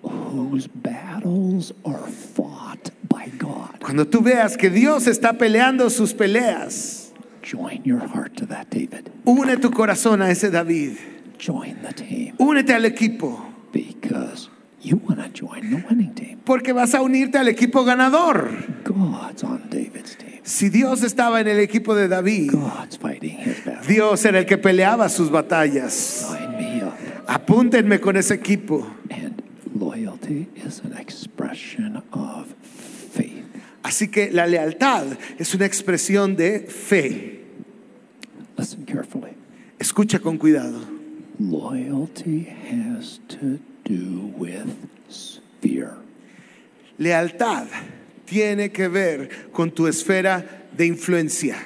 whose 0.04 0.68
battles 0.68 1.74
are 1.86 2.08
fought 2.36 2.92
by 3.10 3.32
God, 3.40 3.80
cuando 3.82 4.06
tú 4.06 4.22
veas 4.22 4.58
que 4.58 4.70
Dios 4.70 5.08
está 5.08 5.38
peleando 5.38 5.90
sus 5.90 6.14
peleas, 6.14 7.12
join 7.42 7.82
your 7.84 8.00
heart 8.00 8.36
to 8.36 8.46
that 8.46 8.68
David. 8.70 9.10
une 9.26 9.58
tu 9.58 9.72
corazón 9.72 10.22
a 10.22 10.30
ese 10.30 10.52
David. 10.52 10.98
Join 11.40 11.82
the 11.82 11.94
team 11.94 12.36
Únete 12.38 12.74
al 12.74 12.86
equipo, 12.86 13.44
because 13.72 14.50
you 14.84 14.98
want 14.98 15.20
to 15.22 15.30
join 15.30 15.70
the 15.70 15.84
winning 15.88 16.14
team. 16.14 16.40
porque 16.46 16.74
vas 16.74 16.94
a 16.94 17.02
unirte 17.02 17.38
al 17.38 17.48
equipo 17.48 17.84
ganador. 17.86 18.50
God's 18.84 19.44
on 19.44 19.70
David's 19.70 20.16
team. 20.18 20.42
Si 20.44 20.70
Dios 20.70 21.04
estaba 21.04 21.40
en 21.40 21.48
el 21.48 21.60
equipo 21.60 21.96
de 21.96 22.08
David, 22.10 22.52
God's 22.52 22.98
fighting 22.98 23.38
his 23.38 23.64
battle. 23.64 23.88
Dios 23.88 24.26
era 24.26 24.40
el 24.40 24.46
que 24.46 24.58
peleaba 24.58 25.08
sus 25.10 25.30
batallas. 25.30 25.94
Sign 25.94 26.52
me 26.58 26.84
up. 26.84 26.94
Apúntenme 27.28 28.00
con 28.02 28.18
ese 28.18 28.34
equipo. 28.34 28.86
And 29.10 29.42
loyalty 29.74 30.48
is 30.56 30.82
an 30.84 30.98
expression 30.98 32.04
of 32.12 32.48
faith. 32.64 33.46
Así 33.84 34.10
que 34.10 34.32
la 34.32 34.46
lealtad 34.46 35.18
es 35.40 35.56
una 35.56 35.66
expresión 35.66 36.36
de 36.36 36.60
fe. 36.68 37.40
Listen 38.58 38.86
carefully. 38.86 39.32
Escucha 39.80 40.20
con 40.20 40.38
cuidado. 40.38 40.80
Loyalty 41.40 42.48
has 42.70 43.20
to 43.28 43.60
do 43.84 44.34
with 44.38 44.68
sphere. 45.10 45.98
Lealtad 46.98 47.68
tiene 48.26 48.72
que 48.72 48.88
ver 48.88 49.30
con 49.52 49.72
tu 49.72 49.88
esfera 49.88 50.46
de 50.76 50.86
influencia. 50.86 51.58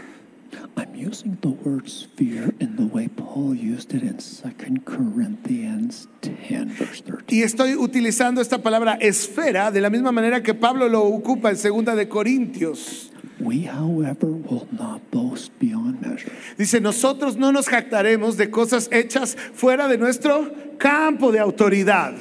I'm 0.77 0.93
using 0.93 1.37
the 1.41 1.49
word 1.49 1.89
sphere 1.89 2.53
in 2.59 2.75
the 2.75 2.85
way 2.85 3.07
Paul 3.07 3.55
used 3.55 3.95
it 3.95 4.03
in 4.03 4.17
2 4.17 4.81
Corinthians 4.85 6.07
10, 6.21 6.69
verse 6.69 7.01
13. 7.01 7.35
Y 7.35 7.41
estoy 7.41 7.75
utilizando 7.75 8.41
esta 8.41 8.61
palabra 8.61 8.93
esfera 9.01 9.71
de 9.71 9.81
la 9.81 9.89
misma 9.89 10.11
manera 10.11 10.43
que 10.43 10.53
Pablo 10.53 10.87
lo 10.87 11.03
ocupa 11.03 11.49
en 11.49 11.57
segunda 11.57 11.95
de 11.95 12.07
Corintios. 12.07 13.11
We, 13.39 13.67
however, 13.67 14.27
will 14.27 14.67
not 14.71 15.01
boast 15.11 15.51
beyond 15.59 15.99
measure. 16.01 16.31
Dice, 16.57 16.79
nosotros 16.79 17.37
no 17.37 17.51
nos 17.51 17.67
jactaremos 17.69 18.37
de 18.37 18.51
cosas 18.51 18.87
hechas 18.91 19.35
fuera 19.53 19.87
de 19.87 19.97
nuestro 19.97 20.51
campo 20.77 21.31
de 21.31 21.39
autoridad. 21.39 22.13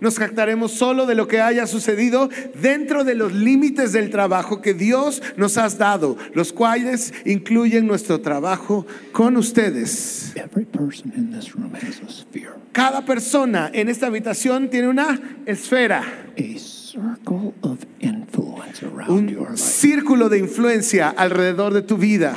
Nos 0.00 0.18
jactaremos 0.18 0.72
solo 0.72 1.06
de 1.06 1.14
lo 1.14 1.28
que 1.28 1.40
haya 1.40 1.66
sucedido 1.66 2.28
dentro 2.60 3.04
de 3.04 3.14
los 3.14 3.32
límites 3.32 3.92
del 3.92 4.10
trabajo 4.10 4.60
que 4.60 4.74
Dios 4.74 5.22
nos 5.36 5.58
ha 5.58 5.68
dado, 5.68 6.16
los 6.34 6.52
cuales 6.52 7.12
incluyen 7.24 7.86
nuestro 7.86 8.20
trabajo 8.20 8.86
con 9.12 9.36
ustedes. 9.36 10.32
Every 10.36 10.64
person 10.64 11.12
in 11.16 11.32
this 11.32 11.54
room 11.54 11.72
has 11.74 12.00
a 12.00 12.10
sphere, 12.10 12.54
Cada 12.72 13.04
persona 13.04 13.70
en 13.72 13.88
esta 13.88 14.06
habitación 14.06 14.68
tiene 14.68 14.88
una 14.88 15.20
esfera, 15.46 16.02
a 16.36 16.58
circle 16.58 17.54
of 17.62 17.78
influence 18.00 18.82
around 18.82 19.30
your 19.30 19.48
un 19.48 19.56
círculo 19.58 20.28
de 20.28 20.38
influencia 20.38 21.08
alrededor 21.08 21.72
de 21.72 21.82
tu 21.82 21.96
vida. 21.96 22.36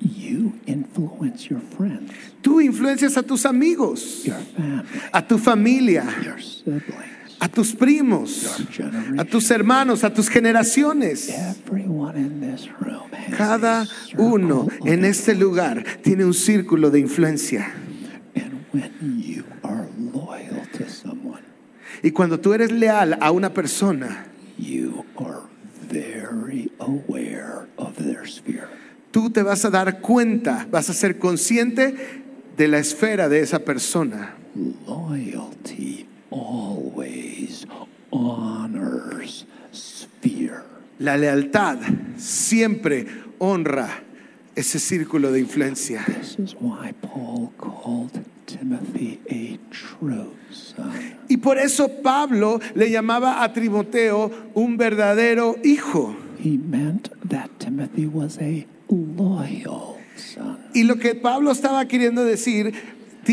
You 0.00 0.54
influence 0.66 1.48
your 1.48 1.60
friends, 1.76 2.29
Tú 2.42 2.60
influencias 2.60 3.16
a 3.16 3.22
tus 3.22 3.44
amigos, 3.46 4.24
a 5.12 5.26
tu 5.26 5.38
familia, 5.38 6.04
a 7.38 7.48
tus 7.48 7.74
primos, 7.74 8.66
a 9.18 9.24
tus 9.24 9.50
hermanos, 9.50 10.04
a 10.04 10.12
tus 10.12 10.28
generaciones. 10.28 11.34
Cada 13.36 13.86
uno 14.16 14.68
en 14.84 15.04
este 15.04 15.34
lugar 15.34 15.84
tiene 16.02 16.24
un 16.24 16.34
círculo 16.34 16.90
de 16.90 17.00
influencia. 17.00 17.72
Y 22.02 22.10
cuando 22.12 22.40
tú 22.40 22.54
eres 22.54 22.72
leal 22.72 23.18
a 23.20 23.30
una 23.30 23.52
persona, 23.52 24.26
tú 29.10 29.30
te 29.30 29.42
vas 29.42 29.64
a 29.64 29.70
dar 29.70 30.00
cuenta, 30.00 30.66
vas 30.70 30.88
a 30.90 30.94
ser 30.94 31.18
consciente 31.18 32.19
de 32.60 32.68
la 32.68 32.76
esfera 32.76 33.30
de 33.30 33.40
esa 33.40 33.60
persona. 33.60 34.34
Loyalty 34.86 36.06
always 36.30 37.66
honors 38.10 39.46
sphere. 39.72 40.60
La 40.98 41.16
lealtad 41.16 41.78
siempre 42.18 43.06
honra 43.38 44.02
ese 44.54 44.78
círculo 44.78 45.32
de 45.32 45.40
influencia. 45.40 46.04
This 46.04 46.38
is 46.38 46.54
why 46.60 46.92
Paul 47.00 47.50
called 47.56 48.26
Timothy 48.44 49.20
a 49.30 49.58
true 49.70 50.30
son. 50.50 51.16
Y 51.30 51.38
por 51.38 51.56
eso 51.56 51.88
Pablo 52.02 52.60
le 52.74 52.90
llamaba 52.90 53.42
a 53.42 53.54
Timoteo 53.54 54.30
un 54.52 54.76
verdadero 54.76 55.56
hijo. 55.64 56.14
He 56.38 56.58
meant 56.58 57.08
that 57.26 57.48
Timothy 57.58 58.04
was 58.04 58.36
a 58.38 58.66
loyal. 58.90 59.99
Y 60.74 60.84
lo 60.84 60.96
que 60.96 61.14
Pablo 61.14 61.50
estaba 61.50 61.86
queriendo 61.86 62.24
decir, 62.24 62.72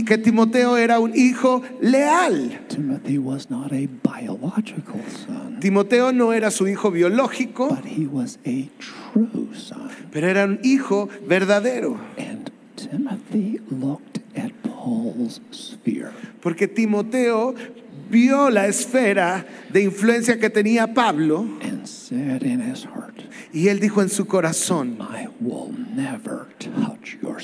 que 0.03 0.17
Timoteo 0.17 0.77
era 0.77 0.99
un 0.99 1.15
hijo 1.15 1.63
leal. 1.81 2.59
Timothy 2.67 3.17
was 3.17 3.49
not 3.49 3.71
a 3.71 3.87
biological 4.03 5.01
son, 5.25 5.59
Timoteo 5.59 6.11
no 6.11 6.33
era 6.33 6.51
su 6.51 6.67
hijo 6.67 6.91
biológico, 6.91 7.69
but 7.69 7.85
he 7.85 8.05
was 8.05 8.37
a 8.45 8.69
true 8.79 9.49
son. 9.53 9.89
pero 10.11 10.27
era 10.27 10.45
un 10.45 10.59
hijo 10.63 11.09
verdadero. 11.27 11.97
And 12.17 12.51
Timothy 12.75 13.59
looked 13.71 14.19
at 14.35 14.51
Paul's 14.63 15.41
sphere 15.51 16.11
Porque 16.41 16.67
Timoteo 16.67 17.55
vio 18.09 18.49
la 18.49 18.67
esfera 18.67 19.45
de 19.73 19.81
influencia 19.81 20.39
que 20.39 20.49
tenía 20.49 20.93
Pablo 20.93 21.47
and 21.61 21.87
said 21.87 22.43
in 22.43 22.61
his 22.61 22.85
heart, 22.85 23.15
y 23.53 23.67
él 23.69 23.79
dijo 23.79 24.01
en 24.01 24.09
su 24.09 24.25
corazón, 24.25 24.97
I 24.99 25.27
will 25.39 25.73
never 25.95 26.47
touch 26.59 27.17
your 27.21 27.37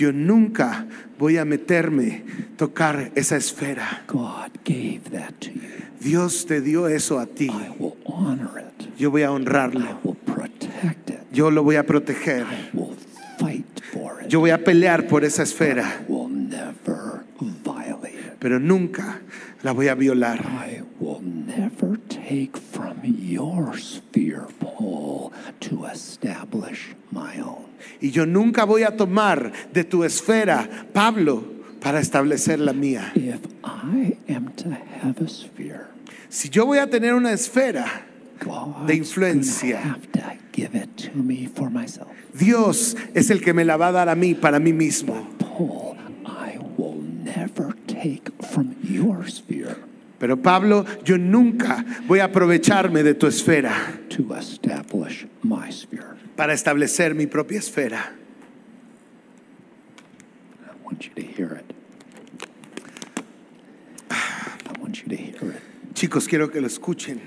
yo 0.00 0.12
nunca 0.12 0.86
voy 1.18 1.36
a 1.36 1.44
meterme, 1.44 2.24
tocar 2.56 3.12
esa 3.14 3.36
esfera. 3.36 4.02
God 4.06 4.50
gave 4.64 5.02
that 5.12 5.34
to 5.40 5.50
you. 5.50 5.60
Dios 6.00 6.46
te 6.46 6.62
dio 6.62 6.88
eso 6.88 7.18
a 7.18 7.26
ti. 7.26 7.48
I 7.48 7.74
will 7.78 7.98
honor 8.06 8.58
it. 8.60 8.98
Yo 8.98 9.10
voy 9.10 9.22
a 9.22 9.26
I 9.26 9.28
honrarlo. 9.28 9.98
will 10.02 10.14
protect 10.16 11.10
it. 11.10 11.20
Yo 11.32 11.50
lo 11.50 11.62
voy 11.62 11.76
a 11.76 11.84
proteger. 11.84 12.46
I 12.46 12.70
will 12.72 12.96
fight 13.38 13.82
for 13.92 14.22
it. 14.22 14.28
Yo 14.28 14.40
voy 14.40 14.50
a 14.52 14.64
pelear 14.64 15.06
por 15.06 15.22
esa 15.22 15.42
esfera, 15.42 16.00
I 16.08 16.10
will 16.10 16.30
never 16.30 17.24
violate 17.62 18.14
it. 18.14 18.38
pero 18.38 18.58
nunca 18.58 19.20
la 19.62 19.72
voy 19.72 19.88
a 19.88 19.94
violar. 19.94 20.40
I 20.44 20.82
will 20.98 21.20
never 21.22 21.98
take 22.08 22.56
from 22.56 22.98
your 23.04 23.76
sphere, 23.78 24.46
Paul, 24.60 25.32
to 25.60 25.86
establish 25.86 26.94
my 27.10 27.38
own. 27.40 27.66
Y 28.00 28.10
yo 28.10 28.26
nunca 28.26 28.64
voy 28.64 28.82
a 28.82 28.96
tomar 28.96 29.52
de 29.72 29.84
tu 29.84 30.04
esfera, 30.04 30.68
Pablo, 30.92 31.42
para 31.80 32.00
establecer 32.00 32.58
la 32.60 32.72
mía. 32.72 33.12
If 33.14 33.40
I 33.64 34.16
am 34.28 34.52
to 34.56 34.70
have 35.02 35.20
a 35.24 35.28
sphere, 35.28 35.86
Si 36.28 36.48
yo 36.48 36.64
voy 36.66 36.78
a 36.78 36.86
tener 36.88 37.14
una 37.14 37.32
esfera, 37.32 38.06
God 38.44 38.86
De 38.86 38.94
influencia. 38.94 39.80
have 39.82 40.10
to 40.12 40.22
give 40.52 40.74
it 40.74 40.96
to 40.96 41.10
me 41.14 41.46
for 41.46 41.70
myself. 41.70 42.08
Dios 42.32 42.96
es 43.14 43.30
el 43.30 43.40
que 43.40 43.52
me 43.52 43.64
la 43.64 43.76
va 43.76 43.88
a 43.88 43.92
dar 43.92 44.08
a 44.08 44.14
mí, 44.14 44.34
para 44.34 44.60
mí 44.60 44.72
mismo. 44.72 45.26
Paul, 45.38 45.96
I 45.98 45.99
will 45.99 45.99
never 47.36 47.74
take 47.86 48.30
from 48.42 48.76
your 48.82 49.26
sphere 49.28 49.76
Pero 50.18 50.36
Pablo, 50.36 50.84
yo 51.02 51.16
nunca 51.16 51.82
voy 52.06 52.20
a 52.20 52.24
aprovecharme 52.24 53.02
de 53.02 53.14
tu 53.14 53.26
esfera 53.26 53.98
to 54.10 54.34
establish 54.34 55.26
my 55.42 55.70
sphere. 55.72 56.14
para 56.36 56.52
establecer 56.52 57.14
mi 57.14 57.26
propia 57.26 57.58
esfera. 57.58 58.12
I 60.62 60.74
want 60.84 61.06
you 61.06 61.14
to 61.14 61.22
hear 61.22 61.52
it. 61.54 61.72
I 64.10 64.78
want 64.78 65.02
you 65.02 65.08
to 65.08 65.16
hear 65.16 65.52
it. 65.52 65.94
Chicos, 65.94 66.28
quiero 66.28 66.48
que 66.48 66.60
lo 66.60 66.68
escuchen. 66.68 67.20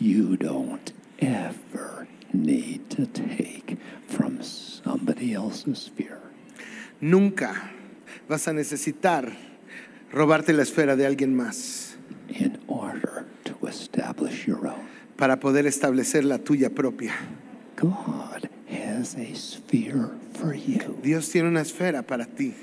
You 0.00 0.38
don't 0.38 0.92
ever 1.18 2.08
need 2.32 2.88
to 2.88 3.06
take 3.06 3.76
from 4.06 4.42
somebody 4.42 5.34
else's 5.34 5.82
sphere 5.82 6.20
Nunca 7.00 7.70
vas 8.28 8.48
a 8.48 8.52
necesitar 8.52 9.32
robarte 10.12 10.52
la 10.52 10.62
esfera 10.62 10.96
de 10.96 11.06
alguien 11.06 11.34
más 11.34 11.96
in 12.28 12.58
order 12.66 13.24
to 13.44 13.68
establish 13.68 14.46
your 14.46 14.66
own. 14.66 14.86
para 15.16 15.40
poder 15.40 15.66
establecer 15.66 16.24
la 16.24 16.38
tuya 16.38 16.70
propia. 16.70 17.14
God 17.76 18.48
has 18.68 19.14
a 19.16 19.34
sphere 19.34 20.10
for 20.34 20.54
you, 20.54 20.98
Dios 21.02 21.30
tiene 21.30 21.48
una 21.48 21.60
esfera 21.62 22.02
para 22.02 22.26
ti 22.26 22.54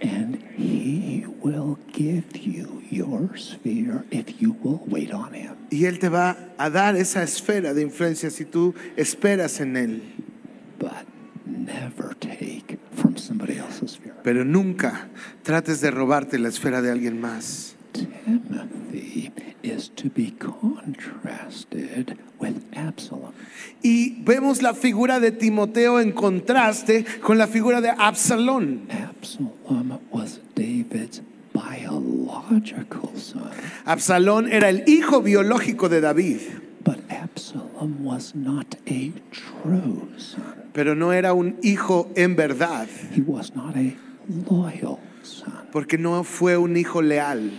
and 0.00 0.42
He 0.56 1.24
will 1.42 1.78
give 1.92 2.36
you 2.36 2.82
your 2.90 3.36
sphere 3.36 4.04
if 4.10 4.40
you 4.40 4.56
will 4.62 4.82
wait 4.86 5.12
on 5.12 5.34
Him. 5.34 5.56
y 5.70 5.84
Él 5.86 5.98
te 5.98 6.08
va 6.08 6.36
a 6.58 6.70
dar 6.70 6.96
esa 6.96 7.22
esfera 7.22 7.74
de 7.74 7.82
influencia 7.82 8.30
si 8.30 8.44
tú 8.44 8.74
esperas 8.96 9.60
en 9.60 9.76
Él. 9.76 10.02
But 10.78 11.06
never 11.46 12.14
take 12.14 12.78
from 12.92 13.16
somebody 13.16 13.58
else's 13.58 13.92
sphere. 13.92 14.13
Pero 14.24 14.44
nunca 14.44 15.08
trates 15.44 15.80
de 15.80 15.92
robarte 15.92 16.38
la 16.40 16.48
esfera 16.48 16.82
de 16.82 16.90
alguien 16.90 17.20
más. 17.20 17.76
Timothy 17.92 19.30
is 19.62 19.90
to 19.94 20.08
be 20.12 20.32
contrasted 20.38 22.18
with 22.40 22.56
Absalom. 22.74 23.32
Y 23.82 24.22
vemos 24.24 24.62
la 24.62 24.74
figura 24.74 25.20
de 25.20 25.30
Timoteo 25.30 26.00
en 26.00 26.10
contraste 26.12 27.04
con 27.22 27.38
la 27.38 27.46
figura 27.46 27.80
de 27.80 27.90
Absalón. 27.90 28.88
Absalom 28.90 29.98
was 30.10 30.40
David's 30.56 31.22
biological 31.52 33.10
son, 33.16 33.50
Absalón 33.84 34.50
era 34.50 34.68
el 34.70 34.82
hijo 34.88 35.22
biológico 35.22 35.88
de 35.88 36.00
David, 36.00 36.38
but 36.82 36.98
Absalom 37.10 38.04
was 38.04 38.34
not 38.34 38.74
a 38.88 39.12
true 39.30 40.08
son. 40.16 40.42
pero 40.72 40.94
no 40.96 41.12
era 41.12 41.32
un 41.32 41.56
hijo 41.62 42.10
en 42.16 42.34
verdad, 42.34 42.88
He 43.14 43.20
was 43.20 43.54
not 43.54 43.76
a 43.76 43.94
loyal 44.28 44.98
son. 45.22 45.68
porque 45.72 45.98
no 45.98 46.24
fue 46.24 46.56
un 46.56 46.76
hijo 46.76 47.02
leal. 47.02 47.50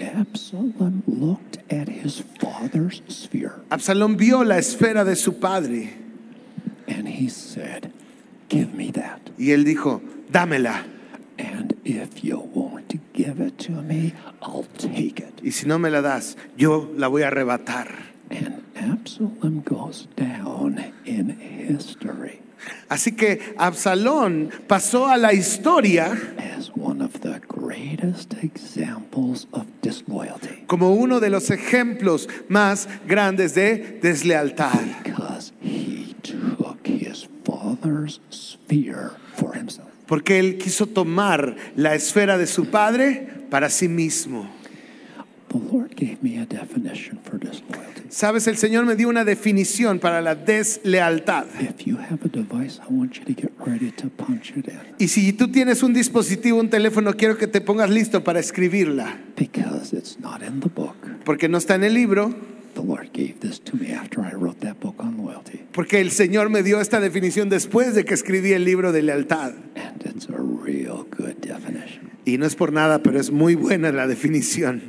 Absalom 0.00 1.02
looked 1.06 1.58
at 1.70 1.86
his 1.88 2.24
father's 2.40 3.02
sphere 3.08 3.52
Absalón 3.68 4.16
vio 4.16 4.44
la 4.44 4.56
esfera 4.58 5.04
de 5.04 5.14
su 5.14 5.38
padre 5.38 5.92
and 6.88 7.06
he 7.08 7.28
said, 7.28 7.92
Give 8.48 8.72
me 8.74 8.90
that. 8.92 9.20
y 9.38 9.50
él 9.52 9.64
dijo, 9.64 10.00
dámela. 10.30 10.84
And 11.38 11.74
if 11.84 12.22
you 12.24 12.38
won't 12.38 13.00
give 13.14 13.40
it 13.40 13.58
to 13.60 13.72
me, 13.72 14.12
I'll 14.42 14.66
take 14.76 15.20
it. 15.20 15.40
Y 15.42 15.50
si 15.52 15.66
no 15.66 15.78
me 15.78 15.88
la 15.90 16.00
das, 16.02 16.36
yo 16.56 16.90
la 16.96 17.08
voy 17.08 17.22
a 17.22 17.28
arrebatar. 17.28 17.88
And 18.30 18.62
Absalom 18.76 19.62
goes 19.64 20.06
down 20.16 20.92
in 21.04 21.30
history 21.38 22.40
Así 22.88 23.12
que 23.12 23.54
Absalón 23.56 24.50
pasó 24.66 25.06
a 25.08 25.16
la 25.16 25.32
historia 25.32 26.12
as 26.56 26.70
one 26.76 27.02
of 27.02 27.20
the 27.20 27.40
greatest 27.48 28.34
examples 28.42 29.46
of 29.52 29.66
disloyalty 29.82 30.64
como 30.66 30.94
uno 30.94 31.20
de 31.20 31.30
los 31.30 31.50
ejemplos 31.50 32.28
más 32.48 32.88
grandes 33.06 33.54
de 33.54 33.98
deslealtad. 34.02 34.80
because 35.04 35.52
he 35.60 36.14
took 36.22 36.86
his 36.86 37.28
father's 37.44 38.20
sphere 38.30 39.12
for 39.34 39.54
himself. 39.54 39.88
Porque 40.06 40.40
él 40.40 40.58
quiso 40.58 40.86
tomar 40.86 41.56
la 41.76 41.94
esfera 41.94 42.36
de 42.36 42.46
su 42.46 42.66
padre 42.66 43.28
para 43.48 43.70
sí 43.70 43.88
mismo. 43.88 44.48
Sabes, 48.10 48.48
el 48.48 48.56
Señor 48.56 48.86
me 48.86 48.96
dio 48.96 49.08
una 49.08 49.24
definición 49.24 50.00
para 50.00 50.20
la 50.20 50.34
deslealtad. 50.34 51.46
If 51.60 51.86
you 51.86 51.96
have 51.96 52.18
a 52.24 52.28
device, 52.28 52.80
I 52.82 52.92
want 52.92 53.14
you 53.14 53.24
to 53.24 53.40
get 53.40 53.52
ready 53.64 53.92
to 53.92 54.08
punch 54.10 54.50
it 54.56 54.66
in 54.66 54.80
Y 54.98 55.06
si 55.06 55.32
tú 55.32 55.48
tienes 55.52 55.84
un 55.84 55.94
dispositivo, 55.94 56.58
un 56.58 56.68
teléfono, 56.70 57.14
quiero 57.16 57.38
que 57.38 57.46
te 57.46 57.60
pongas 57.60 57.88
listo 57.88 58.24
para 58.24 58.40
escribirla. 58.40 59.16
because 59.36 59.92
it's 59.96 60.18
not 60.18 60.42
in 60.42 60.58
the 60.60 60.68
book. 60.68 60.96
Porque 61.24 61.48
no 61.48 61.56
está 61.58 61.76
en 61.76 61.84
el 61.84 61.94
libro, 61.94 62.34
The 62.74 62.82
Lord 62.82 63.10
gave 63.12 63.40
this 63.40 63.60
to 63.60 63.76
me 63.76 63.92
after 63.92 64.20
I 64.22 64.32
wrote 64.34 64.60
that 64.60 64.80
book 64.80 64.96
on 64.98 65.16
loyalty. 65.16 65.60
porque 65.72 66.00
el 66.00 66.10
Señor 66.10 66.50
me 66.50 66.62
dio 66.64 66.80
esta 66.80 66.98
definición 67.00 67.48
después 67.48 67.94
de 67.94 68.04
que 68.04 68.14
escribí 68.14 68.52
el 68.52 68.64
libro 68.64 68.90
de 68.92 69.02
lealtad. 69.02 69.52
And 69.76 70.04
it's 70.04 70.28
a 70.28 70.36
real 70.36 71.06
good 71.16 71.36
definition. 71.40 72.10
Y 72.24 72.38
no 72.38 72.46
es 72.46 72.56
por 72.56 72.72
nada, 72.72 73.02
pero 73.04 73.20
es 73.20 73.30
muy 73.30 73.54
buena 73.54 73.92
la 73.92 74.06
definición. 74.08 74.82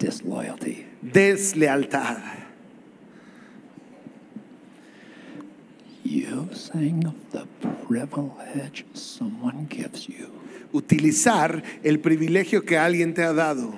Disloyalty. 0.00 0.86
Deslealtad. 1.12 2.22
Using 6.04 7.00
the 7.32 7.46
privilege 7.86 8.84
someone 8.94 9.66
gives 9.68 10.06
you 10.08 10.30
Utilizar 10.72 11.62
el 11.84 12.00
privilegio 12.00 12.64
que 12.64 12.76
alguien 12.78 13.14
te 13.14 13.22
ha 13.22 13.32
dado 13.32 13.74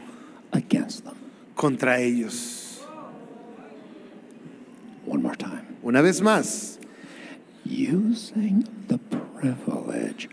against 0.53 1.05
them. 1.05 1.15
contra 1.55 2.01
ellos. 2.01 2.81
One 5.07 5.23
more 5.23 5.37
time. 5.37 5.63
Una 5.83 6.01
vez 6.01 6.23
más, 6.23 6.79
Using 7.65 8.65
the 8.89 8.99
privilege 8.99 9.26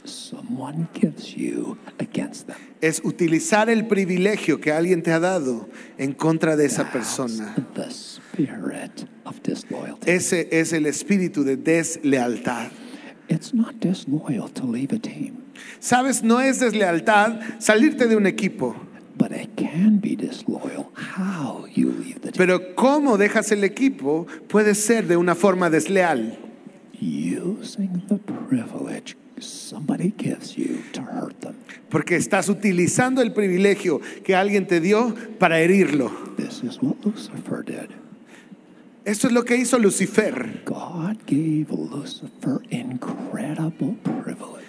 someone 0.05 0.87
gives 0.93 1.35
you 1.35 1.77
against 1.99 2.47
them. 2.47 2.57
es 2.81 3.01
utilizar 3.03 3.69
el 3.69 3.87
privilegio 3.87 4.59
que 4.59 4.71
alguien 4.71 5.01
te 5.03 5.11
ha 5.11 5.19
dado 5.19 5.69
en 5.97 6.13
contra 6.13 6.55
de 6.55 6.65
esa 6.65 6.91
persona. 6.91 7.55
the 7.75 7.89
spirit 7.89 9.05
of 9.25 9.41
disloyalty. 9.43 10.09
Ese 10.11 10.49
es 10.51 10.73
el 10.73 10.85
espíritu 10.85 11.43
de 11.43 11.57
deslealtad. 11.57 12.71
It's 13.29 13.53
not 13.53 13.75
disloyal 13.79 14.49
to 14.53 14.65
leave 14.65 14.93
a 14.93 14.99
team, 14.99 15.37
Sabes, 15.79 16.23
no 16.23 16.41
es 16.41 16.59
deslealtad 16.59 17.39
salirte 17.59 18.07
de 18.07 18.15
un 18.17 18.25
equipo, 18.25 18.75
but 19.17 19.31
it 19.31 19.55
can 19.55 19.99
be 19.99 20.15
disloyal 20.15 20.91
how 20.95 21.65
you 21.73 21.91
leave 21.91 22.19
the 22.21 22.31
team. 22.31 22.37
pero 22.37 22.75
cómo 22.75 23.17
dejas 23.17 23.51
el 23.51 23.63
equipo 23.63 24.27
puede 24.49 24.75
ser 24.75 25.07
de 25.07 25.15
una 25.17 25.35
forma 25.35 25.69
desleal. 25.69 26.37
Using 27.63 28.03
the 28.09 28.17
privilege 28.17 29.15
somebody 29.39 30.13
gives 30.17 30.57
you 30.57 30.83
to 30.91 31.01
hurt 31.01 31.39
them. 31.39 31.55
Porque 31.89 32.17
estás 32.17 32.49
utilizando 32.49 33.21
el 33.21 33.31
privilegio 33.31 34.01
que 34.23 34.35
alguien 34.35 34.67
te 34.67 34.81
dio 34.81 35.15
para 35.39 35.59
herirlo. 35.61 36.11
This 36.35 36.61
is 36.63 36.81
what 36.81 36.97
Lucifer 37.05 37.63
did. 37.63 37.89
Esto 39.05 39.27
es 39.27 39.33
lo 39.33 39.43
que 39.43 39.55
hizo 39.55 39.79
Lucifer. 39.79 40.61
God 40.65 41.17
gave 41.25 41.67
Lucifer 41.69 42.61
incredible 42.69 43.95
privilege, 44.03 44.63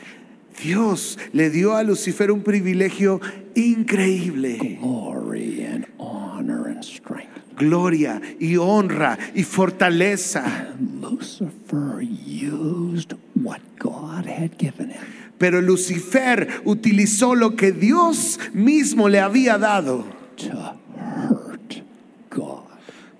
Dios 0.62 1.18
le 1.32 1.50
dio 1.50 1.74
a 1.74 1.82
Lucifer 1.82 2.30
un 2.30 2.42
privilegio 2.42 3.20
increíble. 3.56 4.78
glory, 4.80 5.64
and 5.64 5.86
honor 5.98 6.68
and 6.68 6.84
strength. 6.84 7.33
Gloria 7.56 8.20
y 8.40 8.56
honra 8.56 9.18
y 9.34 9.42
fortaleza. 9.44 10.74
Lucifer 11.00 12.00
used 12.02 13.14
what 13.34 13.60
God 13.78 14.26
had 14.26 14.56
given 14.58 14.90
him 14.90 15.02
Pero 15.38 15.60
Lucifer 15.60 16.62
utilizó 16.64 17.34
lo 17.34 17.56
que 17.56 17.72
Dios 17.72 18.38
mismo 18.52 19.08
le 19.08 19.20
había 19.20 19.58
dado 19.58 20.04
to 20.36 20.48
hurt 20.96 21.82
God. 22.30 22.64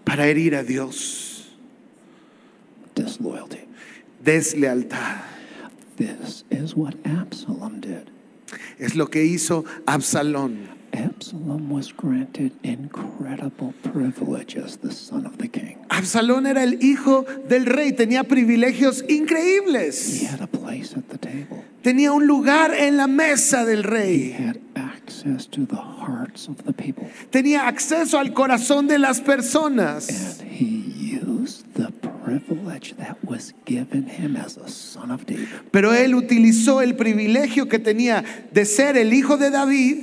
para 0.04 0.26
herir 0.26 0.54
a 0.54 0.62
Dios. 0.62 1.48
Disloyalty. 2.94 3.58
Deslealtad. 4.24 5.22
This 5.96 6.44
is 6.50 6.74
what 6.76 6.94
Absalom 7.04 7.80
did. 7.80 8.08
Es 8.78 8.94
lo 8.94 9.08
que 9.10 9.24
hizo 9.24 9.64
Absalón. 9.86 10.73
Absalom 10.96 11.70
was 11.70 11.92
granted 11.92 12.52
incredible 12.62 13.74
privilege 13.82 14.56
as 14.56 14.76
the 14.78 14.92
son 14.92 15.26
of 15.26 15.36
the 15.38 15.48
king. 15.48 15.76
Absalón 15.90 16.46
era 16.46 16.62
el 16.62 16.74
hijo 16.82 17.24
del 17.48 17.66
rey, 17.66 17.92
tenía 17.92 18.22
privilegios 18.24 19.02
He 19.08 19.16
increíbles. 19.16 20.22
had 20.22 20.40
a 20.40 20.46
place 20.46 20.94
at 20.96 21.08
the 21.08 21.18
table. 21.18 21.64
Tenía 21.82 22.12
un 22.12 22.26
lugar 22.26 22.72
en 22.74 22.96
la 22.96 23.06
mesa 23.08 23.64
del 23.64 23.80
He 23.80 23.82
rey. 23.90 24.30
had 24.32 24.58
access 24.76 25.46
to 25.48 25.66
the 25.66 25.76
hearts 25.76 26.48
of 26.48 26.62
the 26.64 26.72
people. 26.72 27.08
Tenía 27.30 27.66
acceso 27.66 28.18
al 28.18 28.32
corazón 28.32 28.86
de 28.86 28.98
las 28.98 29.20
personas. 29.20 30.08
And 30.40 30.48
he 30.48 31.18
used 31.20 31.64
the 31.74 31.90
privilege 32.24 32.94
that 32.98 33.16
was 33.24 33.52
given 33.66 34.06
him 34.08 34.36
as 34.36 34.56
a 34.56 34.68
son 34.68 35.10
of 35.10 35.26
David 35.26 35.48
Pero 35.72 35.92
él 35.92 36.14
utilizó 36.14 36.80
el 36.82 36.94
privilegio 36.94 37.68
que 37.68 37.78
tenía 37.80 38.24
de 38.52 38.64
ser 38.64 38.96
el 38.96 39.12
hijo 39.12 39.36
de 39.36 39.50
David 39.50 39.96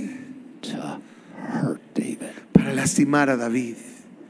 to 0.62 1.00
hurt 1.36 1.82
David. 1.94 2.32
para 2.54 2.74
lastimar 2.74 3.30
a 3.30 3.38
David. 3.38 3.78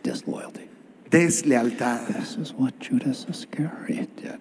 Disloyalty. 0.03 0.67
Deslealtad. 1.09 2.07
This 2.07 2.37
is 2.37 2.53
what 2.53 2.79
Judas 2.79 3.25
Iscariot 3.29 4.15
did. 4.15 4.39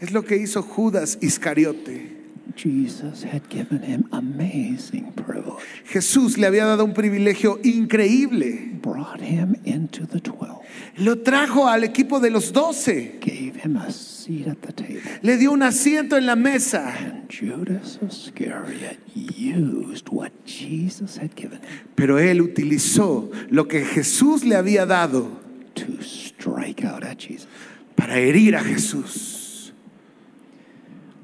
Es 0.00 0.12
lo 0.12 0.22
que 0.22 0.36
hizo 0.36 0.62
Judas 0.62 1.18
Iscariote. 1.20 2.18
Jesus 2.56 3.22
had 3.22 3.48
given 3.48 3.82
him 3.82 4.08
amazing 4.12 5.12
privilege, 5.12 5.62
Jesús 5.86 6.36
le 6.36 6.46
había 6.48 6.66
dado 6.66 6.84
un 6.84 6.92
privilegio 6.94 7.58
increíble. 7.62 8.78
brought 8.82 9.20
him 9.20 9.54
into 9.64 10.04
the 10.06 10.20
twelve, 10.20 10.60
Lo 10.98 11.16
trajo 11.22 11.68
al 11.68 11.84
equipo 11.84 12.18
de 12.20 12.30
los 12.30 12.52
doce. 12.52 13.18
gave 13.20 13.56
him 13.64 13.76
a 13.76 13.90
seat 14.30 14.46
at 14.46 14.62
the 14.62 14.72
table. 14.72 15.00
Le 15.22 15.36
dio 15.36 15.52
un 15.52 15.62
asiento 15.62 16.16
en 16.16 16.26
la 16.26 16.36
mesa. 16.36 16.94
And 16.98 17.28
Judas 17.28 17.98
Iscariot 18.02 18.98
used 19.14 20.08
what 20.08 20.32
Jesus 20.44 21.16
had 21.16 21.34
given 21.34 21.58
him 21.62 21.88
Pero 21.94 22.18
él 22.18 22.40
utilizó 22.40 23.30
lo 23.50 23.66
que 23.66 23.84
Jesús 23.84 24.44
le 24.44 24.56
había 24.56 24.86
dado 24.86 25.40
to 25.74 26.02
strike 26.02 26.84
out 26.84 27.04
at 27.04 27.18
Jesus. 27.18 27.48
para 27.96 28.18
herir 28.18 28.56
a 28.56 28.60
Jesús. 28.60 29.72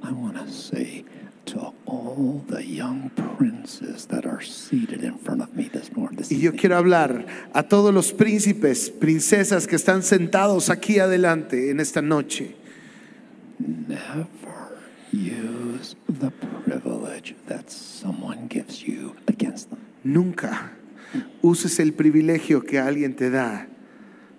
I 0.03 0.13
want 0.13 0.37
to 0.37 0.53
say 0.53 1.05
to 1.47 1.73
all 1.87 2.45
the 2.49 2.65
young 2.65 3.11
princes 3.39 4.07
that 4.07 4.25
are 4.25 4.41
seated 4.41 5.03
in 5.03 5.19
front 5.19 5.43
of 5.43 5.55
me 5.55 5.69
this 5.69 5.91
morning, 5.97 6.19
this 6.19 6.31
Y 6.31 6.37
yo 6.37 6.49
evening, 6.51 6.61
quiero 6.61 6.77
hablar 6.77 7.27
a 7.53 7.65
todos 7.65 7.93
los 7.93 8.13
príncipes, 8.13 8.91
princesas 8.91 9.67
que 9.67 9.77
están 9.77 10.03
sentados 10.03 10.71
aquí 10.71 10.99
adelante 11.01 11.71
en 11.71 11.81
esta 11.81 12.03
noche. 12.03 12.55
Never 13.59 14.79
use 15.13 15.97
the 16.09 16.31
privilege 16.65 17.35
that 17.47 17.71
someone 17.71 18.47
gives 18.49 18.83
you 18.87 19.15
against 19.29 19.71
them. 19.71 19.81
Nunca 20.05 20.73
uses 21.43 21.79
el 21.81 21.93
privilegio 21.93 22.63
que 22.65 22.79
alguien 22.79 23.15
te 23.17 23.31
da 23.31 23.67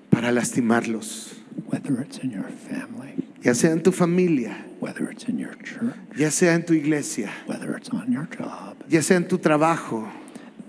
para 0.09 0.31
lastimarlos, 0.31 1.33
Whether 1.71 1.99
it's 2.01 2.19
in 2.19 2.31
your 2.31 2.49
family, 2.69 3.15
ya 3.41 3.53
sea 3.55 3.71
en 3.71 3.81
tu 3.81 3.91
familia, 3.91 4.63
whether 4.79 5.09
it's 5.09 5.27
in 5.27 5.39
your 5.39 5.55
church, 5.63 5.95
ya 6.15 6.29
sea 6.29 6.53
en 6.53 6.65
tu 6.65 6.73
iglesia, 6.73 7.31
whether 7.47 7.75
it's 7.75 7.89
on 7.89 8.11
your 8.11 8.27
job, 8.27 8.75
ya 8.87 9.01
sea 9.01 9.17
en 9.17 9.27
tu 9.27 9.39
trabajo. 9.39 10.07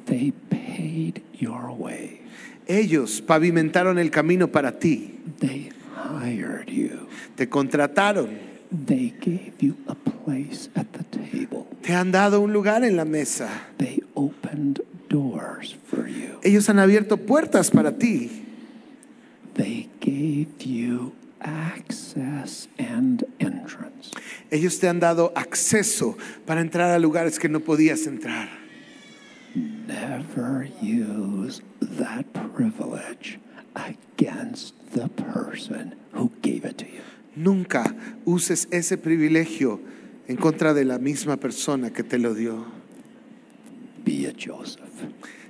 they 0.07 0.33
paid 0.49 1.23
your 1.35 1.71
way. 1.73 2.23
Ellos 2.67 3.21
pavimentaron 3.21 3.99
el 3.99 4.11
camino 4.11 4.49
para 4.49 4.79
ti, 4.79 5.21
They 5.41 5.71
hired 6.05 6.69
you. 6.71 7.09
te 7.37 7.47
contrataron, 7.49 8.29
They 8.71 9.15
gave 9.19 9.55
you 9.61 9.77
a 9.89 9.95
place 9.95 10.69
at 10.77 10.93
the 10.93 11.05
table. 11.05 11.67
te 11.83 11.95
han 11.95 12.13
dado 12.13 12.41
un 12.43 12.53
lugar 12.53 12.85
en 12.85 12.97
la 12.97 13.05
mesa. 13.05 13.49
They 13.79 14.03
opened 14.15 14.81
doors 15.09 15.75
for 15.87 16.07
you. 16.07 16.39
Ellos 16.43 16.69
han 16.69 16.79
abierto 16.79 17.17
puertas 17.17 17.71
para 17.71 17.93
ti. 17.93 18.45
They 19.55 19.89
gave 20.01 20.49
you 20.67 21.15
access 21.41 22.69
and 22.79 23.25
entrance. 23.39 24.11
Ellos 24.51 24.79
te 24.79 24.89
han 24.89 25.01
dado 25.01 25.33
acceso 25.35 26.17
para 26.47 26.61
entrar 26.61 26.91
a 26.91 26.99
lugares 26.99 27.39
que 27.39 27.49
no 27.49 27.61
podías 27.61 28.07
entrar. 28.07 28.49
Never 29.55 30.69
use 30.83 31.63
that 31.81 32.25
privilege 32.55 33.39
against 33.75 34.75
the 34.93 35.09
person 35.49 35.95
who 36.13 36.31
gave 36.43 36.65
it 36.65 36.77
to 36.79 36.85
you. 36.85 37.03
Nunca 37.37 37.95
uses 38.25 38.69
ese 38.71 38.99
privilegio 38.99 39.81
en 40.27 40.37
contra 40.37 40.75
de 40.75 40.85
la 40.85 40.99
misma 40.99 41.37
persona 41.37 41.91
que 41.91 42.03
te 42.03 42.19
lo 42.19 42.35
dio. 42.35 42.67
Be 44.05 44.27
a 44.27 44.33
Joseph. 44.33 44.83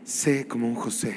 Sé 0.05 0.47
como 0.47 0.69
un 0.69 0.75
José. 0.75 1.15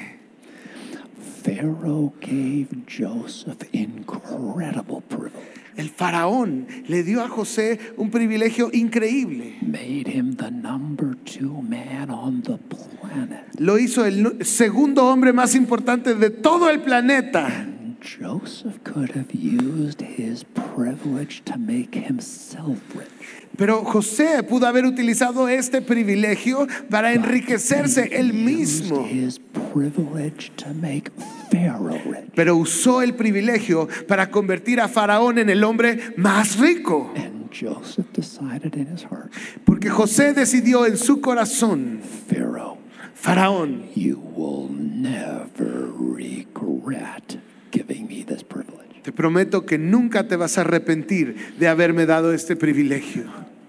Pharaoh 1.42 2.12
gave 2.20 2.68
Joseph 2.86 3.64
incredible 3.72 5.02
privilege, 5.08 5.32
El 5.76 5.88
faraón 5.88 6.66
le 6.86 7.02
dio 7.02 7.22
a 7.22 7.28
José 7.28 7.78
un 7.96 8.10
privilegio 8.10 8.70
increíble. 8.72 9.56
made 9.62 10.06
him 10.06 10.36
the 10.36 10.50
number 10.50 11.16
two 11.24 11.62
man 11.62 12.10
on 12.10 12.42
the 12.42 12.58
planet. 12.58 13.44
Lo 13.58 13.78
hizo 13.78 14.04
el 14.04 14.44
segundo 14.44 15.06
hombre 15.06 15.32
más 15.32 15.54
importante 15.54 16.14
de 16.14 16.30
todo 16.30 16.70
el 16.70 16.80
planeta. 16.80 17.71
And 18.02 18.20
Joseph 18.20 18.82
could 18.82 19.12
have 19.12 19.32
used 19.32 20.00
his 20.00 20.44
privilege 20.74 21.42
to 21.44 21.56
make 21.56 21.94
himself 21.94 22.78
rich. 22.94 23.08
Pero 23.56 23.84
José 23.84 24.42
pudo 24.42 24.66
haber 24.66 24.84
utilizado 24.86 25.48
este 25.48 25.82
privilegio 25.82 26.66
para 26.90 27.12
enriquecerse 27.12 28.08
él 28.12 28.30
He 28.30 28.32
mismo. 28.32 29.02
used 29.04 29.12
his 29.12 29.38
privilege 29.72 30.50
to 30.56 30.74
make 30.74 31.10
Pharaoh 31.50 32.00
rich. 32.04 32.32
Pero 32.34 32.56
usó 32.56 33.02
el 33.02 33.14
privilegio 33.14 33.88
para 34.08 34.30
convertir 34.30 34.80
a 34.80 34.88
Faraón 34.88 35.38
en 35.38 35.48
el 35.48 35.62
hombre 35.62 36.14
más 36.16 36.58
rico. 36.58 37.12
And 37.14 37.50
Joseph 37.52 38.06
decided 38.12 38.74
in 38.74 38.88
his 38.88 39.04
heart, 39.04 39.30
Porque 39.64 39.90
José 39.90 40.32
decidió 40.34 40.86
en 40.86 40.96
su 40.96 41.20
corazón, 41.20 42.00
Pharaoh, 42.28 42.78
Faraón, 43.14 43.84
you 43.94 44.18
will 44.34 44.68
never 44.70 45.88
regret 45.92 47.38
giving 47.72 48.06
me 48.06 48.24
this 48.24 48.44
privilege. 48.44 48.82
te 49.02 49.12
prometo 49.12 49.66
que 49.66 49.78
nunca 49.78 50.28
te 50.28 50.36
vas 50.36 50.58
a 50.58 50.60
arrepentir 50.62 51.36
de 51.58 51.68
haberme 51.68 52.06
dado 52.06 52.32
este 52.32 52.56
privilegio. 52.56 53.24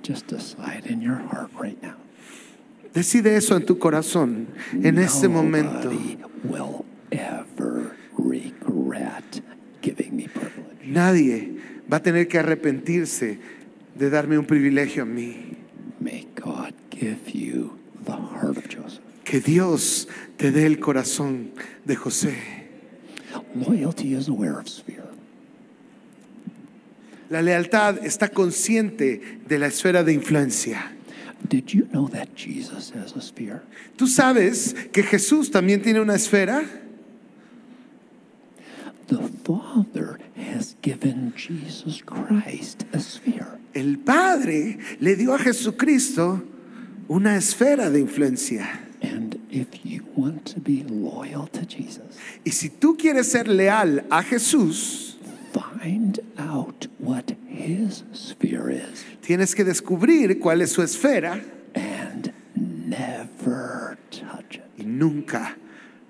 Just 0.06 0.30
decide 0.30 0.90
in 0.90 1.02
your 1.02 1.18
heart 1.32 1.52
right 1.60 1.82
now. 1.82 1.96
Decide 2.94 3.36
eso 3.36 3.58
en 3.58 3.66
tu 3.66 3.80
corazón 3.80 4.48
en 4.74 5.00
este 5.00 5.28
momento. 5.28 5.90
Will 6.44 6.86
ever 7.10 7.96
regret 8.18 9.42
giving 9.82 10.16
me 10.16 10.28
privilege. 10.28 10.86
Nadie 10.86 11.58
va 11.92 11.98
a 11.98 12.04
tener 12.04 12.28
que 12.28 12.38
arrepentirse 12.38 13.40
de 13.96 14.10
darme 14.10 14.38
un 14.38 14.46
privilegio 14.46 15.04
a 15.04 15.06
mí. 15.06 15.58
May 16.00 16.28
God 16.36 16.74
give 16.92 17.32
you 17.34 17.80
the 18.06 18.12
heart 18.12 18.58
of 18.58 18.68
Joseph. 18.70 19.02
Que 19.24 19.40
Dios 19.40 20.08
te 20.38 20.52
dé 20.52 20.68
el 20.68 20.80
corazón 20.80 21.52
de 21.86 21.96
José. 21.96 22.63
Loyalty 23.56 24.14
is 24.14 24.28
aware 24.28 24.60
of 24.60 24.68
sphere. 24.68 25.04
La 27.30 27.42
lealtad 27.42 28.06
está 28.06 28.30
consciente 28.30 29.40
de 29.48 29.60
la 29.60 29.68
esfera 29.68 30.04
de 30.04 30.14
influencia. 30.14 30.92
Did 31.48 31.74
you 31.74 31.86
know 31.92 32.08
that 32.10 32.36
Jesus 32.36 32.92
has 32.92 33.16
a 33.16 33.22
sphere? 33.22 33.62
¿Tú 33.98 34.08
sabes 34.08 34.76
que 34.92 35.04
Jesús 35.04 35.52
también 35.52 35.82
tiene 35.82 36.00
una 36.00 36.16
esfera? 36.16 36.64
The 39.08 39.30
Father 39.44 40.20
has 40.36 40.76
given 40.82 41.34
Jesus 41.36 42.02
Christ 42.06 42.86
a 42.94 43.00
sphere. 43.00 43.60
El 43.74 43.98
Padre 43.98 44.78
le 45.00 45.16
dio 45.16 45.34
a 45.34 45.40
Jesucristo 45.40 46.44
una 47.08 47.36
esfera 47.36 47.90
de 47.90 48.00
influencia. 48.00 48.80
And 49.04 49.38
if 49.52 49.86
you 49.86 50.06
want 50.16 50.46
to 50.54 50.60
be 50.62 50.84
loyal 50.84 51.48
to 51.48 51.66
Jesus, 51.66 52.18
Y 52.46 52.52
si 52.52 52.70
tú 52.70 52.98
quieres 52.98 53.28
ser 53.30 53.48
leal 53.48 54.00
a 54.10 54.24
Jesús, 54.24 55.16
find 55.52 56.20
out 56.38 56.88
what 57.00 57.36
his 57.48 58.04
sphere 58.14 58.70
is 58.72 59.04
tienes 59.22 59.54
que 59.54 59.64
descubrir 59.64 60.40
cuál 60.40 60.62
es 60.62 60.72
su 60.72 60.82
esfera 60.82 61.40
and 61.76 62.34
never 62.56 63.98
touch 64.10 64.56
it 64.56 64.64
y 64.80 64.86
nunca 64.86 65.56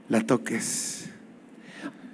la 0.10 0.20
toques. 0.22 1.08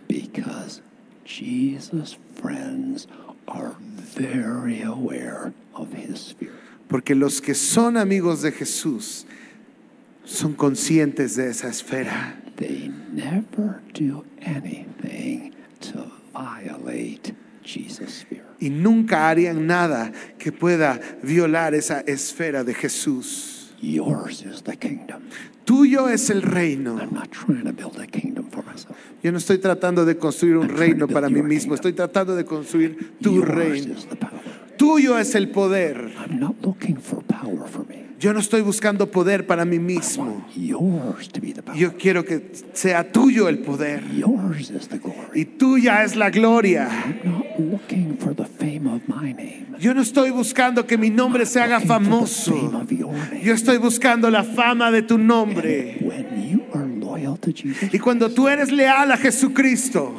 because 0.07 0.81
Jesus' 1.25 2.17
friends 2.35 3.05
are 3.47 3.75
very 3.79 4.81
aware 4.81 5.53
of 5.75 5.93
his 5.93 6.19
sphere. 6.19 6.53
Porque 6.87 7.13
los 7.13 7.39
que 7.41 7.53
son 7.53 7.97
amigos 7.97 8.41
de 8.41 8.51
Jesús 8.51 9.25
son 10.29 10.53
conscientes 10.53 11.35
de 11.35 11.49
esa 11.49 11.69
esfera. 11.69 12.35
They 12.57 12.91
never 13.11 13.81
do 13.93 14.25
anything 14.41 15.53
to 15.81 16.11
violate 16.33 17.33
Jesus'. 17.63 18.25
Y 18.59 18.69
nunca 18.69 19.29
harían 19.29 19.65
nada 19.65 20.11
que 20.37 20.51
pueda 20.51 20.99
violar 21.23 21.73
esa 21.73 22.01
esfera 22.01 22.63
de 22.63 22.73
Jesús. 22.73 23.73
Yours 23.81 24.43
is 24.43 24.61
the 24.63 24.75
kingdom. 24.75 25.23
Tuyo 25.63 26.09
es 26.09 26.29
el 26.29 26.41
reino. 26.41 26.97
I'm 26.99 27.13
not 27.13 27.31
trying 27.31 27.63
to 27.63 27.71
build 27.71 27.97
a 27.99 28.07
kingdom 28.07 28.49
for 28.51 28.63
myself. 28.63 28.97
Yo 29.23 29.31
no 29.31 29.37
estoy 29.37 29.57
tratando 29.59 30.03
de 30.03 30.17
construir 30.17 30.57
un 30.57 30.69
I'm 30.69 30.77
reino 30.77 31.07
para 31.07 31.29
mí 31.29 31.41
mismo, 31.41 31.73
kingdom. 31.73 31.75
estoy 31.75 31.93
tratando 31.93 32.35
de 32.35 32.43
construir 32.43 33.13
tu 33.21 33.35
Yours 33.35 33.47
reino. 33.47 33.95
Tuyo 34.77 35.17
es 35.17 35.35
el 35.35 35.49
poder. 35.49 36.11
I'm 36.19 36.39
not 36.39 36.55
looking 36.61 36.97
for 36.97 37.23
power 37.23 37.67
for 37.67 37.85
me. 37.87 37.98
Yo 38.19 38.33
no 38.33 38.41
estoy 38.41 38.61
buscando 38.61 39.09
poder 39.09 39.47
para 39.47 39.63
mí 39.63 39.79
mismo. 39.79 40.45
Yo 41.75 41.93
quiero 41.97 42.25
que 42.25 42.51
sea 42.73 43.09
tuyo 43.09 43.47
el 43.47 43.59
poder. 43.59 44.03
Y 45.33 45.45
tuya 45.45 46.03
es 46.03 46.17
la 46.17 46.29
gloria. 46.29 46.89
Yo 49.79 49.93
no 49.93 50.01
estoy 50.01 50.31
buscando 50.31 50.85
que 50.85 50.97
mi 50.97 51.09
nombre 51.09 51.45
se 51.45 51.61
haga 51.61 51.79
famoso. 51.79 52.83
Yo 53.41 53.53
estoy 53.53 53.77
buscando 53.77 54.29
la 54.29 54.43
fama 54.43 54.91
de 54.91 55.01
tu 55.01 55.17
nombre. 55.17 55.97
Y 57.93 57.99
cuando 57.99 58.29
tú 58.31 58.49
eres 58.49 58.69
leal 58.69 59.13
a 59.13 59.17
Jesucristo, 59.17 60.13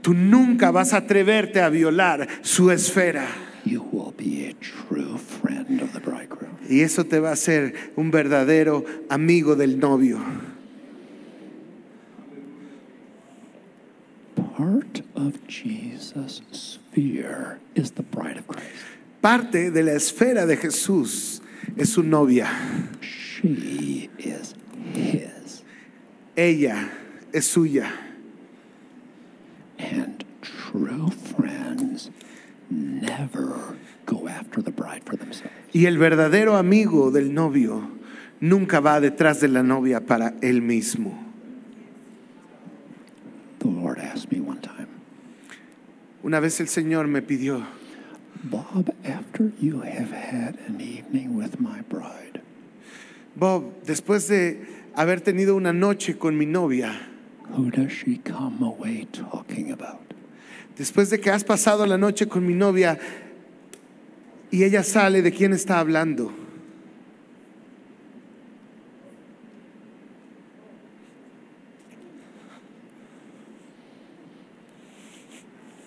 tú 0.00 0.14
nunca 0.14 0.70
vas 0.70 0.92
a 0.92 0.98
atreverte 0.98 1.60
a 1.60 1.68
violar 1.68 2.28
su 2.42 2.70
esfera. 2.70 3.26
You 3.64 3.82
will 3.82 4.12
be 4.12 4.48
a 4.48 4.54
true 4.54 5.18
friend 5.18 5.82
of 5.82 5.92
the 5.92 6.00
bridegroom. 6.00 6.57
Y 6.68 6.82
eso 6.82 7.04
te 7.04 7.18
va 7.18 7.30
a 7.30 7.32
hacer 7.32 7.74
un 7.96 8.10
verdadero 8.10 8.84
amigo 9.08 9.56
del 9.56 9.78
novio. 9.78 10.18
Part 14.36 15.02
of 15.14 15.46
Jesus' 15.46 16.42
sphere 16.52 17.58
is 17.74 17.92
the 17.92 18.02
bride 18.02 18.36
of 18.36 18.46
Christ. 18.46 18.66
Parte 19.22 19.70
de 19.70 19.82
la 19.82 19.92
esfera 19.92 20.46
de 20.46 20.56
Jesús 20.56 21.40
es 21.76 21.90
su 21.90 22.02
novia. 22.02 22.48
She 23.00 24.10
is 24.18 24.54
his. 24.92 25.62
Ella 26.36 26.90
es 27.32 27.46
suya. 27.46 27.90
And 29.78 30.24
true 30.42 31.10
friends 31.10 32.10
never 32.70 33.76
go 34.06 34.28
after 34.28 34.60
the 34.60 34.70
bride 34.70 35.04
for 35.04 35.16
themselves. 35.16 35.57
Y 35.72 35.86
el 35.86 35.98
verdadero 35.98 36.56
amigo 36.56 37.10
del 37.10 37.34
novio 37.34 37.90
nunca 38.40 38.80
va 38.80 39.00
detrás 39.00 39.40
de 39.40 39.48
la 39.48 39.62
novia 39.62 40.00
para 40.06 40.34
él 40.40 40.62
mismo. 40.62 41.18
The 43.58 43.68
Lord 43.68 43.98
asked 43.98 44.30
me 44.30 44.40
one 44.40 44.60
time, 44.60 44.88
Una 46.22 46.40
vez 46.40 46.60
el 46.60 46.68
Señor 46.68 47.06
me 47.08 47.22
pidió, 47.22 47.66
Bob, 48.44 48.94
after 49.04 49.50
you 49.60 49.82
have 49.82 50.12
had 50.12 50.56
an 50.68 50.80
evening 50.80 51.36
with 51.36 51.58
my 51.58 51.82
bride, 51.88 52.40
Bob, 53.34 53.64
después 53.84 54.28
de 54.28 54.64
haber 54.94 55.20
tenido 55.20 55.56
una 55.56 55.72
noche 55.72 56.16
con 56.18 56.38
mi 56.38 56.46
novia, 56.46 56.92
who 57.50 57.70
does 57.70 57.90
she 57.90 58.18
come 58.18 58.62
away 58.62 59.08
talking 59.12 59.72
about? 59.72 60.08
después 60.78 61.10
de 61.10 61.20
que 61.20 61.30
has 61.30 61.44
pasado 61.44 61.84
la 61.86 61.98
noche 61.98 62.28
con 62.28 62.46
mi 62.46 62.54
novia 62.54 62.98
y 64.50 64.64
ella 64.64 64.82
sale, 64.82 65.22
¿de 65.22 65.32
quién 65.32 65.52
está 65.52 65.78
hablando? 65.78 66.32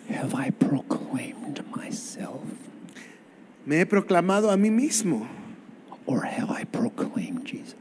Have 0.09 0.35
I 0.35 0.51
proclaimed 0.51 1.63
myself 1.75 2.41
¿Me 3.65 3.79
he 3.79 3.85
proclamado 3.85 4.51
a 4.51 4.57
mí 4.57 4.69
mismo 4.69 5.27
or 6.05 6.25
have 6.25 6.51
I 6.51 6.65
proclaimed 6.65 7.45
Jesus? 7.45 7.75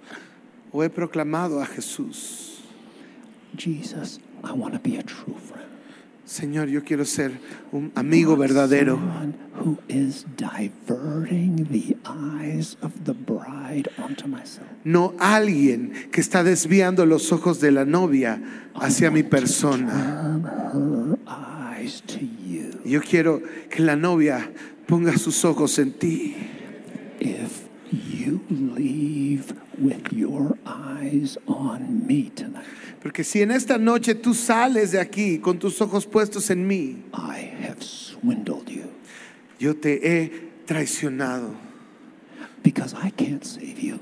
o 0.72 0.82
he 0.82 0.88
proclamado 0.88 1.60
a 1.60 1.66
Jesús? 1.66 2.62
Jesus, 3.56 4.20
I 4.44 4.52
want 4.52 4.74
to 4.74 4.80
be 4.80 4.96
a 4.96 5.02
true 5.02 5.34
friend. 5.34 5.69
Señor, 6.30 6.68
yo 6.68 6.84
quiero 6.84 7.04
ser 7.04 7.32
un 7.72 7.90
amigo 7.96 8.36
verdadero. 8.36 9.00
No 14.84 15.14
alguien 15.18 15.92
que 16.12 16.20
está 16.20 16.44
desviando 16.44 17.04
los 17.04 17.32
ojos 17.32 17.60
de 17.60 17.72
la 17.72 17.84
novia 17.84 18.40
hacia 18.76 19.10
mi 19.10 19.24
persona. 19.24 20.40
Yo 22.84 23.00
quiero 23.02 23.42
que 23.68 23.82
la 23.82 23.96
novia 23.96 24.52
ponga 24.86 25.18
sus 25.18 25.44
ojos 25.44 25.80
en 25.80 25.92
ti. 25.94 26.36
If 27.18 27.69
you 27.92 28.40
leave 28.50 29.52
with 29.78 30.12
your 30.12 30.56
eyes 30.66 31.36
on 31.46 32.06
me 32.06 32.30
tonight, 32.34 32.64
Porque 33.02 33.24
si 33.24 33.40
en 33.42 33.50
esta 33.50 33.78
noche 33.78 34.14
tú 34.14 34.34
sales 34.34 34.92
de 34.92 35.00
aquí 35.00 35.38
con 35.38 35.58
tus 35.58 35.80
ojos 35.80 36.06
puestos 36.06 36.50
en 36.50 36.66
mí, 36.66 37.02
I 37.14 37.50
have 37.66 37.82
swindled 37.82 38.68
you 38.68 38.90
yo 39.58 39.74
te 39.74 40.00
he 40.02 40.50
traicionado. 40.66 41.54
because 42.62 42.92
I 42.94 43.10
can't 43.10 43.44
save 43.44 43.78
you. 43.80 43.98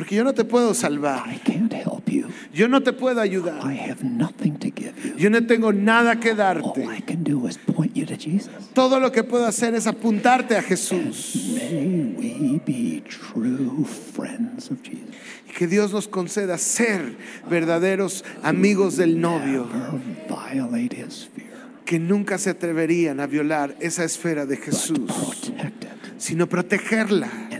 Porque 0.00 0.14
yo 0.14 0.24
no 0.24 0.32
te 0.32 0.44
puedo 0.44 0.72
salvar. 0.72 1.28
I 1.28 1.36
can't 1.40 1.70
help 1.74 2.08
you. 2.08 2.28
Yo 2.54 2.68
no 2.68 2.82
te 2.82 2.94
puedo 2.94 3.20
ayudar. 3.20 3.70
I 3.70 3.76
have 3.90 4.02
nothing 4.02 4.54
to 4.54 4.68
give 4.74 4.94
you. 5.04 5.14
Yo 5.18 5.28
no 5.28 5.44
tengo 5.46 5.74
nada 5.74 6.18
que 6.18 6.30
All 6.30 6.38
darte. 6.38 6.86
I 6.86 7.02
can 7.02 7.22
do 7.22 7.46
is 7.46 7.58
point 7.58 7.94
you 7.94 8.06
to 8.06 8.16
Jesus. 8.16 8.48
Todo 8.72 8.98
lo 8.98 9.12
que 9.12 9.24
puedo 9.24 9.44
hacer 9.44 9.74
es 9.74 9.86
apuntarte 9.86 10.56
a 10.56 10.62
Jesús. 10.62 11.52
May 11.52 12.14
we 12.16 12.62
be 12.64 13.02
true 13.02 13.84
friends 13.84 14.70
of 14.70 14.82
Jesus. 14.82 15.14
Y 15.46 15.52
que 15.52 15.66
Dios 15.66 15.92
nos 15.92 16.08
conceda 16.08 16.56
ser 16.56 17.16
verdaderos 17.50 18.24
amigos 18.42 18.96
del 18.96 19.20
novio. 19.20 19.68
Never 19.70 20.00
violate 20.54 20.96
his 20.96 21.28
sphere, 21.28 21.50
Que 21.84 21.98
nunca 21.98 22.38
se 22.38 22.48
atreverían 22.48 23.20
a 23.20 23.26
violar 23.26 23.76
esa 23.80 24.04
esfera 24.04 24.46
de 24.46 24.56
Jesús. 24.56 25.10
Sino 26.16 26.46
protegerla 26.48 27.50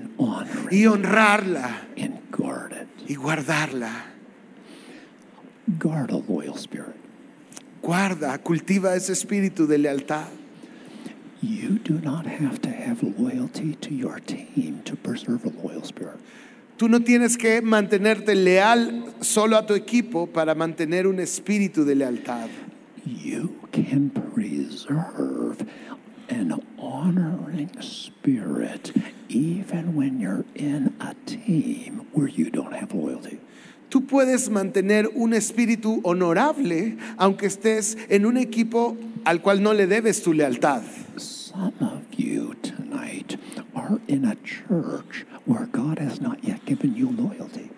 y 0.71 0.87
honrarla 0.87 1.87
and 1.97 2.31
guard 2.31 2.73
it. 2.73 2.89
y 3.09 3.15
guardarla. 3.15 4.05
Guard 5.79 6.11
a 6.11 6.19
loyal 6.19 6.57
spirit. 6.57 6.97
Guarda, 7.83 8.39
cultiva 8.39 8.95
ese 8.95 9.13
espíritu 9.13 9.67
de 9.67 9.79
lealtad. 9.79 10.29
You 11.41 11.79
do 11.79 11.95
not 12.03 12.27
have 12.27 12.61
to 12.63 12.69
have 12.69 13.03
loyalty 13.03 13.75
to 13.77 13.95
your 13.95 14.21
team 14.21 14.83
to 14.85 14.97
preserve 14.97 15.47
a 15.47 15.51
loyal 15.51 15.85
spirit. 15.85 16.21
Tú 16.77 16.89
no 16.89 17.01
tienes 17.01 17.37
que 17.39 17.63
mantenerte 17.63 18.35
leal 18.35 19.15
solo 19.21 19.57
a 19.57 19.67
tu 19.67 19.75
equipo 19.75 20.27
para 20.27 20.55
mantener 20.55 21.07
un 21.07 21.19
espíritu 21.19 21.85
de 21.85 21.95
lealtad. 21.95 22.49
You 23.05 23.59
can 23.73 24.11
preserve 24.11 25.67
an 26.31 26.61
honoring 26.79 27.71
spirit 27.81 28.93
even 29.29 29.95
when 29.95 30.21
you're 30.21 30.45
in 30.55 30.95
a 31.01 31.15
team 31.27 32.07
where 32.13 32.29
you 32.29 32.51
don't 32.51 32.73
have 32.73 32.95
loyalty. 32.95 33.41
Tú 33.91 34.07
puedes 34.07 34.49
mantener 34.49 35.09
un 35.17 35.33
espíritu 35.33 36.01
honorable 36.05 36.97
aunque 37.19 37.47
estés 37.47 37.97
en 38.09 38.25
un 38.25 38.37
equipo 38.37 38.97
al 39.25 39.43
cual 39.43 39.63
no 39.63 39.73
le 39.73 39.87
debes 39.87 40.23
tu 40.23 40.33
lealtad. 40.33 40.83
Some 41.19 41.75
of 41.81 42.03
you 42.17 42.55
tonight 42.63 43.37
are 43.75 44.01
in 44.07 44.25
a 44.25 44.37
church 44.37 45.27
where 45.45 45.67
God 45.67 45.99
has 45.99 46.21
not 46.21 46.45
yet 46.45 46.65
given 46.65 46.95
you 46.95 47.11
loyalty. 47.11 47.71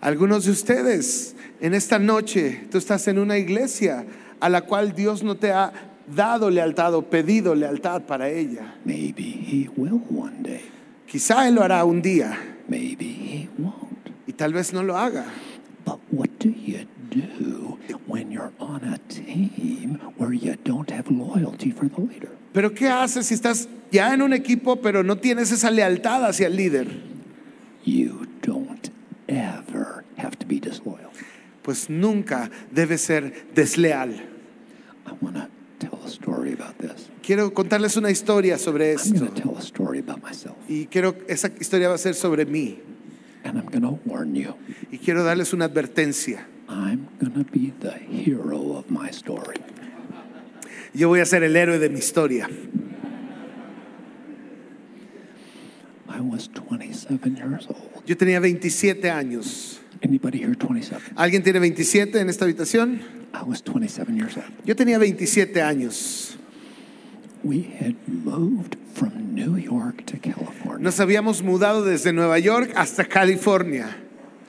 Algunos 0.00 0.46
de 0.46 0.52
ustedes 0.52 1.34
en 1.60 1.74
esta 1.74 1.98
noche, 1.98 2.66
tú 2.70 2.78
estás 2.78 3.06
en 3.08 3.18
una 3.18 3.36
iglesia 3.36 4.06
a 4.40 4.48
la 4.48 4.62
cual 4.62 4.94
Dios 4.94 5.22
no 5.22 5.36
te 5.36 5.52
ha 5.52 5.89
dado 6.14 6.50
lealtad 6.50 6.94
o 6.94 7.02
pedido 7.02 7.54
lealtad 7.54 8.02
para 8.02 8.28
ella. 8.28 8.74
Maybe 8.84 9.22
He 9.22 9.68
will 9.76 10.00
one 10.10 10.42
day. 10.42 10.62
Quizá 11.06 11.48
Él 11.48 11.56
lo 11.56 11.62
hará 11.62 11.84
un 11.84 12.02
día 12.02 12.38
Maybe 12.68 13.04
He 13.06 13.48
won't. 13.58 14.10
y 14.26 14.32
tal 14.32 14.52
vez 14.52 14.72
no 14.72 14.82
lo 14.82 14.96
haga. 14.96 15.26
But 15.84 15.98
what 16.10 16.28
do 16.38 16.50
you 16.50 16.86
do 17.10 17.78
when 18.06 18.30
you're 18.30 18.52
on 18.58 18.84
a 18.84 18.98
team 19.08 19.98
where 20.16 20.32
you 20.32 20.56
don't 20.64 20.90
have 20.90 21.10
loyalty 21.10 21.72
for 21.72 21.88
the 21.88 22.00
leader? 22.00 22.30
Pero 22.52 22.74
¿qué 22.74 22.88
haces 22.88 23.26
si 23.26 23.34
estás 23.34 23.68
ya 23.90 24.12
en 24.14 24.22
un 24.22 24.32
equipo 24.32 24.76
pero 24.76 25.02
no 25.02 25.16
tienes 25.16 25.50
esa 25.52 25.70
lealtad 25.70 26.24
hacia 26.24 26.46
el 26.46 26.56
líder? 26.56 26.88
You 27.84 28.26
don't 28.42 28.90
ever 29.28 30.04
have 30.16 30.36
to 30.38 30.46
be 30.46 30.60
disloyal. 30.60 31.10
Pues 31.62 31.88
nunca 31.90 32.50
debes 32.70 33.02
ser 33.02 33.46
desleal. 33.54 34.14
I 35.06 35.12
want 35.20 35.36
to 35.36 35.48
tell 35.80 35.98
a 36.04 36.08
story 36.08 36.52
about 36.52 36.78
this. 36.78 37.08
Quiero 37.22 37.52
contarles 37.52 37.96
una 37.96 38.10
historia 38.10 38.58
sobre 38.58 38.92
esto. 38.92 39.18
going 39.18 39.34
to 39.34 39.42
tell 39.42 39.56
a 39.56 39.62
story 39.62 39.98
about 39.98 40.22
myself. 40.22 40.56
Y 40.68 40.86
quiero, 40.86 41.16
esa 41.28 41.50
historia 41.58 41.88
va 41.88 41.94
a 41.94 41.98
ser 41.98 42.14
sobre 42.14 42.46
mí. 42.46 42.78
And 43.42 43.58
I'm 43.58 43.66
going 43.66 43.82
to 43.82 43.98
warn 44.04 44.34
you. 44.34 44.54
Y 44.92 44.98
quiero 44.98 45.24
darles 45.24 45.52
una 45.52 45.64
advertencia. 45.64 46.46
I'm 46.68 47.08
going 47.18 47.32
to 47.32 47.50
be 47.50 47.72
the 47.80 47.92
hero 47.92 48.76
of 48.76 48.90
my 48.90 49.10
story. 49.10 49.60
Yo 50.92 51.08
voy 51.08 51.20
a 51.20 51.26
ser 51.26 51.42
el 51.42 51.56
héroe 51.56 51.78
de 51.78 51.88
mi 51.88 51.98
historia. 51.98 52.48
I 56.08 56.20
was 56.20 56.48
27 56.48 57.36
years 57.36 57.66
old. 57.68 58.04
Yo 58.04 58.16
tenía 58.16 58.40
27 58.40 59.10
años. 59.10 59.80
Anybody 60.02 60.38
here 60.38 60.54
27? 60.54 61.12
¿Alguien 61.16 61.42
tiene 61.42 61.60
27 61.60 62.20
en 62.20 62.28
esta 62.28 62.44
habitación? 62.44 63.19
I 63.32 63.42
was 63.42 63.60
27 63.62 64.16
years 64.16 64.36
old. 64.36 64.46
Yo 64.64 64.74
tenía 64.74 64.98
27 64.98 65.60
años. 65.62 66.36
We 67.42 67.62
had 67.62 67.96
moved 68.06 68.76
from 68.92 69.34
New 69.34 69.56
York 69.56 70.04
to 70.06 70.18
California. 70.18 70.84
Nos 70.84 70.98
habíamos 71.00 71.42
mudado 71.42 71.84
desde 71.84 72.12
Nueva 72.12 72.38
York 72.38 72.72
hasta 72.76 73.04
California. 73.04 73.96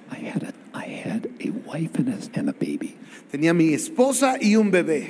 I 0.10 0.16
had 0.16 0.44
a, 0.44 0.54
I 0.74 0.86
had 0.86 1.30
a 1.40 1.52
wife 1.52 1.96
and 1.96 2.10
a, 2.10 2.40
and 2.40 2.50
a 2.50 2.54
baby. 2.54 2.98
Tenía 3.32 3.56
mi 3.56 3.74
esposa 3.74 4.38
y 4.42 4.56
un 4.56 4.72
bebé. 4.72 5.08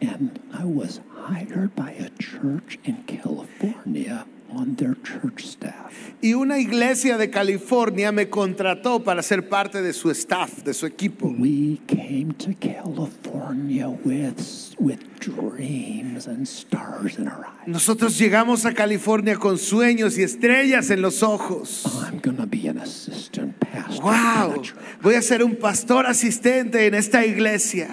And 0.00 0.38
I 0.52 0.64
was 0.64 1.00
hired 1.26 1.74
by 1.74 1.90
a 1.92 2.10
church 2.20 2.78
in 2.84 3.02
California 3.04 4.26
on 4.54 4.76
their 4.76 4.94
church 5.02 5.44
staff. 5.44 5.92
Y 6.20 6.34
una 6.34 6.58
iglesia 6.58 7.18
de 7.18 7.30
California 7.30 8.12
me 8.12 8.28
contrató 8.28 9.02
para 9.02 9.22
ser 9.22 9.48
parte 9.48 9.82
de 9.82 9.92
su 9.92 10.10
staff, 10.10 10.62
de 10.62 10.72
su 10.72 10.86
equipo. 10.86 11.34
We 11.36 11.80
came 11.86 12.32
to 12.38 12.54
California 12.60 13.88
with, 13.88 14.76
with 14.78 15.00
dreams 15.18 16.26
and 16.28 16.46
stars 16.46 17.18
in 17.18 17.26
our 17.26 17.46
eyes. 17.46 17.66
Nosotros 17.66 18.18
llegamos 18.18 18.64
a 18.64 18.72
California 18.72 19.36
con 19.36 19.58
sueños 19.58 20.16
y 20.18 20.22
estrellas 20.22 20.90
en 20.90 21.02
los 21.02 21.22
ojos. 21.22 21.84
I'm 22.04 22.20
to 22.20 22.46
be 22.46 22.68
an 22.68 22.78
assistant 22.78 23.58
pastor. 23.58 24.04
¡Wow! 24.04 24.62
Voy 25.02 25.14
a 25.14 25.22
ser 25.22 25.42
un 25.42 25.56
pastor 25.56 26.06
asistente 26.06 26.86
en 26.86 26.94
esta 26.94 27.24
iglesia. 27.26 27.88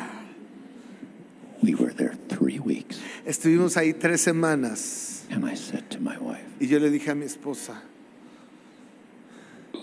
We 1.61 1.73
were 1.73 1.93
there 1.93 2.15
three 2.27 2.59
weeks. 2.59 2.99
Estuvimos 3.25 3.75
ahí 3.75 3.93
tres 3.93 4.21
semanas 4.21 5.08
And 5.31 5.45
I 5.45 5.53
said 5.55 5.89
to 5.91 5.99
my 5.99 6.17
wife, 6.17 6.43
y 6.59 6.65
yo 6.67 6.79
le 6.79 6.89
dije 6.89 7.11
a 7.11 7.15
mi 7.15 7.25
esposa, 7.25 7.81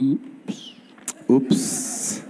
Oops. 0.00 0.74
ups, 1.28 2.22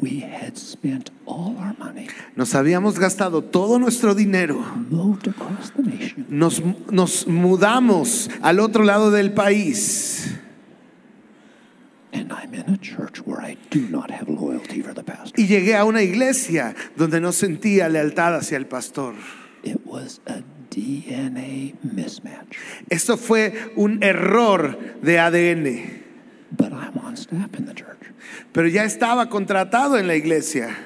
We 0.00 0.20
had 0.20 0.56
spent 0.56 1.10
all 1.26 1.56
our 1.58 1.74
money, 1.78 2.08
nos 2.34 2.54
habíamos 2.54 2.98
gastado 2.98 3.42
todo 3.44 3.78
nuestro 3.78 4.14
dinero. 4.14 4.58
moved 4.90 5.28
across 5.28 5.70
the 5.76 5.82
nation, 5.82 6.24
Nos, 6.30 6.62
nos 6.90 7.26
mudamos 7.26 8.30
al 8.40 8.60
otro 8.60 8.82
lado 8.82 9.10
del 9.10 9.32
país 9.32 10.38
and 12.14 12.32
I'm 12.32 12.54
in 12.54 12.68
a 12.74 12.78
church 12.78 13.18
where 13.26 13.40
I 13.42 13.56
do 13.70 13.82
not 13.88 14.10
have 14.10 14.28
loyalty 14.28 14.80
for 14.80 14.94
the 14.94 15.04
pastor. 15.04 15.34
y 15.38 15.46
llegué 15.46 15.76
a 15.76 15.84
una 15.84 16.00
iglesia 16.02 16.74
donde 16.96 17.20
no 17.20 17.30
sentía 17.32 17.88
lealtad 17.90 18.34
hacia 18.36 18.56
el 18.56 18.66
pastor. 18.66 19.14
It 19.62 19.80
was 19.84 20.20
a 20.26 20.42
DNA 20.70 21.74
mismatch. 21.82 22.56
Esto 22.88 23.16
fue 23.16 23.72
un 23.76 24.02
error 24.02 24.78
de 25.02 25.18
ADN, 25.18 26.00
But 26.56 26.72
I'm 26.72 26.98
on 26.98 27.16
staff 27.16 27.54
in 27.58 27.66
the 27.66 27.74
church, 27.74 27.98
pero 28.52 28.66
ya 28.68 28.84
estaba 28.84 29.28
contratado 29.28 29.98
en 29.98 30.06
la 30.06 30.14
iglesia 30.16 30.76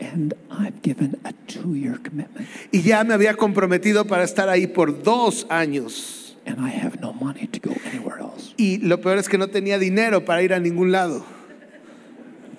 and 0.00 0.34
I've 0.50 0.80
given 0.82 1.18
a 1.24 1.32
two 1.46 1.74
year 1.74 1.98
commitment, 2.02 2.48
y 2.72 2.80
ya 2.82 3.04
me 3.04 3.12
había 3.14 3.34
comprometido 3.36 4.06
para 4.06 4.24
estar 4.24 4.48
ahí 4.48 4.66
por 4.66 5.02
dos 5.02 5.46
años. 5.50 6.36
and 6.46 6.58
I 6.58 6.70
have 6.70 7.00
no 7.00 7.12
money 7.12 7.46
to 7.48 7.60
go 7.60 7.74
anywhere 7.84 8.18
else. 8.18 8.54
Y 8.56 8.78
lo 8.78 9.00
peor 9.00 9.18
es 9.18 9.28
que 9.28 9.36
no 9.38 9.48
tenía 9.48 9.78
dinero 9.78 10.24
para 10.24 10.42
ir 10.42 10.52
a 10.54 10.58
ningún 10.58 10.90
lado. 10.90 11.24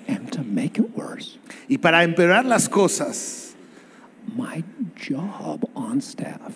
And 0.08 0.30
to 0.32 0.44
make 0.44 0.78
it 0.80 0.96
worse, 0.96 1.40
Y 1.68 1.78
para 1.80 2.04
empeorar 2.04 2.46
las 2.46 2.70
cosas, 2.70 3.41
my 4.36 4.64
job 4.96 5.70
on 5.76 6.00
staff 6.02 6.54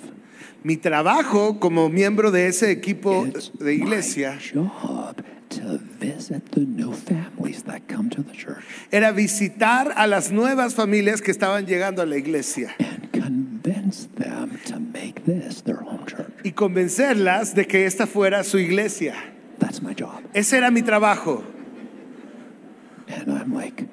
mi 0.63 0.77
trabajo 0.77 1.59
como 1.59 1.89
miembro 1.89 2.31
de 2.31 2.47
ese 2.47 2.71
equipo 2.71 3.25
it's 3.25 3.51
de 3.59 3.73
iglesia 3.73 4.37
my 4.53 4.61
job 4.61 5.23
to 5.49 5.77
visit 5.99 6.51
the 6.51 6.61
new 6.61 6.91
families 6.93 7.63
that 7.63 7.81
come 7.87 8.09
to 8.09 8.23
the 8.23 8.33
church 8.33 8.63
era 8.91 9.11
visitar 9.11 9.93
a 9.95 10.07
las 10.07 10.31
nuevas 10.31 10.75
familias 10.75 11.21
que 11.21 11.31
estaban 11.31 11.65
llegando 11.65 12.01
a 12.01 12.05
la 12.05 12.17
iglesia 12.17 12.75
and 12.79 13.11
convince 13.11 14.07
them 14.17 14.59
to 14.65 14.79
make 14.79 15.23
this 15.25 15.61
their 15.61 15.77
home 15.77 16.05
church. 16.05 16.31
y 16.43 16.51
convencerlas 16.51 17.55
de 17.55 17.65
que 17.65 17.85
esta 17.85 18.05
fuera 18.05 18.43
su 18.43 18.59
iglesia. 18.59 19.15
That's 19.59 19.81
my 19.81 19.93
job. 19.93 20.21
Ese 20.33 20.57
era 20.57 20.69
mi 20.69 20.81
trabajo. 20.83 21.43
And 23.07 23.31
I'm 23.31 23.53
like, 23.53 23.87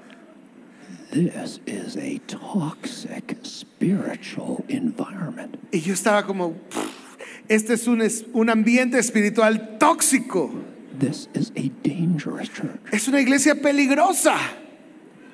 this 1.12 1.60
is 1.66 1.96
a 1.96 2.18
toxic 2.26 3.36
spiritual 3.44 4.64
environment. 4.68 5.56
Y 5.72 5.78
yo 5.80 5.94
estaba 5.94 6.24
como, 6.26 6.54
"Pff, 6.70 7.16
este 7.48 7.74
es 7.74 7.86
un, 7.86 8.00
es- 8.02 8.24
un 8.32 8.48
ambiente 8.50 8.98
espiritual 8.98 9.76
tóxico. 9.78 10.50
This 10.98 11.28
is 11.34 11.52
a 11.56 11.70
dangerous 11.86 12.48
church. 12.50 12.80
Es 12.92 13.06
una 13.08 13.20
iglesia 13.20 13.54
peligrosa. 13.54 14.36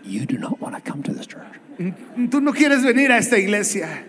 You 0.04 0.24
do 0.26 0.38
not 0.38 0.60
want 0.60 0.74
to 0.76 0.80
come 0.82 1.02
to 1.04 1.12
this 1.12 1.26
church. 1.26 1.58
Tú 2.30 2.40
no 2.42 2.52
quieres 2.52 2.82
venir 2.84 3.10
a 3.12 3.18
esta 3.18 3.38
iglesia. 3.38 4.04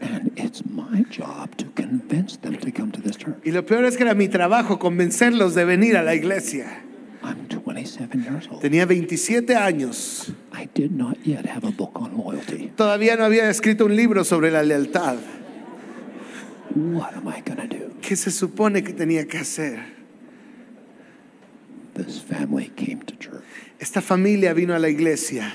And 0.00 0.32
it's 0.38 0.62
my 0.66 1.04
job 1.10 1.54
to 1.56 1.66
convince 1.74 2.38
them 2.38 2.56
to 2.56 2.70
come 2.72 2.90
to 2.92 3.00
this 3.02 3.16
church. 3.18 3.36
Y 3.44 3.50
lo 3.52 3.64
peor 3.66 3.84
es 3.84 3.96
que 3.96 4.04
era 4.04 4.14
mi 4.14 4.28
trabajo 4.28 4.78
convencerlos 4.78 5.54
de 5.54 5.64
venir 5.66 5.96
a 5.96 6.02
la 6.02 6.14
iglesia. 6.14 6.82
I'm 7.22 7.46
27 7.48 8.22
years 8.22 8.48
old. 8.50 8.62
Tenía 8.62 8.86
27 8.86 9.56
años. 9.56 10.32
I 10.52 10.68
did 10.74 10.92
not 10.92 11.18
yet 11.24 11.46
have 11.46 11.66
a 11.66 11.70
book 11.70 11.92
on 11.94 12.16
loyalty. 12.16 12.72
Todavía 12.76 13.16
no 13.16 13.24
había 13.24 13.50
escrito 13.50 13.84
un 13.84 13.94
libro 13.94 14.24
sobre 14.24 14.50
la 14.50 14.62
lealtad. 14.62 15.18
What 16.74 17.14
am 17.14 17.28
I 17.28 17.42
going 17.42 17.56
to 17.56 17.66
do? 17.66 17.92
¿Qué 18.00 18.16
se 18.16 18.30
supone 18.30 18.82
que 18.82 18.92
tenía 18.92 19.26
que 19.26 19.38
hacer? 19.38 19.80
This 21.94 22.20
family 22.20 22.70
came 22.76 23.00
to 23.04 23.16
church. 23.16 23.42
Esta 23.78 24.00
familia 24.00 24.54
vino 24.54 24.74
a 24.74 24.78
la 24.78 24.88
iglesia. 24.88 25.52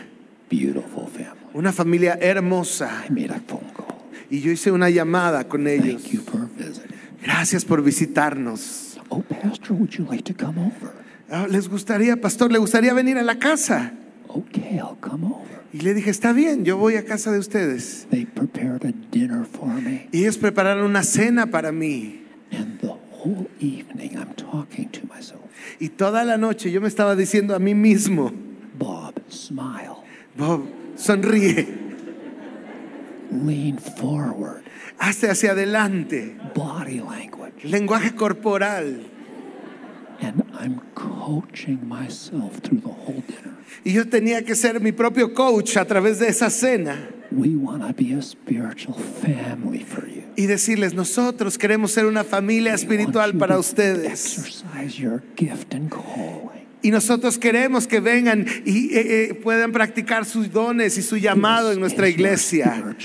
Beautiful 0.49 1.07
family. 1.07 1.49
Una 1.53 1.71
familia 1.71 2.17
hermosa. 2.21 3.05
I 3.07 3.09
made 3.11 3.31
a 3.31 3.39
phone 3.39 3.71
call. 3.75 3.95
Y 4.29 4.41
yo 4.41 4.51
hice 4.51 4.71
una 4.71 4.89
llamada 4.89 5.47
con 5.47 5.67
ellos. 5.67 6.01
Thank 6.01 6.13
you 6.13 6.21
for 6.21 6.47
visiting. 6.57 6.97
Gracias 7.23 7.65
por 7.65 7.81
visitarnos. 7.81 8.99
Oh, 9.09 9.21
Pastor, 9.21 9.73
would 9.73 9.97
you 9.97 10.05
like 10.05 10.23
to 10.23 10.33
come 10.33 10.59
over? 10.59 11.04
Ah, 11.29 11.47
¿Les 11.49 11.67
gustaría, 11.69 12.15
pastor, 12.21 12.51
le 12.51 12.59
gustaría 12.59 12.93
venir 12.93 13.17
a 13.17 13.23
la 13.23 13.39
casa? 13.39 13.93
okay, 14.27 14.77
I'll 14.77 14.97
come 14.99 15.25
over. 15.25 15.45
Y 15.73 15.79
le 15.81 15.93
dije, 15.93 16.09
está 16.09 16.31
bien, 16.33 16.63
yo 16.65 16.77
voy 16.77 16.95
a 16.95 17.03
casa 17.05 17.31
de 17.31 17.39
ustedes. 17.39 18.07
They 18.09 18.25
prepared 18.25 18.85
a 18.85 18.93
dinner 19.11 19.45
for 19.45 19.67
me, 19.67 20.07
Y 20.11 20.21
ellos 20.21 20.37
prepararon 20.37 20.85
una 20.85 21.03
cena 21.03 21.47
para 21.47 21.71
mí. 21.71 22.21
and 22.51 22.79
the 22.79 22.87
whole 23.11 23.47
evening 23.59 24.15
I'm 24.17 24.33
talking 24.35 24.89
to 24.91 25.01
myself. 25.07 25.41
Y 25.79 25.89
toda 25.89 26.23
la 26.23 26.37
noche 26.37 26.71
yo 26.71 26.79
me 26.79 26.87
estaba 26.87 27.15
diciendo 27.15 27.55
a 27.55 27.59
mí 27.59 27.73
mismo, 27.73 28.31
Bob, 28.77 29.15
smile, 29.29 29.95
Bob, 30.37 30.63
sonríe, 30.95 31.67
lean 33.31 33.77
forward, 33.79 34.63
hazte 34.99 35.29
hacia 35.29 35.51
adelante, 35.51 36.35
body 36.53 36.99
language. 36.99 37.63
lenguaje 37.67 38.13
corporal. 38.15 39.01
And 40.21 40.43
I'm 40.57 40.81
coaching 40.95 41.87
myself 41.87 42.59
through 42.61 42.81
the 42.81 42.89
whole 42.89 43.23
dinner. 43.27 43.55
Y 43.83 43.93
yo 43.93 44.07
tenía 44.07 44.43
que 44.45 44.55
ser 44.55 44.79
mi 44.79 44.91
propio 44.91 45.33
coach 45.33 45.77
a 45.77 45.85
través 45.85 46.19
de 46.19 46.27
esa 46.27 46.49
cena 46.49 47.09
We 47.31 47.55
want 47.55 47.81
to 47.85 47.93
be 47.93 48.13
a 48.13 48.21
spiritual 48.21 48.95
family 48.97 49.83
for 49.83 50.07
you. 50.07 50.23
y 50.37 50.45
decirles, 50.45 50.93
nosotros 50.93 51.57
queremos 51.57 51.91
ser 51.91 52.05
una 52.05 52.23
familia 52.23 52.71
We 52.71 52.77
want 52.77 52.83
espiritual 52.83 53.33
you 53.33 53.39
para 53.39 53.55
to 53.55 53.59
ustedes. 53.61 54.37
Exercise 54.37 54.97
your 54.99 55.21
gift 55.35 55.73
and 55.73 55.89
calling. 55.89 56.55
Y 56.81 56.91
nosotros 56.91 57.39
queremos 57.39 57.87
que 57.87 57.99
vengan 57.99 58.45
y 58.63 58.93
eh, 58.93 59.29
eh, 59.29 59.33
puedan 59.33 59.71
practicar 59.71 60.23
sus 60.23 60.51
dones 60.51 60.99
y 60.99 61.01
su 61.01 61.17
llamado 61.17 61.71
en 61.71 61.79
nuestra 61.79 62.07
iglesia. 62.07 62.95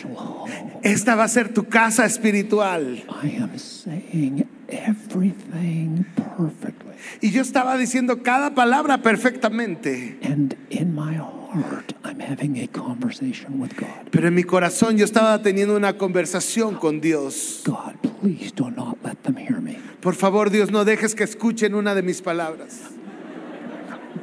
Esta 0.83 1.15
va 1.15 1.25
a 1.25 1.29
ser 1.29 1.55
tu 1.55 1.65
casa 1.65 2.05
espiritual. 2.05 3.03
I 3.25 3.37
am 3.41 3.59
saying 3.59 4.47
everything 4.69 6.05
perfectly. 6.37 6.90
Y 7.21 7.31
yo 7.31 7.43
estaba 7.43 7.77
diciendo 7.77 8.23
cada 8.23 8.55
palabra 8.55 9.03
perfectamente. 9.03 10.19
And 10.23 10.57
in 10.71 10.95
my 10.95 11.15
heart, 11.15 11.93
I'm 12.05 12.21
having 12.21 12.59
a 12.63 12.69
conversation 12.69 13.61
with 13.61 13.77
God. 13.77 14.11
Pero 14.11 14.29
en 14.29 14.35
mi 14.35 14.45
corazón 14.45 14.97
yo 14.97 15.05
estaba 15.05 15.43
teniendo 15.43 15.77
una 15.77 15.95
conversación 15.95 16.77
con 16.77 17.01
Dios. 17.01 17.63
God, 17.65 17.95
please 18.21 18.53
do 18.55 18.71
not 18.71 18.99
let 19.05 19.17
them 19.23 19.37
hear 19.37 19.61
me. 19.61 19.79
Por 20.01 20.15
favor, 20.15 20.51
Dios, 20.51 20.71
no 20.71 20.85
dejes 20.85 21.15
que 21.15 21.25
escuchen 21.25 21.75
una 21.75 21.95
de 21.95 22.03
mis 22.03 22.23
palabras. 22.23 22.81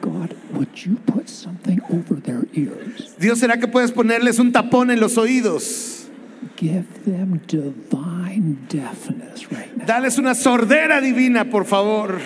God, 0.01 0.35
would 0.53 0.69
you 0.85 0.97
put 1.05 1.27
something 1.27 1.79
over 1.89 2.21
their 2.21 2.47
ears? 2.53 3.15
Dios, 3.19 3.39
¿será 3.39 3.59
que 3.59 3.67
puedes 3.67 3.91
ponerles 3.91 4.39
un 4.39 4.51
tapón 4.51 4.91
en 4.91 4.99
los 4.99 5.17
oídos? 5.17 6.07
Give 6.55 6.85
them 7.05 7.39
divine 7.47 8.57
deafness 8.69 9.49
right 9.51 9.75
now. 9.75 9.85
Dales 9.85 10.17
una 10.17 10.33
sordera 10.33 11.01
divina, 11.01 11.49
por 11.49 11.65
favor. 11.65 12.19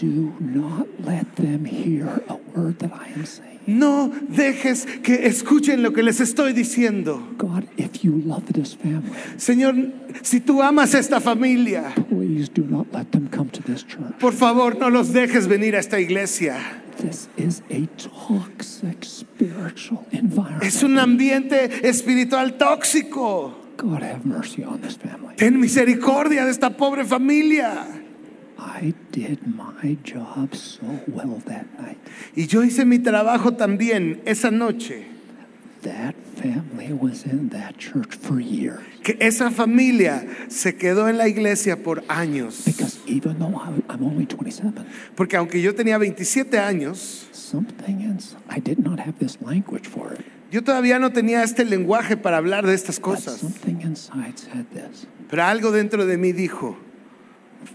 Do 0.00 0.34
not 0.40 0.86
let 1.04 1.36
them 1.36 1.64
hear 1.64 2.22
a 2.28 2.36
word 2.54 2.80
that 2.80 2.92
I 2.92 3.08
am 3.14 3.24
saying. 3.24 3.60
No 3.66 4.12
dejes 4.28 4.84
que 5.02 5.26
escuchen 5.26 5.82
lo 5.82 5.92
que 5.92 6.02
les 6.02 6.20
estoy 6.20 6.52
diciendo. 6.52 7.20
God, 7.38 7.66
if 7.78 8.04
you 8.04 8.12
love 8.24 8.44
this 8.52 8.74
family, 8.74 9.10
Señor, 9.38 9.92
si 10.22 10.40
tú 10.40 10.62
amas 10.62 10.94
esta 10.94 11.18
familia, 11.18 11.94
please 12.10 12.50
do 12.50 12.62
not 12.64 12.92
let 12.92 13.10
them 13.12 13.28
come 13.28 13.48
to 13.48 13.62
this 13.62 13.82
church. 13.84 14.18
por 14.20 14.34
favor, 14.34 14.76
no 14.78 14.90
los 14.90 15.14
dejes 15.14 15.48
venir 15.48 15.74
a 15.74 15.78
esta 15.78 15.98
iglesia. 15.98 16.58
This 16.98 17.28
is 17.38 17.62
a 17.70 17.86
toxic 17.96 19.02
spiritual 19.02 20.06
environment. 20.12 20.62
Es 20.62 20.82
un 20.82 20.98
ambiente 20.98 21.88
espiritual 21.88 22.58
tóxico. 22.58 23.54
God, 23.78 24.02
have 24.02 24.26
mercy 24.26 24.62
on 24.62 24.82
this 24.82 24.96
family. 24.96 25.36
Ten 25.36 25.58
misericordia 25.58 26.44
de 26.44 26.50
esta 26.50 26.76
pobre 26.76 27.04
familia. 27.04 28.02
I 28.58 28.94
did 29.12 29.40
my 29.46 29.96
job 30.02 30.54
so 30.54 30.82
well 31.08 31.40
that 31.46 31.66
night. 31.78 31.98
Y 32.34 32.46
yo 32.46 32.62
hice 32.62 32.84
mi 32.84 32.98
trabajo 32.98 33.52
también 33.56 34.20
esa 34.24 34.50
noche. 34.50 35.04
That 35.82 36.14
family 36.36 36.92
was 36.92 37.24
in 37.26 37.50
that 37.50 37.76
church 37.78 38.16
for 38.16 38.40
years. 38.40 38.80
Que 39.04 39.16
esa 39.20 39.50
familia 39.50 40.26
se 40.48 40.74
quedó 40.76 41.08
en 41.08 41.16
la 41.16 41.28
iglesia 41.28 41.76
por 41.82 42.02
años. 42.08 42.64
Because 42.64 42.98
even 43.06 43.38
though 43.38 43.54
I'm 43.88 44.02
only 44.02 44.26
27, 44.26 44.72
Porque 45.14 45.36
aunque 45.36 45.60
yo 45.62 45.74
tenía 45.74 45.98
27 45.98 46.58
años, 46.58 47.28
something 47.32 48.00
ins 48.00 48.36
I 48.48 48.58
did 48.58 48.78
not 48.78 48.98
have 48.98 49.18
this 49.20 49.38
language 49.40 49.86
for 49.86 50.14
it. 50.14 50.24
yo 50.50 50.62
todavía 50.64 50.98
no 50.98 51.12
tenía 51.12 51.42
este 51.44 51.64
lenguaje 51.64 52.16
para 52.16 52.38
hablar 52.38 52.66
de 52.66 52.74
estas 52.74 52.96
But 52.98 53.04
cosas. 53.14 53.38
something 53.38 53.80
inside 53.82 54.34
said 54.38 54.64
this. 54.72 55.06
Pero 55.30 55.44
algo 55.44 55.70
dentro 55.70 56.04
de 56.06 56.16
mí 56.16 56.32
dijo, 56.32 56.76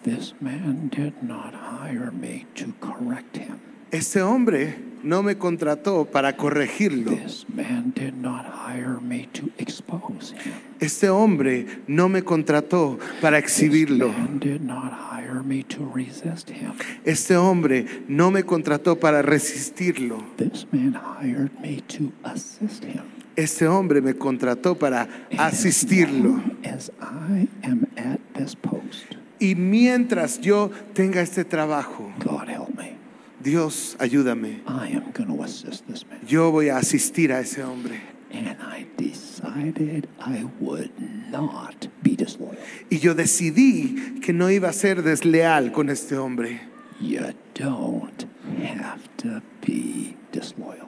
This 0.04 0.34
man 0.42 0.90
did 0.90 1.14
not 1.22 1.54
hire 1.54 2.12
me 2.12 2.46
to 2.56 2.74
correct 2.80 3.38
him. 3.38 3.60
este 3.92 4.22
hombre 4.22 4.76
no 5.04 5.22
me 5.22 5.36
contrató 5.36 6.06
para 6.06 6.38
corregirlo. 6.38 7.12
This 7.12 7.46
man 7.54 7.92
did 7.96 8.14
not 8.16 8.46
hire 8.46 9.00
me 9.02 9.28
to 9.34 9.50
expose 9.58 10.32
him. 10.32 10.54
Este 10.80 11.10
hombre 11.10 11.66
no 11.88 12.08
me 12.08 12.22
contrató 12.24 12.98
para 13.22 13.38
This 13.42 13.46
exhibirlo. 13.46 14.10
man 14.10 14.40
did 14.40 14.62
not 14.62 14.92
hire 14.94 15.44
me 15.44 15.64
to 15.64 15.86
resist 15.94 16.50
him. 16.50 16.74
Este 17.04 17.36
hombre 17.36 17.86
no 18.08 18.32
me 18.32 18.44
contrató 18.44 19.00
para 19.00 19.22
resistirlo. 19.22 20.24
This 20.38 20.66
man 20.72 20.94
hired 20.94 21.52
me 21.62 21.82
to 21.90 22.12
assist 22.24 22.84
him. 22.86 23.04
Este 23.36 23.66
hombre 23.68 24.02
me 24.02 24.14
contrató 24.14 24.78
para 24.78 25.08
asistirlo. 25.38 26.42
As 26.64 26.92
I 27.02 27.48
am 27.64 27.88
at 27.98 28.20
this 28.34 28.56
post, 28.56 29.18
Y 29.42 29.56
mientras 29.56 30.40
yo 30.40 30.70
tenga 30.94 31.20
este 31.22 31.44
trabajo, 31.44 32.14
God 32.24 32.48
help 32.48 32.78
me. 32.78 32.96
Dios, 33.44 33.98
ayúdame. 34.00 34.62
I 34.68 34.96
am 34.96 35.12
going 35.14 35.36
to 35.36 35.44
assist 35.44 35.88
this 35.88 36.06
man. 36.08 36.20
Yo 36.28 36.52
voy 36.52 36.70
a 36.70 36.78
asistir 36.78 37.32
a 37.32 37.40
ese 37.40 37.64
hombre. 37.64 38.00
And 38.32 38.56
I 38.62 38.86
decided 38.98 40.08
I 40.20 40.46
would 40.60 40.92
not 41.32 41.88
be 42.04 42.16
disloyal. 42.16 42.56
Y 42.92 43.00
yo 43.00 43.16
decidí 43.16 44.22
que 44.22 44.32
no 44.32 44.52
iba 44.52 44.70
a 44.70 44.74
ser 44.74 45.02
desleal 45.02 45.72
con 45.72 45.90
este 45.90 46.18
hombre. 46.18 46.62
You 47.00 47.34
don't 47.56 48.24
have 48.46 49.02
to 49.18 49.42
be 49.66 50.16
disloyal. 50.32 50.88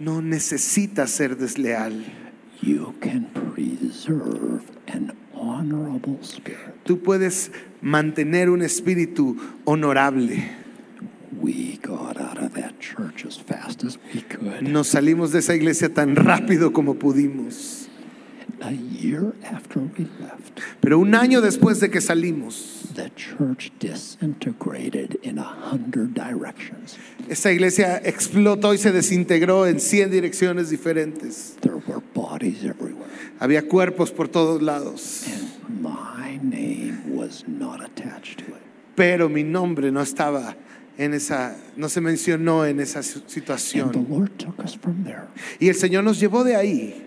No 0.00 0.20
necesita 0.20 1.06
ser 1.06 1.36
desleal. 1.36 2.04
You 2.60 2.96
can 3.00 3.26
preserve 3.32 4.64
an. 4.88 5.16
Tú 6.84 7.00
puedes 7.02 7.50
mantener 7.80 8.50
un 8.50 8.62
espíritu 8.62 9.36
honorable. 9.64 10.42
We 11.40 11.78
got 11.82 12.20
out 12.20 12.38
of 12.38 12.54
that 12.54 12.78
church 12.78 13.24
as 13.26 13.38
fast 13.38 13.84
as 13.84 13.98
we 14.14 14.20
could. 14.22 14.62
Nos 14.62 14.88
salimos 14.88 15.32
de 15.32 15.40
esa 15.40 15.54
iglesia 15.54 15.92
tan 15.92 16.14
rápido 16.14 16.72
como 16.72 16.94
pudimos. 16.94 17.88
A 18.60 18.70
year 18.72 19.34
after 19.50 19.80
we 19.80 20.06
left, 20.20 20.60
Pero 20.80 21.00
un 21.00 21.14
año 21.14 21.40
después 21.40 21.80
de 21.80 21.90
que 21.90 22.00
salimos, 22.00 22.81
the 22.94 23.10
church 23.16 23.70
disintegrated 23.78 25.18
in 25.22 25.38
a 25.38 25.42
hundred 25.42 26.14
directions. 26.14 26.96
esa 27.28 27.50
iglesia 27.52 28.00
explotó 28.04 28.74
y 28.74 28.78
se 28.78 28.92
desintegró 28.92 29.66
en 29.66 29.80
100 29.80 30.10
direcciones 30.10 30.70
diferentes. 30.70 31.56
There 31.60 31.76
were 31.86 32.02
bodies 32.14 32.64
everywhere, 32.64 33.06
Había 33.40 33.62
cuerpos 33.68 34.10
por 34.10 34.28
todos 34.28 34.62
lados. 34.62 35.26
and 35.26 35.80
my 35.82 36.38
name 36.42 37.14
was 37.16 37.44
not 37.46 37.80
attached 37.82 38.38
to 38.38 38.44
it. 38.54 38.62
Pero 38.94 39.28
mi 39.28 39.42
nombre 39.42 39.90
no 39.90 40.00
estaba 40.02 40.54
en 40.98 41.14
esa, 41.14 41.56
no 41.76 41.88
se 41.88 42.00
mencionó 42.00 42.66
en 42.66 42.78
esa 42.80 43.02
si- 43.02 43.18
And 43.18 43.24
the 43.26 43.30
situación. 43.32 44.06
Lord 44.08 44.30
took 44.38 44.58
us 44.62 44.74
from 44.76 45.04
there. 45.04 45.28
Y 45.58 45.68
el 45.68 45.74
Señor 45.74 46.04
nos 46.04 46.20
llevó 46.20 46.44
de 46.44 46.56
ahí. 46.56 47.02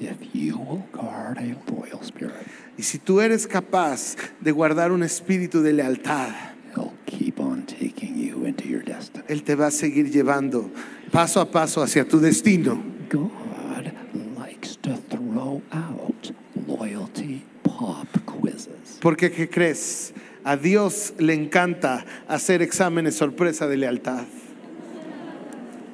If 0.00 0.34
you 0.34 0.56
will 0.56 0.84
guard 0.92 1.38
a 1.38 1.56
loyal 1.70 2.02
spirit, 2.02 2.46
Y 2.76 2.82
si 2.82 2.98
tú 2.98 3.20
eres 3.20 3.46
capaz 3.46 4.16
de 4.40 4.52
guardar 4.52 4.90
un 4.90 5.02
espíritu 5.02 5.62
de 5.62 5.72
lealtad, 5.72 6.32
He'll 6.74 6.92
keep 7.04 7.40
on 7.40 7.66
taking 7.66 8.16
you 8.16 8.46
into 8.46 8.64
your 8.66 8.82
destiny. 8.82 9.24
Él 9.28 9.42
te 9.42 9.54
va 9.54 9.66
a 9.66 9.70
seguir 9.70 10.10
llevando 10.10 10.70
paso 11.10 11.40
a 11.40 11.50
paso 11.50 11.82
hacia 11.82 12.06
tu 12.06 12.20
destino. 12.20 12.82
God 13.08 13.92
likes 14.38 14.76
to 14.76 14.96
throw 15.10 15.62
out 15.72 16.32
loyalty 16.66 17.44
pop 17.62 18.06
quizzes. 18.24 18.98
Porque, 19.00 19.30
¿qué 19.30 19.50
crees? 19.50 20.12
A 20.44 20.56
Dios 20.56 21.12
le 21.18 21.34
encanta 21.34 22.06
hacer 22.26 22.62
exámenes 22.62 23.16
sorpresa 23.16 23.66
de 23.66 23.76
lealtad. 23.76 24.24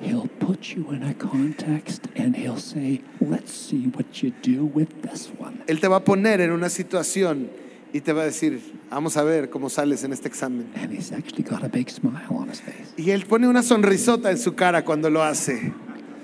He'll 0.03 0.29
put 0.39 0.75
you 0.75 0.91
in 0.93 1.03
a 1.03 1.15
context 1.15 2.03
and 2.17 2.37
he'll 2.37 2.59
say, 2.59 3.03
Let's 3.21 3.53
see 3.53 3.87
what 3.89 4.23
you 4.23 4.33
do 4.43 4.67
with 4.67 5.03
this 5.03 5.31
one. 5.39 5.63
Él 5.67 5.81
te 5.81 5.89
va 5.89 5.97
a 5.97 6.05
poner 6.05 6.41
en 6.41 6.53
una 6.53 6.69
situación 6.69 7.49
y 7.93 8.01
te 8.01 8.13
va 8.13 8.23
a 8.23 8.25
decir, 8.27 8.61
vamos 8.91 9.17
a 9.17 9.23
ver 9.23 9.49
cómo 9.49 9.71
sales 9.71 10.05
en 10.05 10.13
este 10.13 10.29
examen. 10.29 10.71
And 10.77 10.93
he's 10.93 11.13
actually 11.13 11.45
got 11.45 11.65
a 11.65 11.69
big 11.69 11.89
smile 11.89 12.27
on 12.31 12.51
his 12.51 12.61
face. 12.61 12.93
Y 12.97 13.11
Él 13.11 13.25
pone 13.27 13.49
una 13.49 13.63
sonrisota 13.63 14.31
en 14.31 14.39
su 14.39 14.55
cara 14.55 14.85
cuando 14.85 15.09
lo 15.09 15.23
hace. 15.23 15.73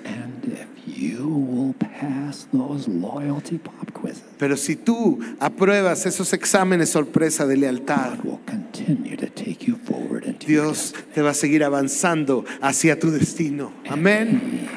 And 0.05 0.68
you 0.97 1.26
will 1.26 1.74
pass 1.74 2.47
those 2.53 2.88
loyalty 2.88 3.59
pop 3.59 3.93
quizzes, 3.93 4.22
Pero 4.38 4.57
si 4.57 4.76
tú 4.76 5.20
apruebas 5.40 6.07
esos 6.07 6.32
exámenes 6.32 6.90
sorpresa 6.90 7.47
de 7.47 7.57
lealtad, 7.57 8.16
God 8.18 8.24
will 8.24 8.40
continue 8.47 9.16
to 9.16 9.28
take 9.28 9.66
you 9.66 9.76
forward 9.76 10.24
into 10.24 10.47
your 10.47 10.64
Dios 10.64 10.95
te 11.14 11.22
va 11.22 11.30
a 11.30 11.34
seguir 11.34 11.64
avanzando 11.64 12.45
hacia 12.61 12.99
tu 12.99 13.11
destino. 13.11 13.72
Amén. 13.88 14.68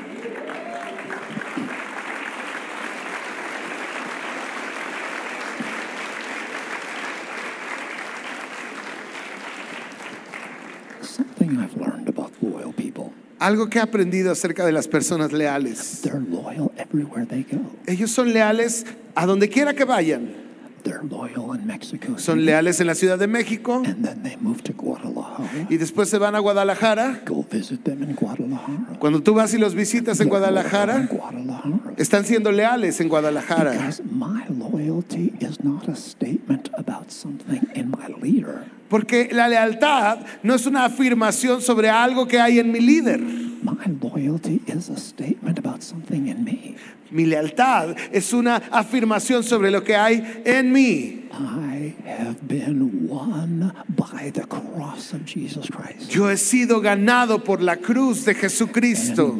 Something 11.01 11.57
I've 11.59 11.75
learned 11.75 12.09
about 12.09 12.31
loyal 12.41 12.73
people. 12.73 13.13
Algo 13.45 13.69
que 13.69 13.77
he 13.77 13.81
aprendido 13.81 14.31
acerca 14.31 14.65
de 14.65 14.71
las 14.71 14.87
personas 14.87 15.31
leales. 15.31 15.99
They're 16.01 16.19
loyal 16.19 16.71
everywhere 16.77 17.27
they 17.27 17.43
go. 17.43 17.59
Ellos 17.85 18.09
son 18.09 18.33
leales 18.33 18.87
a 19.13 19.27
donde 19.27 19.49
quiera 19.49 19.75
que 19.75 19.85
vayan. 19.85 20.33
They're 20.81 21.03
loyal 21.03 21.55
in 21.55 21.67
Mexico 21.67 22.17
Son 22.17 22.43
leales 22.43 22.79
en 22.79 22.87
la 22.87 22.95
Ciudad 22.95 23.19
de 23.19 23.27
México 23.27 23.83
and 23.85 24.03
then 24.03 24.23
they 24.23 24.35
move 24.37 24.63
to 24.63 24.73
Guadalajara. 24.73 25.67
y 25.69 25.77
después 25.77 26.09
se 26.09 26.17
van 26.17 26.33
a 26.33 26.39
Guadalajara. 26.39 27.21
Go 27.23 27.45
visit 27.47 27.83
them 27.83 28.01
in 28.01 28.15
Guadalajara. 28.15 28.97
Cuando 28.99 29.21
tú 29.21 29.35
vas 29.35 29.53
y 29.53 29.59
los 29.59 29.75
visitas 29.75 30.19
en 30.21 30.29
Guadalajara, 30.29 31.07
Guadalajara. 31.07 31.93
están 31.97 32.25
siendo 32.25 32.51
leales 32.51 32.99
en 32.99 33.09
Guadalajara. 33.09 33.73
Because 33.73 34.01
my 34.09 34.43
loyalty 34.49 35.33
is 35.39 35.63
not 35.63 35.87
a 35.87 35.95
statement 35.95 36.71
about 36.79 37.11
something 37.11 37.61
in 37.75 37.91
my 37.91 38.07
leader. 38.19 38.65
Porque 38.95 39.27
la 39.29 39.49
lealtad 39.49 40.19
no 40.41 40.55
es 40.55 40.65
una 40.65 40.85
afirmación 40.85 41.61
sobre 41.61 41.89
algo 41.89 42.29
que 42.29 42.39
hay 42.39 42.59
en 42.59 42.71
mi 42.71 42.79
líder. 42.79 43.19
My 43.19 43.75
loyalty 44.01 44.61
is 44.67 44.89
a 44.89 44.95
statement 44.95 45.59
about 45.59 45.81
something 45.81 46.27
in 46.27 46.45
me. 46.45 46.75
Mi 47.11 47.25
lealtad 47.25 47.93
es 48.13 48.31
una 48.31 48.55
afirmación 48.71 49.43
sobre 49.43 49.69
lo 49.69 49.83
que 49.83 49.97
hay 49.97 50.41
en 50.45 50.71
mí. 50.71 51.25
I 51.29 51.93
have 52.07 52.37
been 52.47 53.09
won 53.09 53.73
by 53.89 54.31
the 54.31 54.47
cross 54.47 55.11
of 55.11 55.25
Jesus 55.25 55.69
Christ. 55.69 56.09
Yo 56.09 56.29
he 56.29 56.37
sido 56.37 56.79
ganado 56.79 57.43
por 57.43 57.61
la 57.61 57.75
cruz 57.75 58.23
de 58.23 58.33
Jesucristo. 58.33 59.35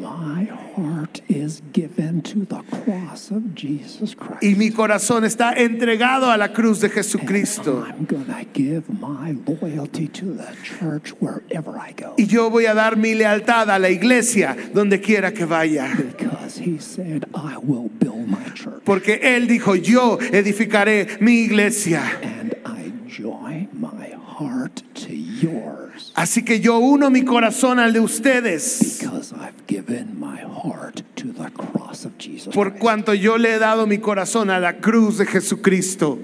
Is 1.45 1.61
given 1.71 2.21
to 2.23 2.45
the 2.45 2.61
cross 2.83 3.31
of 3.31 3.53
Jesus 3.53 4.15
Christ. 4.15 4.41
Y 4.41 4.55
mi 4.55 4.71
corazón 4.71 5.23
está 5.23 5.53
entregado 5.53 6.31
a 6.31 6.37
la 6.37 6.49
cruz 6.49 6.81
de 6.81 6.89
Jesucristo. 6.89 7.85
I'm 7.85 8.05
going 8.05 8.25
to 8.25 8.45
give 8.53 8.89
my 8.89 9.35
loyalty 9.45 10.07
to 10.07 10.25
the 10.33 10.55
church 10.63 11.11
wherever 11.21 11.77
I 11.77 11.93
go. 11.93 12.15
Y 12.17 12.25
yo 12.25 12.49
voy 12.49 12.65
a 12.65 12.73
dar 12.73 12.97
mi 12.97 13.13
lealtad 13.13 13.69
a 13.69 13.79
la 13.79 13.89
iglesia 13.89 14.55
donde 14.73 14.99
quiera 14.99 15.31
que 15.31 15.45
vaya. 15.45 15.93
Because 15.95 16.57
he 16.57 16.79
said, 16.79 17.25
I 17.35 17.57
will 17.57 17.89
build 17.89 18.27
my 18.27 18.49
church. 18.55 18.83
Porque 18.83 19.19
Él 19.21 19.47
dijo, 19.47 19.75
yo 19.75 20.17
edificaré 20.17 21.19
mi 21.21 21.43
iglesia. 21.43 22.01
And 22.23 22.55
I 22.65 22.91
join 23.07 23.69
my 23.73 24.15
heart 24.25 24.81
to 24.95 25.15
yours. 25.15 25.84
Así 26.15 26.43
que 26.45 26.61
yo 26.61 26.79
uno 26.79 27.09
mi 27.09 27.23
corazón 27.25 27.77
al 27.77 27.91
de 27.91 27.99
ustedes. 27.99 28.99
Because 29.01 29.33
I've 29.33 29.67
given 29.67 30.17
my 30.17 30.37
heart 30.39 31.01
to 31.17 31.33
the 31.33 31.49
cross 31.51 32.05
of 32.05 32.17
Jesus 32.17 32.53
Por 32.53 32.75
cuanto 32.77 33.13
yo 33.13 33.37
le 33.37 33.55
he 33.55 33.59
dado 33.59 33.85
mi 33.85 33.97
corazón 33.97 34.49
a 34.49 34.59
la 34.59 34.77
cruz 34.77 35.17
de 35.17 35.25
Jesucristo. 35.25 36.17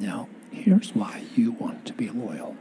Now, 0.00 0.28
here's 0.50 0.92
why 0.94 1.22
you 1.36 1.52
want 1.58 1.84
to 1.86 1.94
be 1.94 2.08
loyal. 2.10 2.54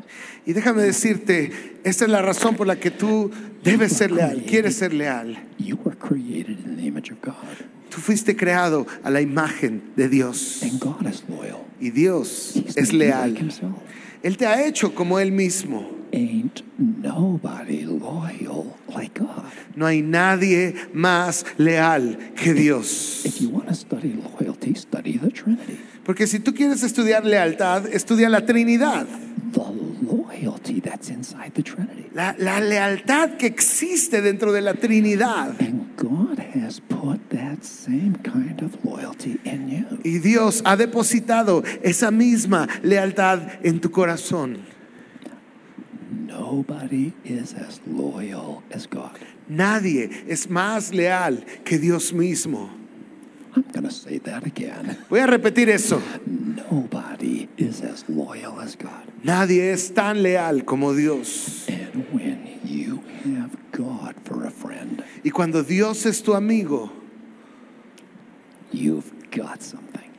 Y 0.46 0.54
déjame 0.54 0.82
decirte, 0.84 1.52
esta 1.84 2.06
es 2.06 2.12
la 2.12 2.22
razón 2.22 2.56
por 2.56 2.68
la 2.68 2.76
que 2.76 2.92
tú 2.92 3.32
debes 3.64 3.94
ser 3.94 4.12
leal, 4.12 4.44
quieres 4.48 4.76
ser 4.76 4.94
leal. 4.94 5.38
You 5.58 5.78
were 5.84 5.96
created 5.98 6.60
in 6.66 6.78
the 6.78 6.86
image 6.88 7.12
of 7.12 7.22
God, 7.22 7.36
Tú 7.90 8.00
fuiste 8.00 8.36
creado 8.38 8.88
a 9.04 9.10
la 9.10 9.22
imagen 9.22 9.82
de 9.96 10.08
Dios. 10.10 10.62
and 10.64 10.80
God 10.80 11.08
is 11.08 11.24
loyal. 11.28 11.66
Y 11.80 11.90
Dios 11.90 12.54
He's 12.56 12.78
es 12.78 12.92
you 12.92 13.00
like 13.00 13.14
leal. 13.16 13.36
himself. 13.36 13.76
Él 14.24 14.38
te 14.38 14.46
ha 14.46 14.66
hecho 14.66 14.94
como 14.94 15.20
Él 15.20 15.32
mismo. 15.32 15.90
Ain't 16.14 16.64
nobody 16.78 17.86
loyal 17.86 18.76
like 18.94 19.18
God. 19.18 19.52
No 19.76 19.86
hay 19.86 20.02
nadie 20.02 20.76
más 20.94 21.46
leal 21.58 22.18
que 22.36 22.54
Dios. 22.54 23.26
If 23.26 23.40
you 23.40 23.50
want 23.50 23.68
to 23.70 23.74
study 23.76 24.14
loyalty, 24.14 24.76
study 24.76 25.18
the 25.18 25.32
Trinity. 25.32 25.80
Porque 26.06 26.28
si 26.28 26.40
tú 26.40 26.54
quieres 26.54 26.84
estudiar 26.84 27.26
lealtad, 27.26 27.88
estudia 27.88 28.30
la 28.30 28.46
Trinidad. 28.46 29.06
The 29.54 29.60
loyalty 30.02 30.82
that's 30.82 31.10
inside 31.10 31.52
the 31.54 31.64
Trinity. 31.64 32.10
La, 32.14 32.36
la 32.38 32.60
lealtad 32.60 33.38
que 33.38 33.48
existe 33.48 34.22
dentro 34.22 34.52
de 34.52 34.62
la 34.62 34.74
Trinidad. 34.74 35.60
And 35.60 35.96
God 35.96 36.40
has 36.40 36.80
put 36.80 37.30
that 37.30 37.64
same 37.64 38.18
kind 38.24 38.62
of 38.62 38.84
loyalty 38.84 39.40
in 39.44 39.70
you. 39.70 40.00
Y 40.04 40.20
Dios 40.20 40.62
ha 40.66 40.76
depositado 40.76 41.64
esa 41.84 42.10
misma 42.10 42.68
lealtad 42.82 43.60
en 43.64 43.80
tu 43.80 43.92
corazón. 43.92 44.58
Nobody 46.28 47.14
is 47.24 47.54
as 47.54 47.80
loyal 47.86 48.64
as 48.74 48.88
God. 48.88 49.20
Nadie 49.48 50.10
es 50.28 50.50
más 50.50 50.94
leal 50.94 51.46
que 51.64 51.78
Dios 51.78 52.12
mismo. 52.12 52.81
I'm 53.56 53.64
going 53.74 53.84
to 53.84 53.92
say 53.92 54.18
that 54.20 54.46
again. 54.46 54.98
Voy 55.10 55.20
a 55.20 55.28
repetir 55.28 55.70
eso. 55.70 56.02
Nobody 56.26 57.50
is 57.58 57.82
as 57.82 58.08
loyal 58.08 58.60
as 58.62 58.76
God. 58.76 59.08
Nadie 59.24 59.72
es 59.72 59.92
tan 59.94 60.24
leal 60.24 60.64
como 60.64 60.94
Dios. 60.94 61.68
And 61.68 62.06
when 62.12 62.60
you 62.64 63.04
have 63.24 63.56
God 63.72 64.16
for 64.24 64.46
a 64.46 64.52
friend, 64.52 65.04
Y 65.24 65.32
cuando 65.32 65.64
Dios 65.64 66.06
es 66.06 66.22
tu 66.22 66.34
amigo, 66.34 66.90
you've 68.72 69.12
got 69.32 69.62
something. 69.62 70.12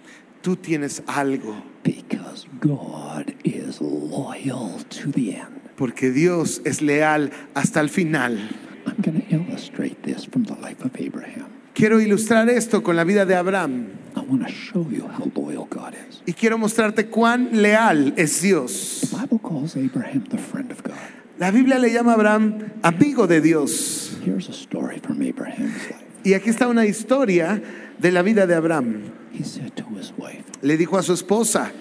tú 0.43 0.57
tienes 0.57 1.01
algo. 1.07 1.62
Because 1.83 2.47
God 2.61 3.35
is 3.45 3.80
loyal 3.80 4.80
to 4.91 5.11
the 5.11 5.37
end. 5.37 5.61
Porque 5.76 6.12
Dios 6.12 6.61
es 6.64 6.83
leal 6.83 7.30
hasta 7.55 7.80
el 7.80 7.89
final. 7.89 8.39
I'm 8.87 8.97
going 9.01 9.22
to 9.22 9.35
illustrate 9.35 10.03
this 10.03 10.24
from 10.24 10.45
the 10.45 10.55
life 10.55 10.85
of 10.85 10.95
Abraham. 11.01 11.52
Quiero 11.75 12.01
ilustrar 12.01 12.49
esto 12.51 12.83
con 12.83 12.97
la 12.97 13.05
vida 13.05 13.25
de 13.25 13.35
Abraham. 13.35 13.87
I 14.14 14.20
want 14.20 14.47
to 14.47 14.53
show 14.53 14.87
you 14.91 15.09
how 15.09 15.31
loyal 15.35 15.66
God 15.70 15.95
is. 16.09 16.23
Y 16.27 16.35
quiero 16.35 16.59
mostrarte 16.59 17.07
cuán 17.07 17.49
leal 17.62 18.12
es 18.16 18.43
Dios. 18.43 19.09
The 19.11 19.16
Bible 19.16 19.41
calls 19.43 19.77
Abraham 19.77 20.25
the 20.29 20.39
friend 20.39 20.70
of 20.70 20.83
God. 20.83 20.95
La 21.39 21.51
Biblia 21.51 21.79
le 21.79 21.91
llama 21.91 22.12
a 22.12 22.14
Abraham 22.14 22.59
amigo 22.83 23.27
de 23.27 23.41
Dios. 23.41 24.18
Here's 24.25 24.49
a 24.49 24.53
story 24.53 25.01
from 25.01 25.23
Abraham's 25.23 25.91
life. 25.91 26.05
Y 26.25 26.35
aquí 26.35 26.51
está 26.51 26.68
una 26.68 26.85
historia 26.87 27.61
de 27.99 28.12
la 28.12 28.23
vida 28.23 28.47
de 28.47 28.55
Abraham. 28.55 29.05
He 29.33 29.43
said 29.43 29.73
to 29.77 29.85
his 29.99 30.12
wife, 30.18 30.45
Le 30.61 30.77
dijo 30.77 30.99
a 30.99 31.03
su 31.03 31.14
esposa, 31.14 31.73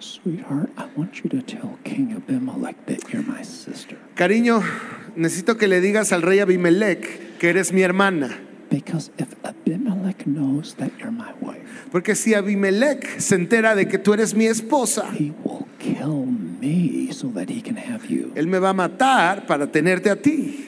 Sweetheart, 0.00 0.70
I 0.76 0.86
want 0.96 1.22
you 1.22 1.30
to 1.30 1.42
tell 1.42 1.78
King 1.84 2.12
Abimelech 2.12 2.76
that 2.86 3.08
you're 3.12 3.22
my 3.24 3.44
sister. 3.44 3.96
cariño, 4.16 4.62
necesito 5.16 5.56
que 5.56 5.68
le 5.68 5.80
digas 5.80 6.12
al 6.12 6.22
rey 6.22 6.40
Abimelech 6.40 7.38
que 7.38 7.48
eres 7.50 7.72
mi 7.72 7.82
hermana. 7.82 8.36
Because 8.70 9.10
if 9.18 9.34
Abimelech 9.44 10.26
knows 10.26 10.74
that 10.74 10.90
you're 10.98 11.10
my 11.10 11.32
wife, 11.40 11.88
Porque 11.90 12.14
si 12.14 12.34
Abimelech 12.34 13.18
se 13.20 13.34
entera 13.36 13.74
de 13.74 13.86
que 13.88 13.98
tú 13.98 14.12
eres 14.12 14.34
mi 14.34 14.46
esposa, 14.46 15.10
he 15.12 15.32
will 15.42 15.66
kill 15.78 16.26
me 16.26 17.10
so 17.12 17.28
that 17.28 17.48
he 17.48 17.62
can 17.62 17.76
have 17.76 18.04
you. 18.10 18.32
él 18.34 18.46
me 18.46 18.58
va 18.58 18.70
a 18.70 18.74
matar 18.74 19.46
para 19.46 19.66
tenerte 19.68 20.10
a 20.10 20.16
ti. 20.16 20.66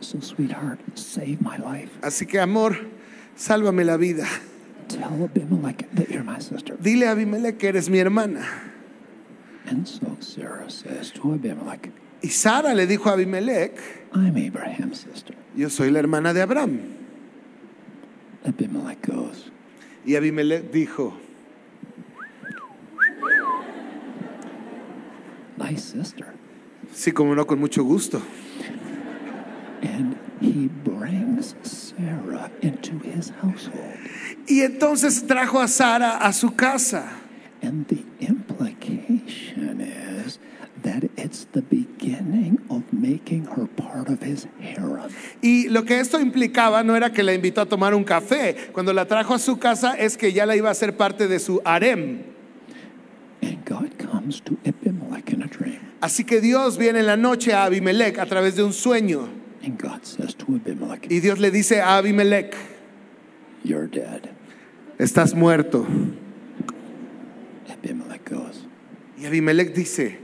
So, 0.00 0.20
sweetheart, 0.20 0.80
save 0.94 1.40
my 1.40 1.56
life. 1.58 1.90
Así 2.02 2.26
que 2.26 2.40
amor, 2.40 2.76
sálvame 3.36 3.84
la 3.84 3.96
vida. 3.96 4.26
Tell 4.88 5.24
Abimelech 5.24 5.88
that 5.94 6.08
you're 6.10 6.24
my 6.24 6.40
sister. 6.40 6.76
Dile 6.78 7.06
a 7.06 7.12
Abimelech 7.12 7.56
que 7.58 7.68
eres 7.68 7.88
mi 7.88 7.98
hermana. 7.98 8.44
And 9.66 9.86
so 9.86 10.16
Sarah 10.20 10.68
says 10.70 11.10
to 11.12 11.32
Abimelech, 11.34 11.90
Y 12.22 12.28
Sara 12.28 12.74
le 12.74 12.86
dijo 12.86 13.06
a 13.08 13.12
Abimelech, 13.14 13.78
I'm 14.12 14.36
Abraham's 14.36 15.00
sister. 15.00 15.34
yo 15.56 15.68
soy 15.70 15.90
la 15.90 16.00
hermana 16.00 16.34
de 16.34 16.42
Abraham. 16.42 16.80
Abimelech 18.46 19.00
goes, 19.06 19.50
Y 20.04 20.16
Abimelech 20.16 20.70
dijo, 20.70 21.14
My 25.56 25.76
sister. 25.76 26.26
sí, 26.92 27.12
como 27.12 27.34
no, 27.34 27.46
con 27.46 27.58
mucho 27.60 27.84
gusto. 27.84 28.22
And 29.82 30.18
he 30.40 30.68
brings 30.68 31.54
Sarah 31.62 32.50
into 32.62 32.98
his 33.00 33.30
household. 33.40 33.98
Y 34.48 34.62
entonces 34.62 35.26
trajo 35.26 35.60
a 35.60 35.68
Sara 35.68 36.16
a 36.18 36.32
su 36.32 36.50
casa. 36.54 37.12
And 37.62 37.86
the 37.88 38.02
implication 38.20 39.80
is 39.80 40.38
that 40.82 41.04
it's 41.16 41.46
the 41.52 41.62
beginning 41.62 42.58
of 42.70 42.82
making 42.92 43.44
her 43.56 43.66
part 43.66 44.08
of 44.08 44.22
his 44.22 44.46
harem. 44.60 45.10
Y 45.42 45.66
lo 45.68 45.84
que 45.84 45.98
esto 46.00 46.18
implicaba 46.20 46.84
no 46.84 46.94
era 46.96 47.10
que 47.10 47.22
la 47.22 47.32
invitó 47.34 47.60
a 47.60 47.66
tomar 47.66 47.94
un 47.94 48.04
café. 48.04 48.56
Cuando 48.72 48.92
la 48.92 49.06
trajo 49.06 49.34
a 49.34 49.38
su 49.38 49.58
casa 49.58 49.94
es 49.94 50.16
que 50.16 50.32
ya 50.32 50.46
la 50.46 50.56
iba 50.56 50.68
a 50.68 50.72
hacer 50.72 50.96
parte 50.96 51.28
de 51.28 51.38
su 51.38 51.60
harem. 51.64 52.22
And 53.42 53.64
God 53.64 53.96
comes 53.98 54.40
to 54.42 54.58
Abimelech 54.66 55.30
in 55.32 55.42
a 55.42 55.46
dream. 55.46 55.78
Así 56.00 56.24
que 56.24 56.40
Dios 56.40 56.78
viene 56.78 57.00
en 57.00 57.06
la 57.06 57.16
noche 57.16 57.52
a 57.52 57.64
Abimelech 57.64 58.18
a 58.18 58.26
través 58.26 58.56
de 58.56 58.62
un 58.62 58.72
sueño. 58.72 59.28
And 59.62 59.78
God 59.78 60.04
says 60.04 60.34
to 60.36 60.46
Abimelech, 60.54 61.06
Y 61.10 61.20
Dios 61.20 61.38
le 61.38 61.50
dice 61.50 61.80
a 61.80 61.96
Abimelech, 61.98 62.54
You're 63.62 63.86
dead. 63.86 64.30
estás 64.98 65.34
muerto. 65.34 65.86
Abimelech 67.70 68.24
goes, 68.28 68.66
Y 69.18 69.26
Abimelech 69.26 69.74
dice, 69.74 70.18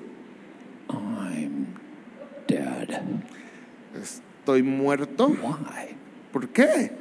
I'm 0.88 1.74
dead. 2.46 3.02
estoy 4.00 4.62
muerto. 4.62 5.28
Why? 5.28 5.96
¿Por 6.32 6.48
qué? 6.48 6.92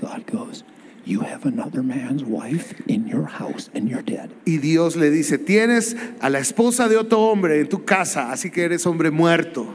God 0.00 0.26
goes, 0.26 0.64
You 1.06 1.20
have 1.20 1.44
another 1.44 1.82
man's 1.82 2.24
wife 2.24 2.82
in 2.86 3.06
your 3.06 3.26
house 3.26 3.68
and 3.74 3.90
you're 3.90 4.02
dead. 4.02 4.30
Y 4.46 4.56
Dios 4.56 4.96
le 4.96 5.10
dice, 5.10 5.36
tienes 5.36 5.96
a 6.20 6.30
la 6.30 6.38
esposa 6.38 6.88
de 6.88 6.96
otro 6.96 7.20
hombre 7.20 7.60
en 7.60 7.68
tu 7.68 7.84
casa, 7.84 8.32
así 8.32 8.50
que 8.50 8.64
eres 8.64 8.86
hombre 8.86 9.10
muerto. 9.10 9.66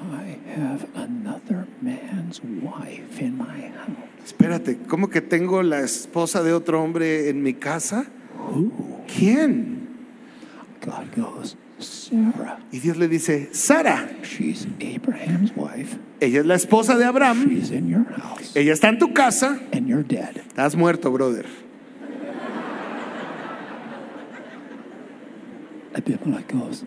I 0.00 0.38
have 0.56 0.86
another 0.94 1.66
man's 1.80 2.40
wife 2.44 3.20
in 3.20 3.36
my 3.36 3.72
house. 3.76 3.96
Espérate, 4.24 4.78
¿cómo 4.86 5.10
que 5.10 5.20
tengo 5.20 5.64
la 5.64 5.80
esposa 5.80 6.44
de 6.44 6.52
otro 6.52 6.80
hombre 6.80 7.28
en 7.28 7.42
mi 7.42 7.54
casa? 7.54 8.06
¿Quién? 9.08 9.88
God 10.80 11.06
goes, 11.16 11.56
Sarah. 11.82 12.58
Y 12.70 12.78
Dios 12.80 12.96
le 12.96 13.08
dice, 13.08 13.50
Sara, 13.52 14.08
She's 14.22 14.66
Abraham's 14.80 15.52
wife. 15.56 15.96
ella 16.20 16.40
es 16.40 16.46
la 16.46 16.54
esposa 16.54 16.96
de 16.96 17.04
Abraham, 17.04 17.48
She's 17.48 17.70
in 17.70 17.88
your 17.88 18.04
house 18.04 18.54
ella 18.56 18.72
está 18.72 18.88
en 18.88 18.98
tu 18.98 19.12
casa, 19.12 19.58
and 19.72 19.86
you're 19.86 20.02
dead. 20.04 20.36
estás 20.48 20.74
muerto, 20.76 21.10
brother. 21.10 21.46
Abimelech 25.94 26.48
goes, 26.50 26.84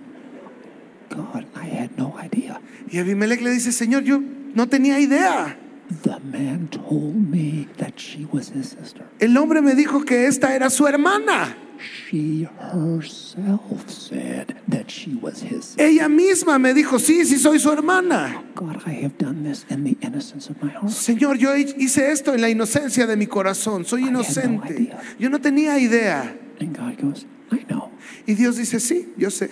God, 1.09 1.45
I 1.55 1.65
had 1.65 1.97
no 1.97 2.15
idea. 2.17 2.59
Y 2.89 2.97
Abimelech 2.99 3.41
le 3.41 3.51
dice, 3.51 3.71
Señor, 3.71 4.03
yo 4.03 4.19
no 4.19 4.67
tenía 4.67 4.99
idea. 4.99 5.57
The 6.03 6.19
man 6.19 6.67
told 6.69 7.15
me 7.15 7.67
that 7.77 7.99
she 7.99 8.25
was 8.31 8.49
his 8.49 8.69
sister. 8.69 9.05
El 9.19 9.37
hombre 9.37 9.61
me 9.61 9.75
dijo 9.75 10.03
que 10.05 10.25
esta 10.27 10.55
era 10.55 10.69
su 10.69 10.85
hermana. 10.87 11.55
She 11.77 12.47
herself 12.59 13.89
said 13.89 14.55
that 14.67 14.89
she 14.89 15.13
was 15.21 15.41
his 15.41 15.65
sister. 15.65 15.83
Ella 15.85 16.07
misma 16.09 16.57
me 16.57 16.73
dijo, 16.73 16.97
sí, 16.97 17.23
sí 17.25 17.37
soy 17.37 17.59
su 17.59 17.69
hermana. 17.71 18.43
God, 18.55 18.81
I 18.87 18.93
have 19.03 19.17
done 19.17 19.43
this 19.43 19.65
in 19.69 19.83
the 19.83 19.95
innocence 20.01 20.49
of 20.49 20.61
my 20.63 20.69
heart. 20.71 20.89
Señor, 20.89 21.37
yo 21.37 21.55
hice 21.55 22.11
esto 22.11 22.33
en 22.33 22.41
la 22.41 22.49
inocencia 22.49 23.05
de 23.05 23.15
mi 23.15 23.27
corazón, 23.27 23.85
soy 23.85 24.03
no 24.03 24.07
inocente. 24.09 24.73
idea. 24.73 25.01
Yo 25.19 25.29
no 25.29 25.39
tenía 25.39 25.77
idea. 25.77 26.35
And 26.59 26.75
God 26.75 26.97
goes, 26.99 27.25
I 27.51 27.63
know. 27.65 27.91
Y 28.25 28.33
Dios 28.33 28.57
dice, 28.57 28.79
sí, 28.79 29.13
yo 29.17 29.29
sé. 29.29 29.49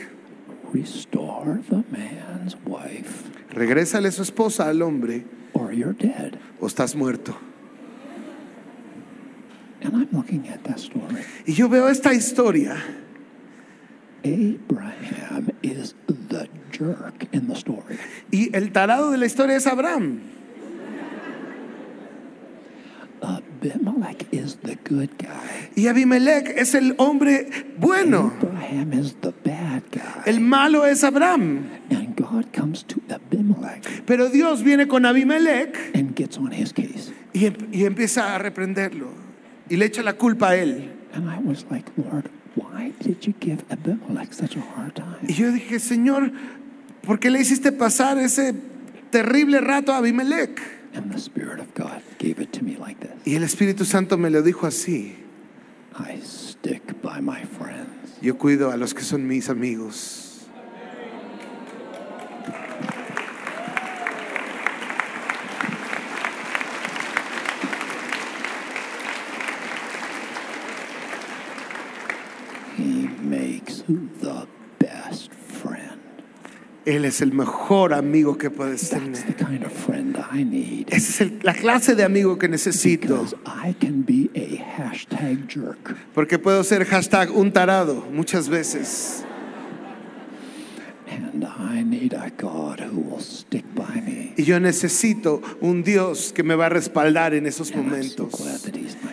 Restore 0.74 1.60
the 1.70 1.84
man's 1.92 2.58
wife, 2.66 3.30
Regrésale 3.52 4.12
su 4.12 4.24
esposa 4.24 4.68
al 4.68 4.82
hombre 4.82 5.24
or 5.54 5.74
you're 5.74 5.94
dead. 5.94 6.40
o 6.60 6.68
estás 6.68 6.96
muerto. 6.96 7.36
And 9.82 9.96
I'm 9.96 10.10
looking 10.12 10.48
at 10.48 10.64
that 10.64 10.80
story. 10.80 11.24
Y 11.46 11.54
yo 11.54 11.68
veo 11.68 11.90
esta 11.90 12.14
historia. 12.14 12.82
Abraham 14.24 15.50
is 15.62 15.94
the 16.08 16.48
jerk 16.72 17.28
in 17.34 17.48
the 17.48 17.56
story. 17.56 18.00
Y 18.32 18.50
el 18.54 18.72
tarado 18.72 19.12
de 19.12 19.18
la 19.18 19.26
historia 19.26 19.58
es 19.58 19.68
Abraham. 19.68 20.22
Abimelech 23.22 24.28
is 24.32 24.58
the 24.64 24.78
good 24.84 25.10
guy. 25.18 25.70
Y 25.76 25.88
Abimelech 25.88 26.48
es 26.58 26.76
el 26.76 26.96
hombre 26.98 27.50
bueno. 27.78 28.34
Abraham 28.42 28.94
is 28.94 29.16
the 29.22 29.34
bad 29.44 29.84
guy. 29.92 30.24
El 30.26 30.40
malo 30.40 30.86
es 30.86 31.04
Abraham. 31.04 31.70
And 31.90 32.16
God 32.16 32.54
comes 32.54 32.84
to 32.84 33.02
Abimelech 33.52 34.04
Pero 34.06 34.30
Dios 34.30 34.64
viene 34.64 34.88
con 34.88 35.06
Abimelech 35.06 35.92
and 35.96 36.16
gets 36.16 36.38
on 36.38 36.52
his 36.52 36.74
case. 36.74 37.12
y, 37.34 37.46
em- 37.46 37.68
y 37.72 37.86
empieza 37.86 38.36
a 38.36 38.38
reprenderlo. 38.38 39.10
Y 39.70 39.78
le 39.78 39.86
echa 39.86 40.04
la 40.04 40.14
culpa 40.14 40.50
a 40.50 40.56
él. 40.56 40.92
And 41.14 41.30
I 41.30 41.38
was 41.40 41.66
like, 41.70 41.92
Lord, 41.98 42.30
why 42.56 42.92
did 43.02 43.26
you 43.26 43.34
give 43.40 43.64
Abimelech 43.70 44.34
such 44.34 44.56
a 44.56 44.62
hard 44.62 44.96
time? 44.96 45.18
Y 45.28 45.34
yo 45.34 45.52
dije, 45.52 45.80
Señor, 45.80 46.32
¿por 47.02 47.20
qué 47.20 47.30
le 47.32 47.40
hiciste 47.40 47.72
pasar 47.72 48.18
ese 48.18 48.54
terrible 49.12 49.62
rato 49.62 49.94
a 49.94 49.98
Abimelech? 49.98 50.60
And 50.96 51.12
the 51.12 51.20
Spirit 51.20 51.60
of 51.60 51.74
God 51.74 52.02
gave 52.20 52.40
it 52.40 52.52
to 52.54 52.64
me 52.64 52.78
like 52.78 53.00
this 53.00 53.12
Y 53.26 53.36
el 53.36 53.44
Espíritu 53.44 53.84
Santo 53.86 54.18
me 54.18 54.30
lo 54.30 54.42
dijo 54.44 54.68
así. 54.68 55.16
I 55.98 56.20
stick 56.24 57.02
by 57.02 57.20
my 57.22 57.44
friends. 57.46 57.88
Yo 58.22 58.38
cuido 58.38 58.72
a 58.72 58.78
los 58.78 58.94
que 58.94 59.04
son 59.04 59.28
mis 59.28 59.50
amigos. 59.50 60.48
He 72.76 73.08
makes 73.22 73.82
the 73.88 74.48
best 74.80 75.32
friend. 75.32 76.00
Él 76.86 77.06
es 77.06 77.22
el 77.22 77.32
mejor 77.32 77.94
amigo 77.94 78.38
que 78.38 78.50
puedes 78.50 78.90
tener. 78.90 79.24
kind 79.38 79.64
of 79.66 79.72
friend 79.72 80.18
I 80.34 80.44
need. 80.44 80.88
Esa 80.90 80.98
es 80.98 81.22
el- 81.22 81.40
la 81.42 81.54
clase 81.54 81.96
de 81.96 82.04
amigo 82.04 82.38
que 82.38 82.50
necesito. 82.50 83.16
Because 83.24 83.36
I 83.46 83.74
can 83.74 84.04
be 84.06 84.30
a 84.36 84.64
hashtag 84.78 85.48
jerk. 85.48 85.96
Porque 86.14 86.38
puedo 86.40 86.64
ser 86.64 86.84
hashtag 86.86 87.32
un 87.32 87.52
tarado 87.54 88.06
muchas 88.12 88.50
veces. 88.50 89.24
And 89.26 89.32
I 89.32 89.32
need 89.32 89.32
a 89.32 89.32
God 89.32 89.32
who 89.32 89.32
will 90.24 90.32
stick 90.44 90.82
by 90.84 91.03
me. 91.03 91.03
Y 94.36 94.44
yo 94.44 94.60
necesito 94.60 95.42
un 95.62 95.84
Dios 95.84 96.34
que 96.34 96.44
me 96.44 96.56
va 96.56 96.68
a 96.68 96.70
respaldar 96.70 97.34
en 97.34 97.46
esos 97.46 97.76
momentos. 97.76 98.34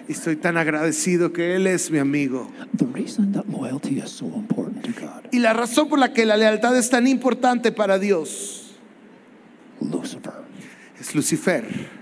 Y 0.09 0.13
estoy 0.13 0.37
tan 0.37 0.57
agradecido 0.57 1.33
que 1.33 1.57
Él 1.57 1.67
es 1.67 1.91
mi 1.91 1.99
amigo. 1.99 2.51
The 2.77 2.87
reason 2.87 3.33
that 3.33 3.47
loyalty 3.47 3.99
is 3.99 4.11
so 4.11 4.27
important 4.27 4.85
to 4.85 4.93
God, 5.01 5.25
Y 5.33 5.39
la 5.39 5.53
razón 5.53 5.89
por 5.89 5.99
la 5.99 6.13
que 6.13 6.25
la 6.27 6.37
lealtad 6.37 6.77
es 6.77 6.91
tan 6.91 7.07
importante 7.07 7.73
para 7.73 7.99
Dios 7.99 8.61
es 11.01 11.15
Lucifer. 11.15 12.00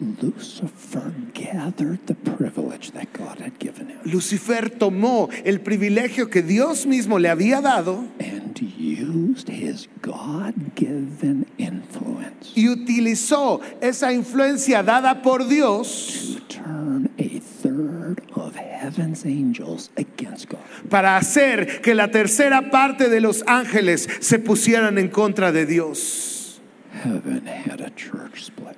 Lucifer 0.00 1.12
gathered 1.32 2.06
the 2.06 2.14
privilege 2.14 2.92
that 2.92 3.12
God 3.12 3.38
had 3.38 3.58
given 3.58 3.88
him 3.88 3.98
Lucifer 4.04 4.68
tomó 4.70 5.28
el 5.44 5.60
privilegio 5.60 6.28
que 6.28 6.42
Dios 6.42 6.86
mismo 6.86 7.18
le 7.18 7.28
había 7.28 7.60
dado 7.62 8.06
and 8.20 8.60
used 8.60 9.48
his 9.48 9.88
God 10.02 10.54
given 10.74 11.46
influence 11.58 12.52
y 12.54 12.68
utilizó 12.68 13.60
esa 13.80 14.12
influencia 14.12 14.82
dada 14.82 15.22
por 15.22 15.46
Dios 15.48 16.36
to 16.36 16.40
turn 16.48 17.10
a 17.18 17.40
third 17.40 18.22
of 18.34 18.54
heaven's 18.56 19.24
angels 19.24 19.90
against 19.96 20.48
God. 20.48 20.60
para 20.90 21.16
hacer 21.16 21.80
que 21.80 21.94
la 21.94 22.10
tercera 22.10 22.70
parte 22.70 23.08
de 23.08 23.20
los 23.20 23.42
ángeles 23.46 24.08
se 24.20 24.38
pusieran 24.38 24.98
en 24.98 25.08
contra 25.08 25.52
de 25.52 25.66
Dios. 25.66 26.60
Heaven 27.02 27.46
had 27.46 27.80
a 27.80 27.90
church 27.90 28.44
split. 28.44 28.76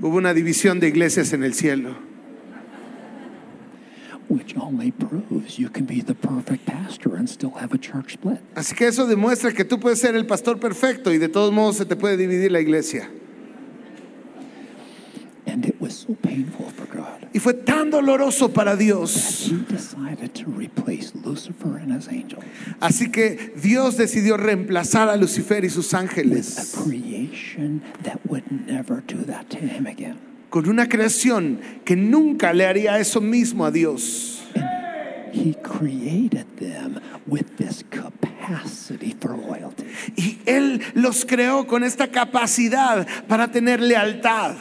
Hubo 0.00 0.16
una 0.16 0.34
división 0.34 0.80
de 0.80 0.88
iglesias 0.88 1.32
en 1.32 1.44
el 1.44 1.54
cielo. 1.54 1.96
Así 8.54 8.76
que 8.76 8.86
eso 8.86 9.06
demuestra 9.06 9.52
que 9.52 9.64
tú 9.64 9.80
puedes 9.80 9.98
ser 9.98 10.14
el 10.14 10.26
pastor 10.26 10.60
perfecto 10.60 11.12
y 11.12 11.18
de 11.18 11.28
todos 11.28 11.52
modos 11.52 11.78
se 11.78 11.84
te 11.84 11.96
puede 11.96 12.16
dividir 12.16 12.52
la 12.52 12.60
iglesia. 12.60 13.10
And 15.50 15.66
it 15.66 15.80
was 15.80 15.94
so 15.94 16.14
painful 16.22 16.70
for 16.70 16.86
God. 16.86 17.28
Y 17.32 17.40
fue 17.40 17.54
tan 17.54 17.90
doloroso 17.90 18.52
para 18.52 18.76
Dios. 18.76 19.48
He 19.50 19.56
decided 19.72 20.34
to 20.34 20.50
replace 20.50 21.12
Lucifer 21.14 21.76
and 21.76 21.92
his 21.92 22.08
angels 22.08 22.44
Así 22.80 23.10
que 23.10 23.52
Dios 23.56 23.96
decidió 23.96 24.36
reemplazar 24.36 25.08
a 25.08 25.16
Lucifer 25.16 25.64
y 25.64 25.70
sus 25.70 25.92
ángeles 25.94 26.74
con 30.48 30.68
una 30.68 30.88
creación 30.88 31.60
que 31.84 31.96
nunca 31.96 32.52
le 32.52 32.66
haría 32.66 32.98
eso 32.98 33.20
mismo 33.20 33.64
a 33.64 33.70
Dios. 33.70 34.42
He 35.32 35.54
created 35.62 36.46
them 36.58 37.00
with 37.26 37.56
this 37.56 37.84
capacity 37.90 39.14
for 39.20 39.36
loyalty. 39.36 39.84
Y 40.16 40.38
Él 40.44 40.80
los 40.94 41.24
creó 41.24 41.68
con 41.68 41.84
esta 41.84 42.08
capacidad 42.08 43.06
para 43.28 43.52
tener 43.52 43.80
lealtad. 43.80 44.56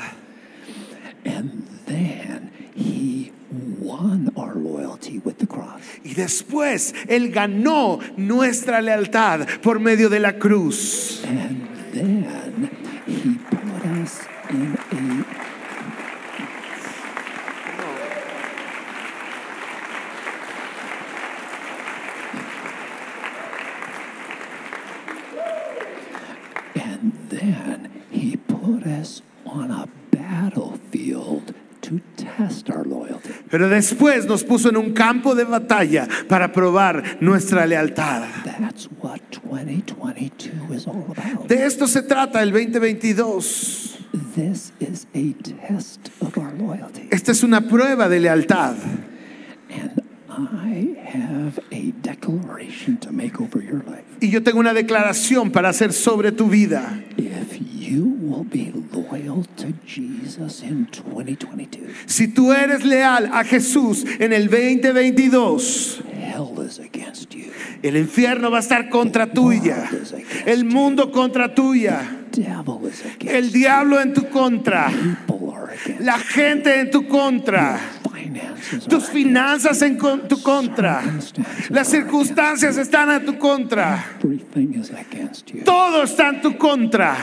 And 1.26 1.68
then 1.86 2.52
he 2.76 3.32
won 3.80 4.32
our 4.38 4.56
loyalty 4.56 5.20
with 5.20 5.40
the 5.40 5.48
cross. 5.48 5.82
Y 6.04 6.14
después 6.14 6.94
Él 7.08 7.32
ganó 7.32 8.00
nuestra 8.18 8.82
lealtad 8.82 9.48
por 9.62 9.80
medio 9.80 10.10
de 10.10 10.20
la 10.20 10.34
cruz. 10.34 11.24
And 11.26 11.68
then 11.92 12.70
he 13.06 13.38
put 13.50 13.86
us 13.86 14.28
in 14.50 14.78
a 14.92 15.26
And 26.76 27.14
then 27.30 28.04
he 28.12 28.36
put 28.36 28.84
us 28.86 29.22
on 29.46 29.72
a 29.72 29.88
Pero 33.50 33.68
después 33.70 34.26
nos 34.26 34.44
puso 34.44 34.70
en 34.70 34.78
un 34.78 34.94
campo 34.94 35.36
de 35.36 35.44
batalla 35.44 36.08
para 36.28 36.52
probar 36.52 37.18
nuestra 37.20 37.66
lealtad. 37.66 38.24
That's 38.44 38.90
what 39.02 39.20
2022 39.32 40.76
is 40.76 40.88
all 40.88 41.06
about. 41.10 41.48
De 41.48 41.66
esto 41.66 41.88
se 41.88 42.04
trata 42.04 42.42
el 42.42 42.52
2022. 42.52 43.98
This 44.36 44.72
is 44.80 45.08
a 45.14 45.34
test 45.68 46.10
of 46.22 46.38
our 46.38 46.54
loyalty. 46.54 47.08
Esta 47.12 47.32
es 47.32 47.44
una 47.44 47.62
prueba 47.62 48.08
de 48.08 48.20
lealtad. 48.20 48.76
And 49.70 50.02
I 50.30 50.96
have 51.06 51.60
a 51.72 51.92
declaration 52.02 52.98
to 52.98 53.12
make 53.12 53.42
over 53.42 53.62
your 53.62 53.84
life. 53.86 54.04
Y 54.22 54.30
yo 54.30 54.44
tengo 54.44 54.60
una 54.60 54.74
declaración 54.74 55.52
para 55.52 55.70
hacer 55.70 55.94
sobre 55.94 56.32
tu 56.32 56.50
vida. 56.50 57.04
If 57.18 57.60
you 57.60 58.16
will 58.22 58.44
be 58.44 58.72
loyal 58.94 59.46
to 59.58 59.74
Jesus 59.90 60.62
in 60.62 60.88
2022, 60.92 61.82
Si 62.06 62.28
tú 62.28 62.54
eres 62.54 62.86
leal 62.86 63.30
a 63.34 63.44
Jesús 63.44 64.06
en 64.20 64.34
el 64.34 64.48
2022, 64.50 66.04
hell 66.14 66.66
is 66.66 66.80
against 66.80 67.34
you. 67.34 67.52
el 67.82 67.98
infierno 67.98 68.52
va 68.52 68.58
a 68.58 68.62
estar 68.62 68.90
contra 68.90 69.32
tuya. 69.32 69.90
El 70.46 70.66
mundo 70.66 71.12
contra 71.12 71.56
tuya. 71.56 72.18
El 73.22 73.52
diablo 73.52 74.00
en 74.00 74.14
tu 74.14 74.30
contra. 74.30 74.92
La 76.00 76.20
gente 76.20 76.80
en 76.80 76.92
tu 76.92 77.08
contra. 77.08 77.80
Tus 78.88 79.06
finanzas 79.10 79.82
en 79.82 79.98
con- 79.98 80.28
tu 80.28 80.42
contra. 80.42 81.02
Las 81.70 81.88
circunstancias 81.90 82.78
están 82.78 83.10
a 83.10 83.20
tu 83.24 83.38
contra. 83.38 84.18
Todo 85.66 86.04
está 86.04 86.30
en 86.30 86.42
tu 86.42 86.58
contra. 86.58 87.16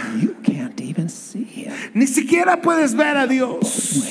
Ni 1.95 2.07
siquiera 2.07 2.61
puedes 2.61 2.95
ver 2.95 3.17
a 3.17 3.27
Dios. 3.27 4.03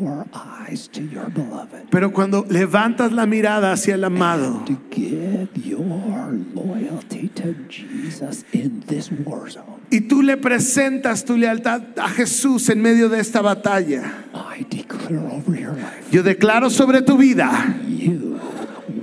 Your 0.00 0.26
eyes 0.32 0.88
to 0.88 1.02
your 1.02 1.30
beloved, 1.30 1.88
Pero 1.90 2.12
cuando 2.12 2.44
levantas 2.48 3.12
la 3.12 3.26
mirada 3.26 3.72
hacia 3.72 3.94
el 3.94 4.04
amado 4.04 4.64
to 4.66 4.76
give 4.90 5.48
your 5.54 6.32
loyalty 6.54 7.28
to 7.28 7.54
Jesus 7.68 8.44
in 8.52 8.82
this 8.86 9.10
war 9.12 9.48
zone, 9.50 9.80
y 9.90 10.00
tú 10.08 10.22
le 10.22 10.36
presentas 10.36 11.24
tu 11.24 11.36
lealtad 11.36 11.82
a 11.98 12.08
Jesús 12.08 12.68
en 12.70 12.82
medio 12.82 13.08
de 13.08 13.20
esta 13.20 13.40
batalla, 13.40 14.24
I 14.34 14.66
declare 14.68 15.18
over 15.30 15.54
your 15.58 15.74
life, 15.74 16.10
yo 16.10 16.22
declaro 16.22 16.70
sobre 16.70 17.02
tu 17.02 17.16
vida, 17.16 17.76
you 17.86 18.40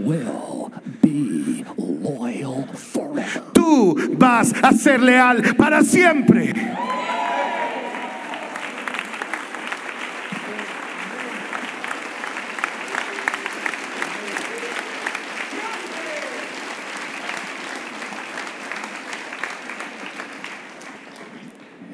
will 0.02 0.72
be 1.02 1.64
loyal 1.78 2.66
forever. 2.74 3.44
tú 3.54 3.96
vas 4.18 4.54
a 4.62 4.74
ser 4.74 5.02
leal 5.02 5.56
para 5.56 5.84
siempre. 5.84 6.54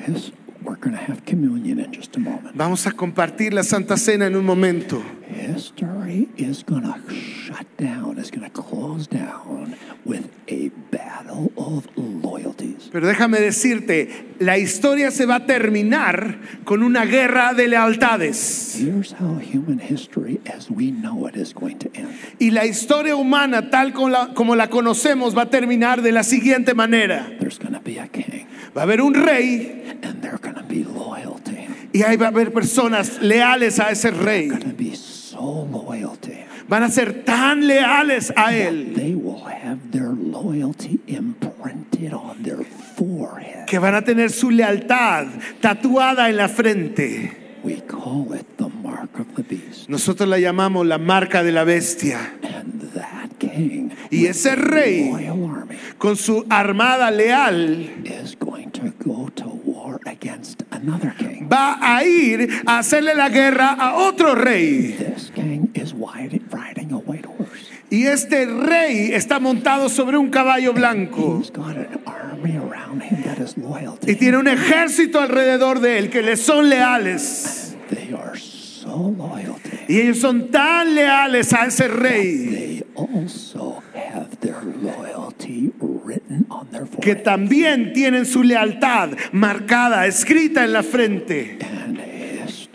Yes, 0.08 0.32
we're 0.64 0.76
going 0.76 0.96
to 0.96 1.02
have 1.02 1.26
communion 1.38 1.80
in 1.80 1.92
just 1.92 2.16
a 2.16 2.20
moment. 2.20 2.52
Vamos 2.56 2.88
a 2.88 2.92
compartir 2.92 3.54
la 3.54 3.64
Santa 3.64 3.98
Cena 3.98 4.26
en 4.26 4.36
un 4.36 4.46
momento. 4.46 5.02
History 5.30 6.30
is 6.38 6.64
to 6.64 6.82
shut 7.58 7.78
down, 7.78 8.18
is 8.18 8.32
going 8.32 8.44
to 8.44 8.50
close 8.50 9.08
down 9.08 9.76
with 10.06 10.30
a 10.48 10.70
battle 10.92 11.52
of 11.58 11.88
loyalties. 11.96 12.90
Pero 12.92 13.08
déjame 13.08 13.40
decirte, 13.40 14.36
la 14.40 14.58
historia 14.58 15.12
se 15.12 15.26
va 15.26 15.36
a 15.36 15.46
terminar 15.46 16.38
con 16.66 16.84
una 16.84 17.06
guerra 17.06 17.54
de 17.54 17.68
lealtades. 17.68 18.76
Here's 18.80 19.14
how 19.14 19.40
human 19.40 19.80
history 19.80 20.40
as 20.46 20.70
we 20.70 20.92
know 20.92 21.28
it 21.28 21.36
is 21.36 21.54
going 21.54 21.80
to 21.80 21.90
end. 21.94 22.10
Y 22.40 22.52
la 22.52 22.66
historia 22.66 23.16
humana 23.16 23.70
tal 23.70 23.94
como 23.94 24.10
la, 24.10 24.34
como 24.34 24.56
la 24.56 24.70
conocemos 24.70 25.36
va 25.36 25.44
a 25.44 25.50
terminar 25.50 26.02
de 26.02 26.12
la 26.12 26.24
siguiente 26.24 26.74
manera. 26.74 27.28
There's 27.40 27.60
going 27.60 27.74
to 27.74 27.82
be 27.82 28.00
a 28.00 28.08
king, 28.08 28.48
Va 28.76 28.82
a 28.82 28.84
haber 28.84 29.02
un 29.02 29.14
rey 29.14 29.98
and 30.04 30.22
they're 30.22 30.38
going 30.40 30.56
to 30.56 30.64
be 30.64 30.84
loyal 30.84 31.40
to 31.44 31.52
him. 31.52 31.74
y 31.94 32.04
ahí 32.04 32.18
va 32.18 32.28
a 32.28 32.30
haber 32.30 32.54
personas 32.54 33.20
leales 33.22 33.80
a 33.80 33.92
ese 33.92 34.12
rey. 34.12 34.48
Going 34.50 34.62
to 34.62 34.76
be 34.78 34.96
so 34.96 35.68
loyal 35.72 36.16
to 36.18 36.30
him. 36.32 36.47
Van 36.68 36.84
a 36.84 36.90
ser 36.90 37.24
tan 37.24 37.66
leales 37.66 38.34
a 38.36 38.54
él 38.54 38.94
They 38.96 39.16
will 39.16 39.44
have 39.46 39.80
their 39.92 40.10
loyalty 40.10 41.00
imprinted 41.08 42.14
on 42.14 42.44
their 42.44 42.66
forehead. 42.96 43.66
que 43.66 43.80
van 43.80 43.96
a 43.96 44.02
tener 44.04 44.30
su 44.32 44.52
lealtad 44.52 45.28
tatuada 45.62 46.30
en 46.30 46.38
la 46.38 46.48
frente. 46.50 47.32
We 47.64 47.82
call 47.88 48.34
it 48.34 48.46
the 48.58 48.70
mark 48.70 49.20
of 49.20 49.28
the 49.36 49.44
beast. 49.44 49.90
Nosotros 49.90 50.28
la 50.30 50.38
llamamos 50.40 50.86
la 50.86 50.98
marca 50.98 51.44
de 51.44 51.52
la 51.52 51.64
bestia. 51.64 52.34
And 52.44 52.82
that 52.94 53.27
king 53.27 53.27
Y 54.10 54.26
ese 54.26 54.56
rey 54.56 55.32
con 55.98 56.16
su 56.16 56.46
armada 56.50 57.12
leal 57.12 58.04
is 58.06 58.36
going 58.40 58.70
to 58.72 58.94
go 59.04 59.30
to 59.36 59.46
war 59.66 60.00
against 60.06 60.64
another 60.72 61.14
king. 61.18 61.48
va 61.50 61.78
a 61.82 62.04
ir 62.04 62.50
a 62.66 62.80
hacerle 62.80 63.16
la 63.16 63.30
guerra 63.30 63.76
a 63.80 63.96
otro 63.96 64.36
rey. 64.36 64.96
This 64.98 65.32
king 65.34 65.70
is 65.74 65.94
wide- 65.94 66.42
riding 66.52 66.92
a 66.92 66.98
white 66.98 67.26
horse. 67.26 67.68
Y 67.90 68.06
este 68.06 68.46
rey 68.46 69.14
está 69.14 69.40
montado 69.40 69.88
sobre 69.90 70.18
un 70.18 70.30
caballo 70.30 70.74
blanco. 70.74 71.40
He's 71.40 71.52
got 71.52 71.78
an 71.78 72.02
army 72.06 72.58
around 72.58 73.02
him 73.02 73.24
that 73.24 73.40
is 73.40 73.58
loyal 73.58 73.98
to 73.98 74.08
Y 74.12 74.16
tiene 74.16 74.38
un 74.38 74.48
ejército 74.48 75.20
alrededor 75.22 75.80
de 75.80 75.98
él 76.00 76.10
que 76.10 76.22
le 76.22 76.36
son 76.36 76.68
leales. 76.70 77.76
They 77.90 78.14
are 78.14 78.38
so 78.38 79.14
loyal 79.18 79.56
to 79.64 79.70
him. 79.70 79.86
Y 79.88 80.02
ellos 80.02 80.20
son 80.20 80.50
tan 80.52 80.96
leales 80.96 81.54
a 81.54 81.66
ese 81.68 81.88
rey 81.88 82.48
They 82.52 82.84
also 82.96 83.82
have 83.94 84.38
their 84.42 84.62
loyalty 84.82 85.72
written 85.80 86.46
on 87.12 87.16
their 87.16 87.16
que 87.16 87.24
forehead. 87.24 87.24
también 87.24 87.94
tienen 87.94 88.26
su 88.26 88.44
lealtad 88.44 89.10
marcada, 89.32 90.08
escrita 90.08 90.64
en 90.64 90.74
la 90.74 90.84
frente. 90.84 91.58
And 91.62 91.98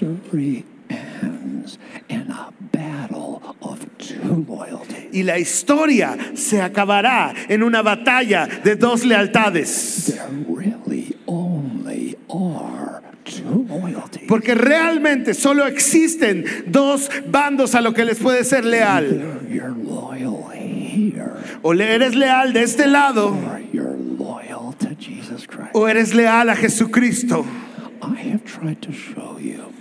history 0.03 0.65
ends 0.89 1.79
in 2.09 2.31
a 2.31 2.51
battle 2.73 3.41
of 3.61 3.81
two 3.99 4.45
loyalties. 4.49 5.09
Y 5.13 5.23
la 5.23 5.39
historia 5.39 6.17
se 6.35 6.61
acabará 6.61 7.35
en 7.49 7.63
una 7.63 7.83
batalla 7.83 8.47
de 8.47 8.77
dos 8.77 9.05
lealtades. 9.05 10.07
There 10.07 10.45
really 10.49 11.17
only 11.27 12.17
are 12.29 13.03
two 13.25 13.67
loyalties. 13.69 14.29
Porque 14.29 14.55
realmente 14.55 15.35
solo 15.35 15.67
existen 15.67 16.45
dos 16.67 17.11
bandos 17.31 17.75
a 17.75 17.81
lo 17.81 17.93
que 17.93 18.05
les 18.05 18.19
puede 18.19 18.45
ser 18.45 18.65
leal. 18.65 19.05
Either 19.05 19.49
you're 19.49 19.75
loyal 19.77 20.51
here 20.53 21.33
O 21.63 21.73
le 21.73 21.95
eres 21.95 22.15
leal 22.15 22.53
de 22.53 22.63
este 22.63 22.87
lado 22.87 23.29
or 23.29 23.61
you're 23.73 23.97
loyal 24.19 24.75
to 24.79 24.95
Jesus 24.97 25.47
Christ. 25.47 25.62
O 25.75 25.89
eres 25.89 26.15
leal 26.15 26.51
a 26.51 26.57
Jesucristo. 26.57 27.45
I 28.03 28.31
have 28.31 28.45
tried 28.45 28.81
to 28.81 28.93
show 28.93 29.39
you 29.39 29.73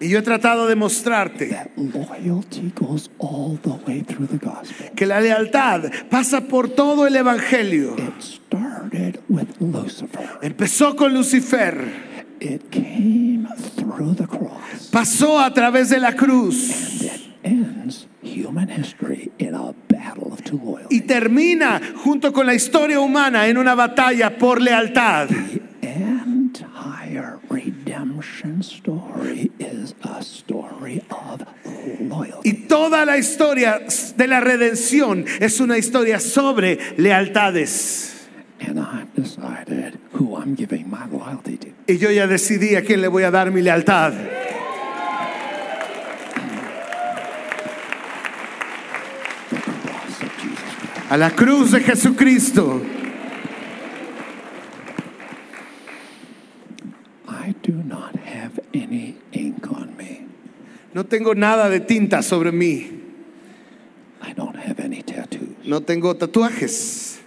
Y 0.00 0.10
yo 0.10 0.20
he 0.20 0.22
tratado 0.22 0.68
de 0.68 0.76
mostrarte 0.76 1.46
that 1.46 1.70
loyalty 1.76 2.72
goes 2.76 3.10
all 3.18 3.58
the 3.62 3.70
way 3.84 4.00
through 4.02 4.28
the 4.28 4.38
gospel. 4.38 4.90
que 4.94 5.06
la 5.06 5.20
lealtad 5.20 5.90
pasa 6.08 6.42
por 6.42 6.68
todo 6.68 7.06
el 7.06 7.16
Evangelio. 7.16 7.96
It 7.98 8.22
started 8.22 9.20
with 9.28 9.48
Lucifer. 9.58 10.38
Empezó 10.40 10.94
con 10.94 11.14
Lucifer, 11.14 12.07
It 12.40 12.70
came 12.70 13.48
through 13.76 14.14
the 14.14 14.26
cross. 14.26 14.90
pasó 14.92 15.40
a 15.40 15.52
través 15.52 15.88
de 15.90 15.98
la 15.98 16.12
cruz 16.12 16.70
And 17.00 17.10
it 17.10 17.20
ends 17.42 18.06
human 18.22 18.68
history 18.68 19.32
in 19.38 19.54
a 19.54 19.74
battle 19.88 20.32
of 20.32 20.42
two 20.42 20.78
y 20.90 21.00
termina 21.02 21.80
junto 22.04 22.32
con 22.32 22.46
la 22.46 22.54
historia 22.54 23.00
humana 23.00 23.48
en 23.48 23.58
una 23.58 23.74
batalla 23.74 24.38
por 24.38 24.60
lealtad. 24.60 25.28
The 25.28 25.60
entire 25.82 27.38
redemption 27.50 28.60
story 28.62 29.50
is 29.58 29.94
a 30.02 30.20
story 30.22 31.02
of 31.10 31.42
loyalty. 32.00 32.48
Y 32.48 32.52
toda 32.68 33.04
la 33.04 33.18
historia 33.18 33.80
de 34.16 34.26
la 34.26 34.40
redención 34.40 35.24
es 35.40 35.60
una 35.60 35.78
historia 35.78 36.20
sobre 36.20 36.78
lealtades. 36.96 38.17
And 38.60 38.80
I've 38.80 39.14
decided 39.14 39.98
who 40.12 40.36
I'm 40.36 40.54
giving 40.54 40.90
my 40.90 41.06
loyalty 41.06 41.56
to. 41.58 41.68
Y 41.86 41.98
yo 41.98 42.10
ya 42.10 42.26
decidí 42.26 42.74
a 42.76 42.82
quién 42.82 43.00
le 43.00 43.08
voy 43.08 43.22
a 43.22 43.30
dar 43.30 43.50
mi 43.50 43.62
lealtad. 43.62 44.12
A 51.10 51.16
la 51.16 51.30
cruz 51.30 51.72
de 51.72 51.80
Jesucristo. 51.80 52.82
I 57.26 57.54
do 57.62 57.72
not 57.72 58.14
have 58.16 58.60
any 58.74 59.16
ink 59.32 59.70
on 59.70 59.96
me. 59.96 60.26
No 60.92 61.04
tengo 61.04 61.34
nada 61.34 61.70
de 61.70 61.80
tinta 61.80 62.22
sobre 62.22 62.52
mí. 62.52 62.90
I 64.20 64.34
don't 64.34 64.56
have 64.56 64.80
any 64.80 65.02
tattoos. 65.02 65.48
No 65.64 65.80
tengo 65.80 66.14
tatuajes. 66.14 67.17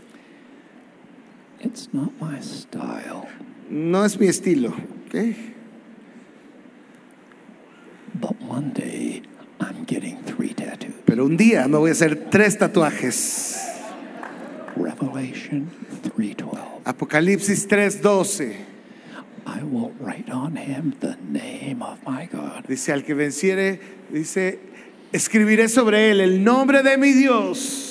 It's 1.64 1.90
not 1.94 2.12
my 2.20 2.42
style. 2.42 3.28
No 3.70 4.04
es 4.04 4.20
mi 4.20 4.28
estilo, 4.28 4.70
¿ok? 4.70 5.36
But 8.20 8.42
one 8.42 8.72
day 8.74 9.22
I'm 9.60 9.86
getting 9.86 10.18
three 10.26 10.54
tattoos. 10.54 10.96
Pero 11.06 11.26
un 11.26 11.38
día 11.38 11.68
me 11.68 11.78
voy 11.78 11.90
a 11.90 11.94
hacer 11.94 12.30
tres 12.30 12.58
tatuajes. 12.58 13.58
Revelation 14.76 15.70
3:12. 16.18 16.82
Apocalipsis 16.84 17.68
3:12. 17.68 18.56
I 19.46 19.64
will 19.64 19.92
write 20.00 20.32
on 20.32 20.56
him 20.56 20.94
the 21.00 21.16
name 21.30 21.82
of 21.82 22.00
my 22.08 22.28
God. 22.28 22.66
Dice 22.68 22.92
al 22.92 23.04
que 23.04 23.14
venciere, 23.14 23.80
dice, 24.10 24.60
escribiré 25.12 25.68
sobre 25.68 26.12
él 26.12 26.22
el 26.22 26.44
nombre 26.44 26.84
de 26.84 26.98
mi 26.98 27.14
Dios 27.14 27.91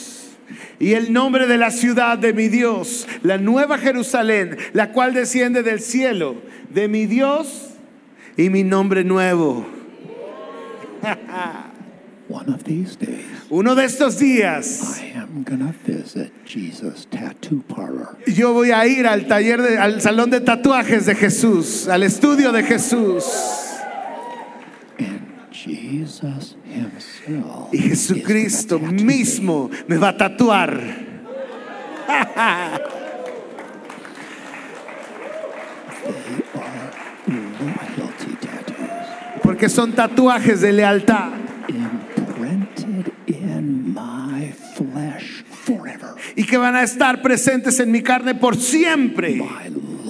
y 0.79 0.95
el 0.95 1.13
nombre 1.13 1.47
de 1.47 1.57
la 1.59 1.71
ciudad 1.71 2.19
de 2.19 2.33
mi 2.33 2.49
Dios, 2.49 3.07
la 3.23 3.39
nueva 3.39 3.79
Jerusalén, 3.79 4.57
la 4.73 4.93
cual 4.93 5.15
desciende 5.15 5.63
del 5.63 5.81
cielo, 5.81 6.37
de 6.73 6.89
mi 6.89 7.07
Dios 7.07 7.71
y 8.37 8.51
mi 8.51 8.63
nombre 8.65 9.05
nuevo. 9.05 9.67
One 12.29 12.49
of 12.55 12.63
these 12.63 12.95
days, 12.97 13.25
Uno 13.51 13.75
de 13.75 13.85
estos 13.87 14.19
días 14.21 15.01
I 15.03 15.19
am 15.19 15.43
gonna 15.43 15.75
visit 15.85 16.31
Jesus' 16.47 17.07
tattoo 17.11 17.61
parlor. 17.67 18.17
yo 18.27 18.53
voy 18.53 18.71
a 18.71 18.87
ir 18.87 19.07
al 19.09 19.27
taller, 19.27 19.61
de- 19.61 19.79
al 19.79 20.01
salón 20.01 20.31
de 20.31 20.41
tatuajes 20.41 21.07
de 21.07 21.17
Jesús, 21.17 21.89
al 21.89 22.05
estudio 22.05 22.53
de 22.53 22.63
Jesús. 22.63 23.25
And 25.67 25.77
Jesus 25.77 26.57
himself 26.65 27.73
Y 27.73 27.79
Jesucristo 27.79 28.79
mismo 28.79 29.71
me 29.87 29.97
va 29.97 30.09
a 30.11 30.17
tatuar. 30.17 30.81
They 36.03 36.43
are 36.55 36.93
loyalty 37.29 38.37
tattoos 38.41 39.43
Porque 39.43 39.69
son 39.69 39.93
tatuajes 39.93 40.61
de 40.61 40.73
lealtad. 40.73 41.33
imprinted 41.69 43.13
in 43.27 43.95
my 43.95 44.53
flesh 44.75 45.45
forever. 45.45 46.15
Y 46.37 46.45
que 46.45 46.57
van 46.57 46.75
a 46.75 46.83
estar 46.83 47.23
presentes 47.23 47.79
en 47.81 47.91
mi 47.91 48.03
carne 48.03 48.35
por 48.35 48.57
siempre. 48.57 49.41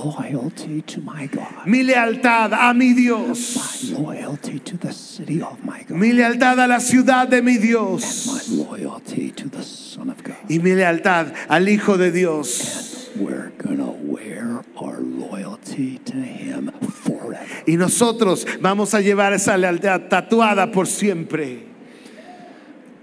Loyalty 0.04 0.80
to 0.82 1.00
my 1.02 1.26
God. 1.26 1.66
Mi 1.66 1.82
lealtad 1.82 2.52
a 2.52 2.72
mi 2.72 2.94
Dios. 2.94 3.92
My 3.92 3.98
loyalty 3.98 4.58
to 4.58 4.78
the 4.78 4.92
city 4.92 5.42
of 5.42 5.62
my 5.62 5.82
God. 5.82 5.98
Mi 5.98 6.12
lealtad 6.12 6.58
a 6.58 6.66
la 6.66 6.78
ciudad 6.78 7.28
de 7.28 7.42
mi 7.42 7.58
Dios. 7.58 8.26
My 8.26 8.64
loyalty 8.64 9.30
to 9.32 9.48
the 9.50 9.62
Son 9.62 10.08
of 10.08 10.22
God. 10.24 10.36
Y 10.48 10.58
mi 10.58 10.70
lealtad 10.70 11.34
al 11.48 11.68
Hijo 11.68 11.98
de 11.98 12.10
Dios. 12.10 13.10
We're 13.16 13.50
gonna 13.58 13.90
wear 13.90 14.64
our 14.76 15.00
loyalty 15.00 15.98
to 15.98 16.16
Him 16.16 16.70
forever. 16.80 17.46
Y 17.66 17.76
nosotros 17.76 18.46
vamos 18.60 18.94
a 18.94 19.02
llevar 19.02 19.34
esa 19.34 19.58
lealtad 19.58 20.08
tatuada 20.08 20.72
por 20.72 20.86
siempre. 20.86 21.66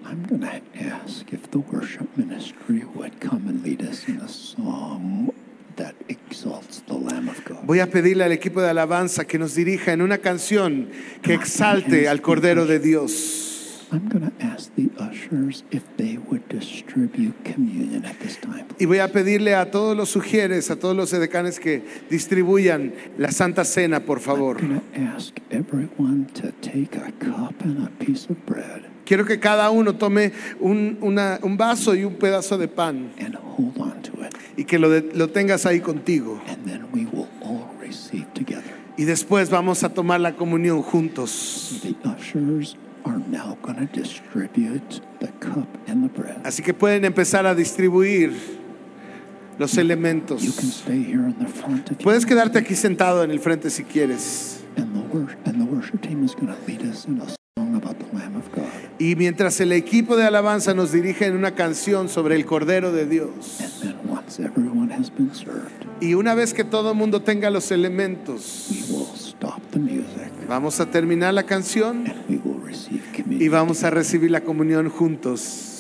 I'm 0.04 0.24
gonna 0.24 0.62
ask 0.80 1.32
if 1.32 1.52
the 1.52 1.60
worship 1.60 2.08
ministry 2.18 2.84
would 2.96 3.20
come 3.20 3.48
and 3.48 3.62
lead 3.62 3.84
us 3.84 4.08
in 4.08 4.18
a 4.20 4.28
song 4.28 5.32
that 5.78 5.96
exalts 6.10 6.84
the 6.88 6.94
Lamb 6.94 7.30
of 7.30 7.44
God. 7.46 7.64
Voy 7.64 7.80
a 7.80 7.88
pedirle 7.88 8.24
al 8.24 8.32
equipo 8.32 8.62
de 8.62 8.70
alabanza 8.70 9.26
que 9.26 9.40
nos 9.40 9.56
dirija 9.56 9.94
en 9.94 10.02
una 10.02 10.18
canción 10.18 10.90
que 11.22 11.34
exalte 11.34 12.08
al 12.10 12.22
Cordero 12.22 12.66
de 12.66 12.80
Dios. 12.80 13.88
I'm 13.90 14.10
gonna 14.10 14.34
ask 14.42 14.70
the 14.76 14.90
ushers 15.00 15.64
if 15.72 15.84
they 15.96 16.18
would 16.18 16.46
distribute 16.50 17.34
communion 17.46 18.04
at 18.04 18.20
this 18.20 18.38
time. 18.38 18.66
Y 18.80 18.86
voy 18.86 19.00
a 19.00 19.08
pedirle 19.08 19.56
a 19.56 19.72
todos 19.72 19.96
los 19.96 20.10
sugieres, 20.10 20.70
a 20.70 20.76
todos 20.76 20.96
los 20.96 21.14
edecanes 21.14 21.60
que 21.60 21.84
distribuyan 22.10 22.94
la 23.18 23.32
Santa 23.32 23.64
Cena, 23.64 24.02
por 24.02 24.20
favor. 24.20 24.58
I'm 24.60 24.82
gonna 24.82 25.16
ask 25.16 25.40
everyone 25.52 26.28
to 26.34 26.52
take 26.62 26.98
a 26.98 27.14
cup 27.14 27.62
and 27.62 27.88
a 27.88 27.92
piece 28.04 28.30
of 28.30 28.36
bread 28.46 28.97
Quiero 29.08 29.24
que 29.26 29.40
cada 29.40 29.70
uno 29.72 29.96
tome 29.96 30.34
un, 30.60 30.98
una- 31.02 31.40
un 31.42 31.56
vaso 31.56 31.96
y 31.96 32.04
un 32.04 32.16
pedazo 32.16 32.58
de 32.58 32.68
pan 32.68 33.10
and 33.20 33.36
hold 33.58 33.78
on 33.80 34.02
to 34.02 34.12
it, 34.26 34.36
y 34.58 34.66
que 34.66 34.78
lo, 34.78 34.90
de- 34.90 35.14
lo 35.14 35.30
tengas 35.30 35.66
ahí 35.66 35.80
contigo. 35.80 36.42
and 36.48 36.66
then 36.66 36.84
we 36.92 37.06
will 37.06 37.28
all 37.42 37.70
receive 37.80 38.26
together. 38.34 38.76
Y 38.98 39.06
después 39.06 39.50
vamos 39.50 39.84
a 39.84 39.90
tomar 39.94 40.20
la 40.20 40.36
comunión 40.36 40.82
juntos. 40.82 41.80
The 41.84 41.96
ushers 42.10 42.76
are 43.06 43.20
now 43.30 43.58
gonna 43.62 43.88
distribute 43.94 45.02
the 45.22 45.28
cup 45.40 45.68
and 45.88 46.04
the 46.04 46.20
bread. 46.20 46.42
Así 46.44 46.62
que 46.62 46.74
pueden 46.74 47.06
empezar 47.06 47.46
a 47.46 47.56
distribuir 47.56 48.34
los 49.58 49.72
You 49.72 49.76
can 49.78 49.86
elementos. 49.86 50.42
stay 50.44 51.04
here 51.04 51.28
in 51.28 51.36
the 51.40 51.48
front 51.48 51.90
if 51.92 52.00
you 52.00 52.04
Puedes 52.04 52.26
quedarte 52.26 52.60
aquí 52.60 52.76
sentado 52.76 53.24
en 53.24 53.32
el 53.32 53.40
frente 53.40 53.70
si 53.70 53.84
quieres. 53.84 54.62
And 54.76 54.94
the, 54.94 55.00
wor- 55.18 55.36
and 55.46 55.60
the 55.62 55.66
worship 55.66 56.02
team 56.02 56.24
is 56.26 56.36
going 56.36 56.48
to 56.48 56.58
lead 56.68 56.82
us 56.82 57.06
in 57.06 57.22
a 57.22 57.28
song 57.58 57.76
about 57.76 57.98
the 58.00 58.06
Lamb 58.16 58.36
of 58.36 58.52
God. 58.52 58.66
Y 59.00 59.16
mientras 59.16 59.60
el 59.60 59.72
equipo 59.72 60.18
de 60.18 60.24
alabanza 60.24 60.74
nos 60.74 60.92
dirige 60.92 61.26
en 61.26 61.36
una 61.36 61.54
canción 61.54 62.10
sobre 62.10 62.36
el 62.36 62.46
Cordero 62.46 62.92
de 62.92 63.06
Dios. 63.06 63.30
Y 66.00 66.14
una 66.14 66.36
vez 66.36 66.54
que 66.54 66.64
todo 66.64 66.92
el 66.92 66.98
mundo 66.98 67.22
tenga 67.22 67.50
los 67.50 67.72
elementos, 67.72 68.70
vamos 70.48 70.80
a 70.80 70.90
terminar 70.90 71.34
la 71.34 71.44
canción 71.44 72.06
y 73.30 73.48
vamos 73.48 73.84
a 73.84 73.90
recibir 73.90 74.32
la 74.32 74.42
comunión 74.42 74.90
juntos. 74.90 75.77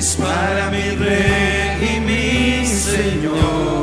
Es 0.00 0.16
para 0.16 0.70
mi 0.70 0.96
rey 0.96 1.94
y 1.94 2.00
mi 2.00 2.66
señor. 2.66 3.79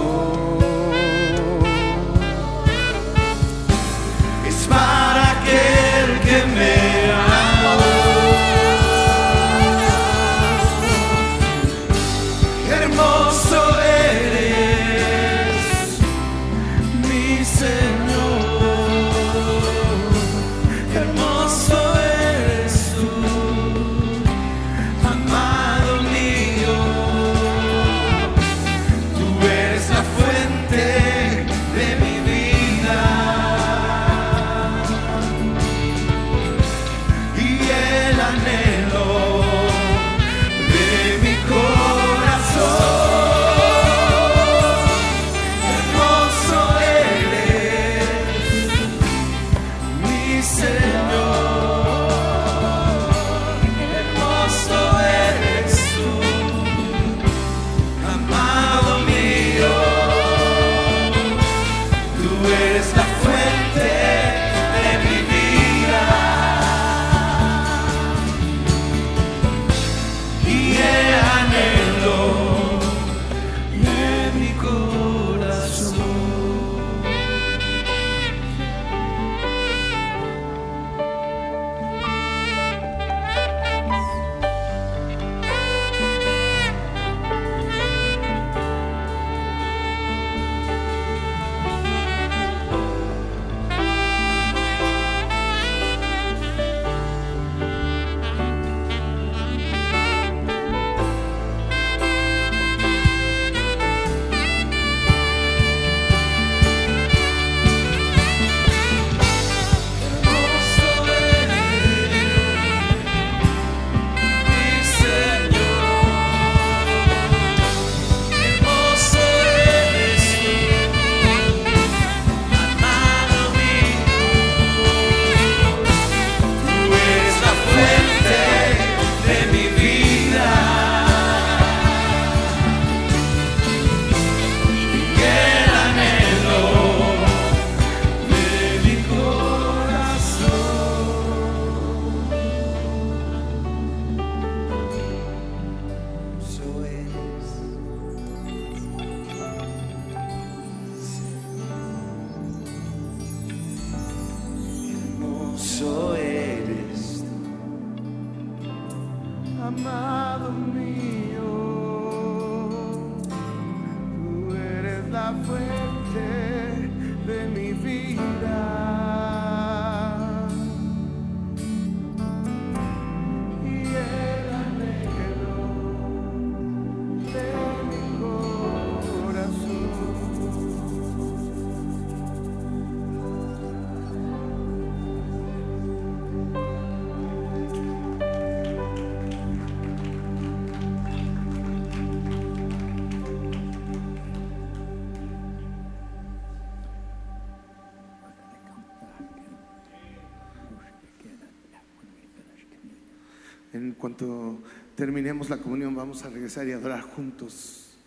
Cuanto 203.97 204.59
terminemos 204.95 205.49
la 205.49 205.57
comunión, 205.57 205.95
vamos 205.95 206.23
a 206.23 206.29
regresar 206.29 206.67
y 206.67 206.71
adorar 206.71 207.01
juntos. 207.01 207.97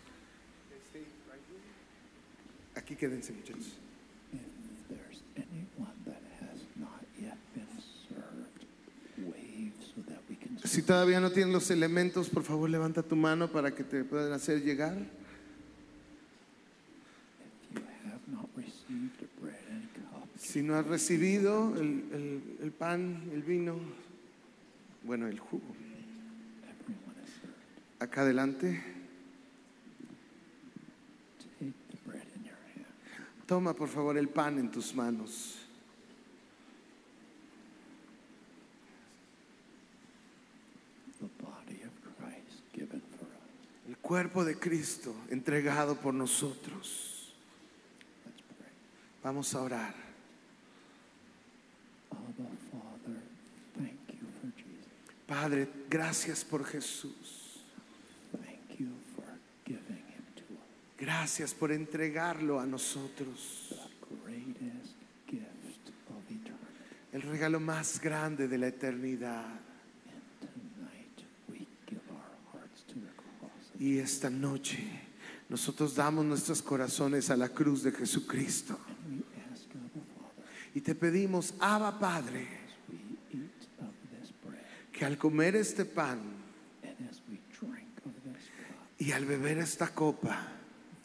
Aquí 2.75 2.95
quédense, 2.95 3.33
muchachos. 3.33 3.77
Si 10.63 10.83
todavía 10.83 11.19
no 11.19 11.31
tienes 11.31 11.53
los 11.53 11.69
elementos, 11.69 12.29
por 12.29 12.43
favor 12.43 12.69
levanta 12.69 13.03
tu 13.03 13.17
mano 13.17 13.51
para 13.51 13.75
que 13.75 13.83
te 13.83 14.05
puedan 14.05 14.31
hacer 14.31 14.63
llegar. 14.63 14.95
Si 20.37 20.61
no 20.61 20.75
has 20.75 20.85
recibido 20.85 21.75
el 21.75 22.73
pan, 22.77 23.21
el 23.33 23.41
vino, 23.43 23.75
bueno, 25.03 25.27
el 25.27 25.39
jugo, 25.39 25.75
acá 27.99 28.21
adelante, 28.21 28.81
toma 33.45 33.73
por 33.73 33.89
favor 33.89 34.17
el 34.17 34.29
pan 34.29 34.59
en 34.59 34.71
tus 34.71 34.95
manos. 34.95 35.57
El 43.87 43.97
cuerpo 43.97 44.43
de 44.45 44.57
Cristo 44.57 45.13
entregado 45.29 45.95
por 45.95 46.13
nosotros. 46.13 47.33
Vamos 49.23 49.53
a 49.53 49.61
orar. 49.61 49.93
Abba, 52.09 52.49
Father, 52.71 53.21
thank 53.77 54.19
you 54.19 54.27
for 54.41 54.51
Jesus. 54.55 54.87
Padre, 55.31 55.69
gracias 55.89 56.43
por 56.43 56.65
Jesús. 56.65 57.63
Thank 58.33 58.81
you 58.81 58.89
for 59.15 59.23
giving 59.65 60.03
him 60.09 60.25
to 60.35 60.43
us. 60.55 60.99
Gracias 60.99 61.53
por 61.53 61.71
entregarlo 61.71 62.59
a 62.59 62.65
nosotros. 62.65 63.73
El 67.13 67.21
regalo 67.21 67.61
más 67.61 68.01
grande 68.01 68.49
de 68.49 68.57
la 68.57 68.67
eternidad. 68.67 69.45
Y 73.79 73.99
esta 73.99 74.29
noche 74.29 74.79
nosotros 75.47 75.95
damos 75.95 76.25
nuestros 76.25 76.61
corazones 76.61 77.29
a 77.29 77.37
la 77.37 77.47
cruz 77.47 77.83
de 77.83 77.93
Jesucristo. 77.93 78.77
Y 80.75 80.81
te 80.81 80.93
pedimos, 80.93 81.53
Abba 81.61 81.97
Padre, 81.97 82.47
as 82.65 82.73
we 82.89 83.39
eat 83.39 83.67
of 83.79 83.93
this 84.11 84.31
bread 84.43 84.59
que 85.01 85.05
al 85.07 85.17
comer 85.17 85.55
este 85.55 85.83
pan 85.85 86.19
y 88.99 89.11
al 89.11 89.25
beber 89.25 89.57
esta 89.57 89.87
copa, 89.87 90.47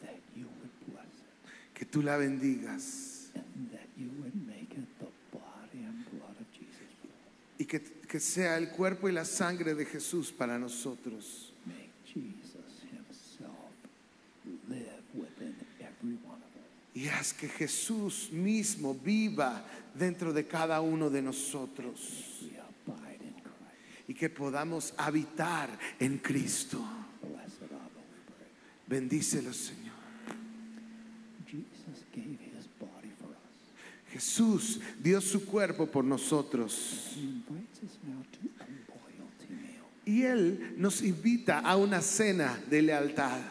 that 0.01 0.13
you 0.35 0.45
would 0.45 0.93
bless 0.93 1.07
it 1.07 1.73
que 1.73 1.83
tú 1.83 2.03
la 2.03 2.15
bendigas 2.15 3.31
and 3.33 3.71
that 3.71 3.87
you 3.97 4.11
would 4.19 4.35
make 4.45 4.71
it 4.77 4.85
the 4.99 5.09
body 5.33 5.83
and 5.83 6.05
blood 6.11 6.37
of 6.39 6.45
Jesus 6.53 6.93
for 7.01 7.07
us. 7.07 7.57
y 7.57 7.65
que, 7.65 7.79
que 8.07 8.19
sea 8.19 8.59
el 8.59 8.69
cuerpo 8.69 9.09
y 9.09 9.13
la 9.13 9.25
sangre 9.25 9.73
de 9.73 9.85
Jesús 9.85 10.31
para 10.31 10.59
nosotros. 10.59 11.51
Make 11.65 11.89
Jesus 12.05 12.83
himself 12.93 13.49
live 14.69 15.01
within 15.15 15.55
every 15.79 16.19
one 16.23 16.37
of 16.37 16.53
us. 16.55 16.93
Y 16.93 17.07
haz 17.07 17.33
que 17.33 17.49
Jesús 17.49 18.29
mismo 18.31 18.93
viva 18.93 19.65
dentro 19.95 20.33
de 20.33 20.45
cada 20.45 20.81
uno 20.81 21.09
de 21.09 21.23
nosotros 21.23 22.37
We 22.43 22.49
abide 22.59 23.21
in 23.23 23.33
Christ. 23.41 23.57
Y 24.07 24.13
que 24.13 24.29
podamos 24.29 24.93
habitar 24.97 25.69
en 25.99 26.17
Cristo. 26.17 26.83
Bendícelo, 28.87 29.53
Señor. 29.53 29.87
Jesús 34.11 34.79
dio 34.99 35.21
su 35.21 35.45
cuerpo 35.45 35.85
por 35.85 36.03
nosotros 36.03 37.17
y 40.05 40.23
Él 40.23 40.73
nos 40.77 41.01
invita 41.01 41.59
a 41.59 41.75
una 41.75 42.01
cena 42.01 42.57
de 42.69 42.81
lealtad 42.81 43.41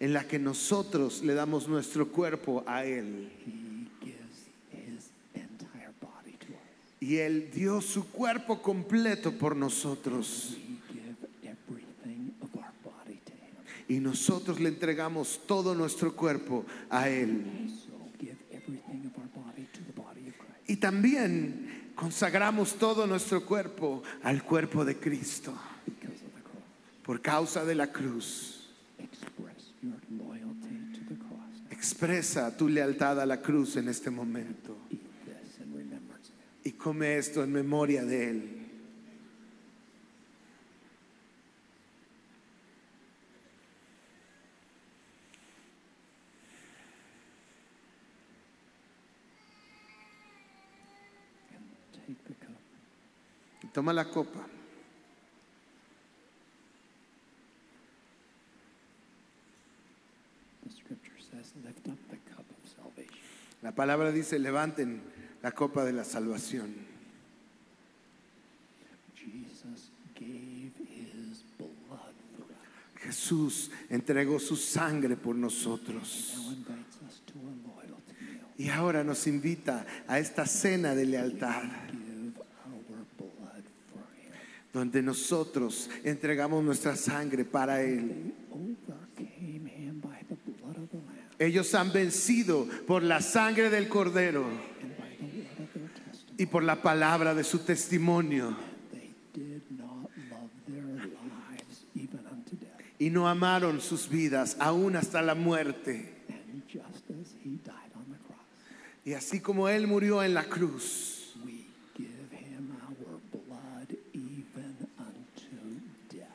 en 0.00 0.12
la 0.12 0.26
que 0.26 0.38
nosotros 0.38 1.22
le 1.22 1.34
damos 1.34 1.68
nuestro 1.68 2.08
cuerpo 2.08 2.64
a 2.66 2.84
Él. 2.84 3.30
He 3.46 4.04
gives 4.04 4.48
his 4.70 5.10
entire 5.34 5.92
body 6.00 6.36
to 6.40 6.52
us. 6.52 6.92
Y 7.04 7.18
Él 7.18 7.50
dio 7.52 7.82
su 7.82 8.08
cuerpo 8.08 8.62
completo 8.62 9.30
por 9.32 9.54
nosotros. 9.54 10.56
Y 13.86 14.00
nosotros 14.00 14.58
le 14.58 14.70
entregamos 14.70 15.42
todo 15.46 15.74
nuestro 15.74 16.16
cuerpo 16.16 16.64
a 16.88 17.10
Él. 17.10 17.44
Y 20.66 20.76
también 20.76 21.92
consagramos 21.94 22.76
todo 22.76 23.06
nuestro 23.06 23.44
cuerpo 23.44 24.02
al 24.22 24.42
cuerpo 24.42 24.82
de 24.82 24.96
Cristo. 24.96 25.52
Por 27.02 27.20
causa 27.20 27.66
de 27.66 27.74
la 27.74 27.92
cruz. 27.92 28.70
Expresa 31.70 32.56
tu 32.56 32.66
lealtad 32.66 33.20
a 33.20 33.26
la 33.26 33.42
cruz 33.42 33.76
en 33.76 33.90
este 33.90 34.08
momento. 34.08 34.74
Eat 34.90 35.00
this 35.26 35.58
in 35.60 35.70
remembrance 35.74 36.30
of 36.30 36.40
him. 36.40 36.53
Y 36.64 36.72
come 36.72 37.18
esto 37.18 37.44
en 37.44 37.52
memoria 37.52 38.02
de 38.04 38.30
Él. 38.30 38.64
Toma 53.74 53.92
la 53.92 54.08
copa. 54.08 54.46
La 63.60 63.74
palabra 63.74 64.12
dice, 64.12 64.38
levanten 64.38 65.02
la 65.44 65.52
copa 65.52 65.84
de 65.84 65.92
la 65.92 66.04
salvación. 66.04 66.74
Jesus 69.14 69.90
gave 70.18 70.72
his 70.88 71.44
blood 71.58 72.14
for 72.34 72.46
us. 72.50 73.04
Jesús 73.04 73.70
entregó 73.90 74.40
su 74.40 74.56
sangre 74.56 75.16
por 75.16 75.34
nosotros. 75.34 76.32
Now 76.34 76.50
invites 76.50 76.96
us 77.06 77.20
to 77.26 77.34
a 77.40 77.76
loyalty 77.76 78.14
meal. 78.24 78.40
Y 78.56 78.70
ahora 78.70 79.04
nos 79.04 79.26
invita 79.26 79.84
a 80.08 80.18
esta 80.18 80.46
cena 80.46 80.94
de 80.94 81.04
lealtad, 81.04 81.64
Give 81.92 82.38
our 82.64 83.04
blood 83.18 83.64
for 83.92 84.00
him. 84.16 84.32
donde 84.72 85.02
nosotros 85.02 85.90
entregamos 86.04 86.64
nuestra 86.64 86.96
sangre 86.96 87.44
para 87.44 87.82
Él. 87.82 88.08
They 88.08 88.32
overcame 88.50 89.66
him 89.66 90.00
by 90.00 90.24
the 90.26 90.36
blood 90.62 90.78
of 90.78 90.90
the 90.90 90.96
Lamb 90.96 91.14
Ellos 91.38 91.74
han 91.74 91.92
vencido 91.92 92.66
por 92.86 93.02
la 93.02 93.20
sangre 93.20 93.68
del 93.68 93.88
Cordero 93.88 94.44
and 94.46 94.96
by 94.96 95.16
the 95.18 95.26
blood 95.26 95.58
of 95.58 95.72
their 95.74 95.88
testimony. 95.88 96.23
Y 96.36 96.46
por 96.46 96.62
la 96.62 96.82
palabra 96.82 97.34
de 97.34 97.44
su 97.44 97.60
testimonio. 97.60 98.56
Y 102.98 103.10
no 103.10 103.28
amaron 103.28 103.80
sus 103.80 104.08
vidas 104.08 104.56
aún 104.60 104.96
hasta 104.96 105.20
la 105.20 105.34
muerte. 105.34 106.10
And 106.28 106.62
just 106.68 107.10
as 107.10 107.34
he 107.44 107.58
died 107.64 107.90
on 107.96 108.04
the 108.10 108.18
cross, 108.26 108.38
Y 109.04 109.12
así 109.12 109.40
como 109.40 109.68
Él 109.68 109.86
murió 109.86 110.22
en 110.22 110.32
la 110.32 110.44
cruz, 110.44 111.34
we 111.44 111.66
give 111.96 112.08
him 112.32 112.76
our 112.88 113.20
blood 113.32 113.94
even 114.12 114.76
unto 114.96 116.16
death. 116.16 116.28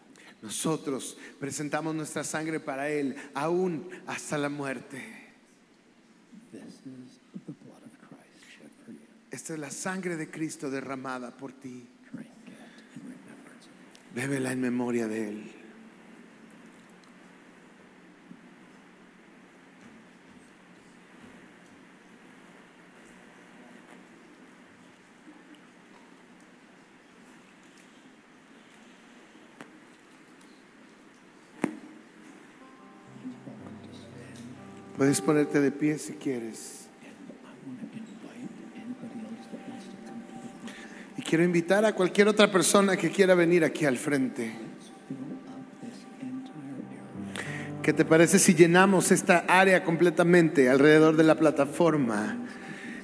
nosotros 0.43 1.17
presentamos 1.39 1.95
nuestra 1.95 2.23
sangre 2.23 2.59
para 2.59 2.89
Él 2.89 3.15
aún 3.34 3.89
hasta 4.05 4.38
la 4.38 4.49
muerte. 4.49 5.01
This 6.51 6.61
is 6.61 7.19
the 7.45 7.53
blood 7.63 7.84
of 7.84 8.09
Christ 8.09 8.43
shed 8.57 8.69
for 8.85 8.91
you. 8.91 8.99
Esta 9.39 9.53
es 9.53 9.59
la 9.59 9.71
sangre 9.71 10.17
de 10.17 10.29
Cristo 10.29 10.69
derramada 10.69 11.31
por 11.31 11.53
ti. 11.53 11.87
Bébela 14.13 14.51
en 14.51 14.59
memoria 14.59 15.07
de 15.07 15.29
Él. 15.29 15.51
Puedes 34.97 35.21
ponerte 35.21 35.61
de 35.61 35.71
pie 35.71 35.97
si 35.97 36.15
quieres. 36.15 36.88
Quiero 41.30 41.43
invitar 41.43 41.85
a 41.85 41.93
cualquier 41.93 42.27
otra 42.27 42.51
persona 42.51 42.97
que 42.97 43.11
quiera 43.11 43.35
venir 43.35 43.64
aquí 43.64 43.85
al 43.85 43.97
frente. 43.97 44.51
¿Qué 47.84 47.93
te 47.93 48.03
parece 48.03 48.39
si 48.39 48.56
llenamos 48.56 49.11
esta 49.11 49.45
área 49.47 49.84
completamente 49.84 50.72
alrededor 50.72 51.15
de 51.18 51.23
la 51.23 51.35
plataforma? 51.35 52.35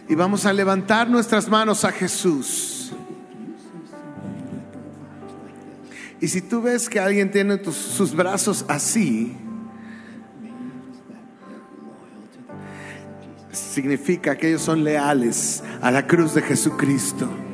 Y 0.10 0.16
vamos 0.16 0.48
a 0.48 0.54
levantar 0.54 1.08
nuestras 1.08 1.48
manos 1.50 1.86
a 1.86 1.92
Jesús. 1.92 2.94
Y 6.20 6.28
si 6.28 6.42
tú 6.42 6.64
ves 6.64 6.90
que 6.90 7.00
alguien 7.00 7.30
tiene 7.30 7.64
sus 7.64 8.16
brazos 8.16 8.66
así, 8.68 9.38
significa 13.52 14.36
que 14.36 14.48
ellos 14.48 14.64
son 14.64 14.84
leales 14.84 15.64
a 15.80 15.92
la 15.92 16.08
cruz 16.08 16.34
de 16.34 16.42
Jesucristo. 16.42 17.45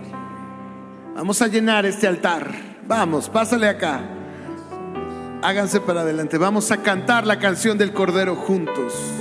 Vamos 1.22 1.40
a 1.44 1.48
llenar 1.48 1.86
este 1.86 2.08
altar. 2.08 2.52
Vamos, 2.88 3.30
pásale 3.30 3.70
acá. 3.70 4.02
Háganse 5.44 5.80
para 5.80 6.02
adelante. 6.02 6.40
Vamos 6.40 6.72
a 6.72 6.78
cantar 6.78 7.28
la 7.28 7.38
canción 7.38 7.78
del 7.78 7.94
Cordero 7.94 8.36
juntos. 8.36 9.21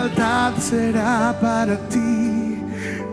Lealtad 0.00 0.56
será 0.58 1.34
para 1.40 1.76
ti, 1.88 2.62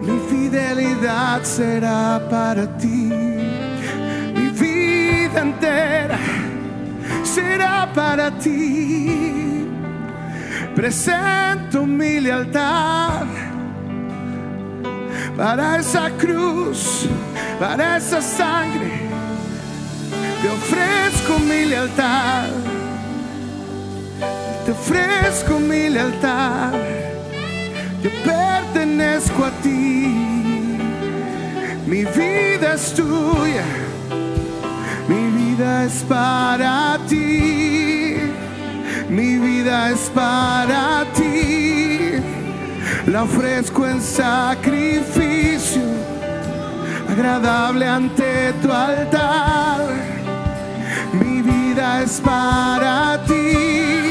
mi 0.02 0.20
fidelidad 0.30 1.44
será 1.44 2.22
para 2.30 2.66
ti, 2.78 3.12
mi 4.36 4.50
vida 4.50 5.42
entera 5.42 6.18
será 7.24 7.88
para 7.94 8.32
ti. 8.32 9.68
Presento 10.76 11.86
mi 11.86 12.20
lealtad 12.22 13.26
para 15.36 15.80
esa 15.80 16.10
cruz, 16.12 17.08
para 17.60 17.98
esa 17.98 18.22
sangre. 18.22 19.08
Te 20.42 20.50
ofrezco 20.50 21.40
mi 21.40 21.66
lealtad, 21.66 22.48
te 24.68 24.74
ofrezco 24.74 25.60
mi 25.60 25.88
lealtad. 25.90 26.74
Yo 28.04 28.10
pertenezco 28.26 29.46
a 29.46 29.52
ti, 29.64 30.14
mi 31.86 32.04
vida 32.04 32.74
es 32.74 32.94
tuya, 32.94 33.64
mi 35.08 35.24
vida 35.40 35.86
es 35.86 36.04
para 36.10 37.00
ti, 37.08 38.18
mi 39.08 39.38
vida 39.38 39.92
es 39.92 40.12
para 40.14 41.06
ti. 41.16 42.22
La 43.06 43.24
ofrezco 43.24 43.88
en 43.88 44.02
sacrificio 44.02 45.82
agradable 47.10 47.88
ante 47.88 48.52
tu 48.62 48.70
altar. 48.70 49.88
Mi 51.14 51.42
vida 51.42 52.04
es 52.04 52.20
para 52.20 53.24
ti, 53.26 54.07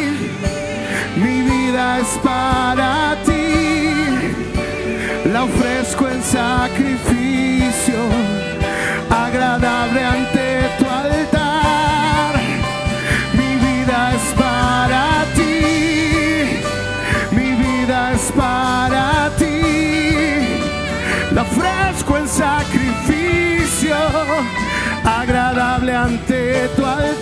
vida 1.66 1.98
es 1.98 2.18
para 2.22 3.16
ti. 3.24 3.46
La 5.32 5.44
ofrezco 5.44 6.08
en 6.08 6.22
sacrificio 6.22 7.98
agradable 9.10 10.04
ante 10.16 10.46
tu 10.78 10.86
altar. 10.86 12.34
Mi 13.38 13.50
vida 13.66 13.98
es 14.18 14.26
para 14.42 15.04
ti, 15.38 16.60
mi 17.32 17.50
vida 17.64 18.12
es 18.12 18.24
para 18.42 19.30
ti. 19.40 19.58
La 21.34 21.42
ofrezco 21.42 22.18
en 22.18 22.28
sacrificio 22.28 23.96
agradable 25.04 25.94
ante 25.94 26.68
tu 26.76 26.84
altar. 26.84 27.15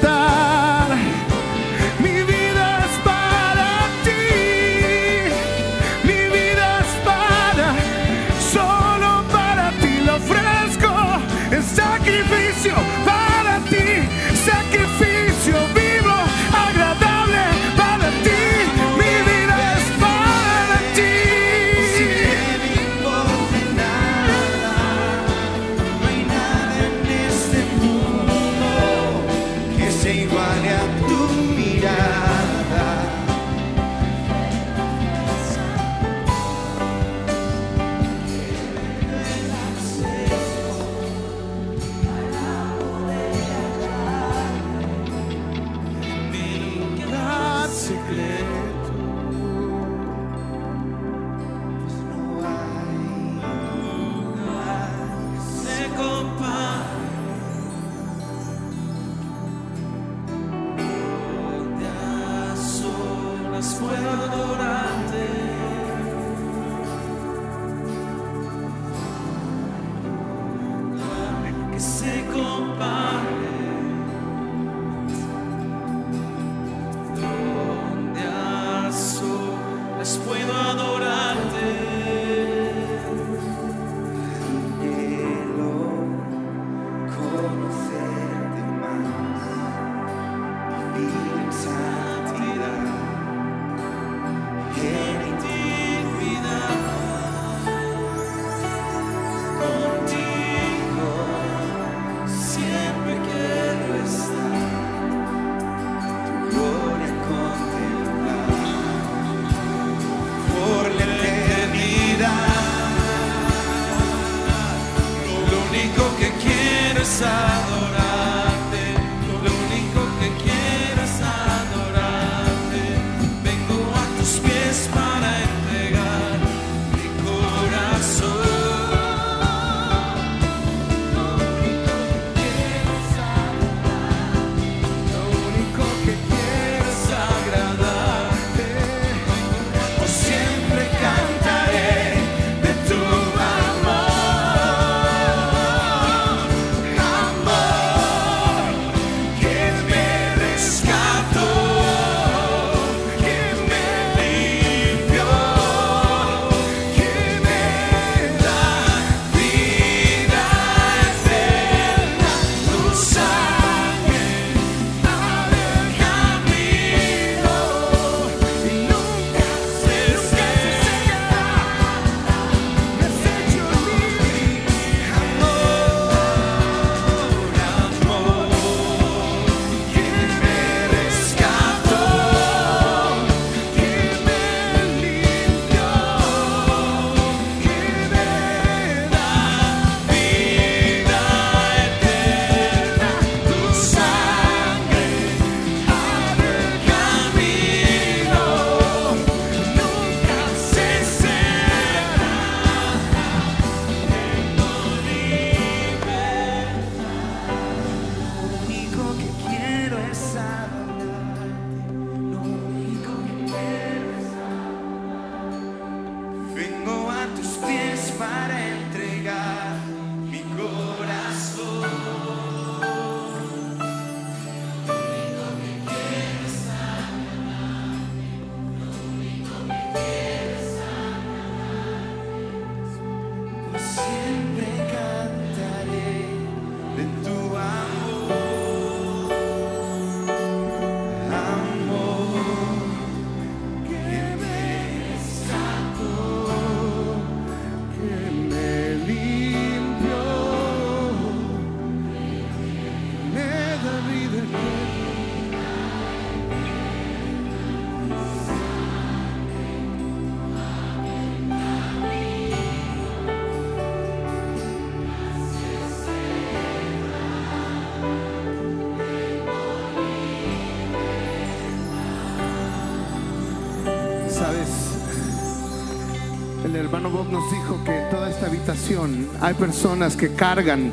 Hermano 276.85 277.09
Bob 277.09 277.31
nos 277.31 277.51
dijo 277.51 277.81
que 277.83 277.97
en 277.97 278.11
toda 278.11 278.29
esta 278.29 278.47
habitación 278.47 279.29
hay 279.41 279.55
personas 279.55 280.17
que 280.17 280.35
cargan 280.35 280.93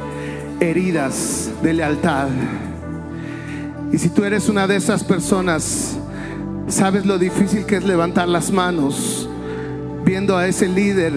heridas 0.61 1.51
de 1.61 1.73
lealtad. 1.73 2.29
Y 3.91 3.97
si 3.97 4.07
tú 4.09 4.23
eres 4.23 4.47
una 4.47 4.67
de 4.67 4.77
esas 4.77 5.03
personas, 5.03 5.97
sabes 6.67 7.05
lo 7.05 7.19
difícil 7.19 7.65
que 7.65 7.75
es 7.75 7.83
levantar 7.83 8.29
las 8.29 8.51
manos 8.51 9.27
viendo 10.05 10.37
a 10.37 10.47
ese 10.47 10.69
líder, 10.69 11.13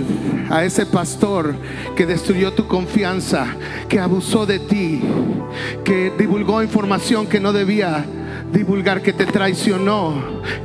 a 0.50 0.64
ese 0.64 0.86
pastor 0.86 1.54
que 1.94 2.04
destruyó 2.04 2.52
tu 2.52 2.66
confianza, 2.66 3.46
que 3.88 4.00
abusó 4.00 4.44
de 4.44 4.58
ti, 4.58 5.00
que 5.84 6.12
divulgó 6.18 6.62
información 6.62 7.28
que 7.28 7.38
no 7.38 7.52
debía 7.52 8.04
divulgar, 8.52 9.02
que 9.02 9.12
te 9.12 9.26
traicionó, 9.26 10.14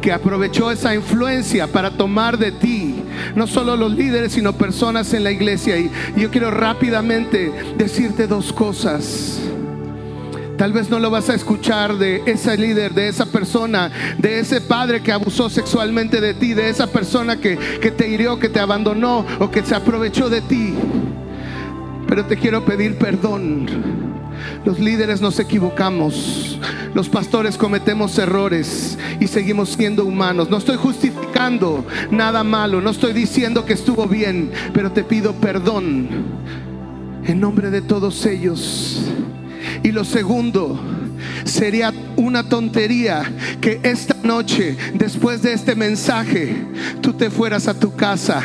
que 0.01 0.11
aprovechó 0.11 0.71
esa 0.71 0.95
influencia 0.95 1.67
para 1.67 1.91
tomar 1.91 2.37
de 2.37 2.51
ti, 2.51 2.88
no 3.35 3.47
solo 3.47 3.75
los 3.75 3.91
líderes, 3.91 4.33
sino 4.33 4.53
personas 4.53 5.13
en 5.13 5.23
la 5.23 5.31
iglesia. 5.31 5.77
Y 5.77 5.91
yo 6.17 6.29
quiero 6.31 6.51
rápidamente 6.51 7.51
decirte 7.77 8.27
dos 8.27 8.53
cosas. 8.53 9.39
Tal 10.57 10.73
vez 10.73 10.89
no 10.89 10.99
lo 10.99 11.09
vas 11.09 11.29
a 11.29 11.35
escuchar 11.35 11.97
de 11.97 12.21
ese 12.25 12.57
líder, 12.57 12.93
de 12.93 13.07
esa 13.07 13.25
persona, 13.25 13.89
de 14.17 14.39
ese 14.39 14.59
padre 14.59 15.01
que 15.01 15.13
abusó 15.13 15.49
sexualmente 15.49 16.19
de 16.19 16.33
ti, 16.33 16.53
de 16.53 16.67
esa 16.69 16.87
persona 16.87 17.37
que, 17.37 17.57
que 17.57 17.91
te 17.91 18.09
hirió, 18.09 18.39
que 18.39 18.49
te 18.49 18.59
abandonó 18.59 19.25
o 19.39 19.49
que 19.49 19.63
se 19.63 19.73
aprovechó 19.73 20.29
de 20.29 20.41
ti. 20.41 20.73
Pero 22.09 22.25
te 22.25 22.35
quiero 22.35 22.65
pedir 22.65 22.97
perdón. 22.97 23.98
Los 24.65 24.79
líderes 24.79 25.21
nos 25.21 25.39
equivocamos. 25.39 26.59
Los 26.93 27.07
pastores 27.07 27.57
cometemos 27.57 28.17
errores 28.17 28.97
y 29.19 29.27
seguimos 29.27 29.69
siendo 29.69 30.05
humanos. 30.05 30.49
No 30.49 30.57
estoy 30.57 30.75
justificando 30.75 31.85
nada 32.11 32.43
malo. 32.43 32.81
No 32.81 32.89
estoy 32.89 33.13
diciendo 33.13 33.65
que 33.65 33.73
estuvo 33.73 34.05
bien. 34.07 34.51
Pero 34.73 34.91
te 34.91 35.03
pido 35.03 35.33
perdón 35.33 36.09
en 37.25 37.39
nombre 37.39 37.69
de 37.69 37.81
todos 37.81 38.25
ellos. 38.25 39.01
Y 39.83 39.91
lo 39.91 40.03
segundo, 40.03 40.79
sería 41.45 41.93
una 42.15 42.47
tontería 42.47 43.23
que 43.61 43.79
esta 43.83 44.15
noche, 44.23 44.77
después 44.93 45.41
de 45.41 45.53
este 45.53 45.75
mensaje, 45.75 46.65
tú 47.01 47.13
te 47.13 47.29
fueras 47.29 47.67
a 47.67 47.73
tu 47.79 47.95
casa 47.95 48.41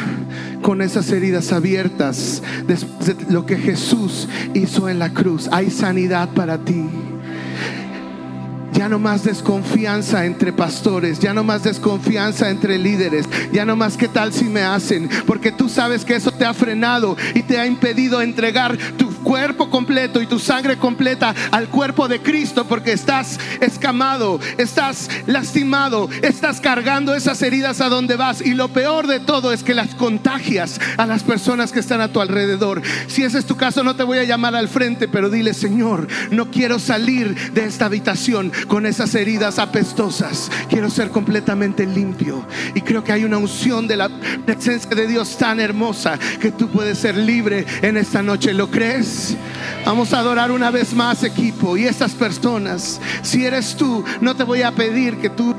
con 0.65 0.81
esas 0.81 1.11
heridas 1.11 1.53
abiertas, 1.53 2.43
lo 3.29 3.45
que 3.45 3.59
Jesús 3.59 4.27
hizo 4.55 4.89
en 4.89 4.99
la 4.99 5.13
cruz. 5.13 5.47
Hay 5.53 5.71
sanidad 5.71 6.31
para 6.31 6.57
ti. 6.57 6.87
Ya 8.73 8.89
no 8.89 8.99
más 8.99 9.25
desconfianza 9.25 10.25
entre 10.25 10.55
pastores, 10.55 11.19
ya 11.19 11.35
no 11.35 11.45
más 11.45 11.65
desconfianza 11.65 12.49
entre 12.49 12.79
líderes, 12.79 13.29
ya 13.53 13.67
no 13.67 13.77
más 13.77 13.99
qué 13.99 14.09
tal 14.09 14.33
si 14.33 14.47
me 14.47 14.63
hacen, 14.63 15.11
porque 15.27 15.53
tú 15.53 15.69
sabes 15.69 16.03
que 16.03 16.17
eso 16.17 16.33
te 16.33 16.47
ha 16.47 16.55
frenado 16.55 17.15
y 17.35 17.43
te 17.43 17.59
ha 17.59 17.67
impedido 17.67 18.23
entregar 18.23 18.75
tu 18.97 19.14
cuerpo 19.25 19.71
completo 19.71 20.23
y 20.23 20.27
tu 20.27 20.39
sangre 20.39 20.77
completa 20.77 21.35
al 21.51 21.69
cuerpo 21.69 22.07
de 22.07 22.21
Cristo, 22.21 22.67
porque 22.67 22.93
estás 22.93 23.41
escamado, 23.61 24.39
estás 24.59 25.11
lastimado, 25.27 26.09
estás 26.23 26.61
cargando 26.61 27.15
esas 27.15 27.43
heridas 27.43 27.81
a 27.81 27.89
donde 27.89 28.17
vas 28.17 28.41
y 28.41 28.55
lo 28.55 28.69
peor 28.69 29.07
de 29.07 29.19
todo 29.19 29.53
es 29.53 29.65
que 29.65 29.75
las 29.75 29.95
contagias 29.95 30.81
a 30.97 31.07
las 31.07 31.23
personas 31.25 31.73
que 31.73 31.81
están 31.81 32.01
a 32.01 32.13
tu 32.13 32.21
alrededor. 32.21 32.83
Si 33.09 33.25
ese 33.25 33.39
es 33.39 33.47
tu 33.47 33.57
caso, 33.57 33.83
no 33.83 33.97
te 33.97 34.05
voy 34.05 34.19
a 34.19 34.25
llamar 34.25 34.55
al 34.55 34.69
frente, 34.69 35.09
pero 35.09 35.31
dile, 35.31 35.55
Señor, 35.55 36.07
no 36.31 36.51
quiero 36.51 36.79
salir 36.79 37.53
de 37.53 37.65
esta 37.65 37.87
habitación 37.87 38.53
con 38.69 38.87
esas 38.87 39.15
heridas 39.15 39.59
apestosas. 39.59 40.51
Quiero 40.69 40.91
ser 40.91 41.11
completamente 41.11 41.87
limpio. 41.87 42.47
Y 42.75 42.83
creo 42.83 43.03
que 43.03 43.13
hay 43.13 43.25
una 43.25 43.39
unción 43.39 43.89
de 43.89 43.97
la 43.97 44.11
presencia 44.45 44.91
de 44.91 45.07
Dios 45.07 45.37
tan 45.39 45.61
hermosa 45.61 46.19
que 46.41 46.51
tú 46.51 46.69
puedes 46.69 46.99
ser 46.99 47.17
libre 47.17 47.65
en 47.83 47.97
esta 47.97 48.23
noche. 48.23 48.53
¿Lo 48.53 48.71
crees? 48.71 49.14
Vamos 49.85 50.13
a 50.13 50.19
adorar 50.21 50.51
una 50.51 50.71
vez 50.71 50.95
más, 50.95 51.23
equipo. 51.23 51.77
Y 51.77 51.85
estas 51.85 52.13
personas, 52.13 53.01
si 53.23 53.45
eres 53.45 53.77
tú, 53.77 54.05
no 54.21 54.35
te 54.35 54.45
voy 54.45 54.63
a 54.63 54.73
pedir 54.73 55.19
que 55.19 55.31
tú 55.31 55.55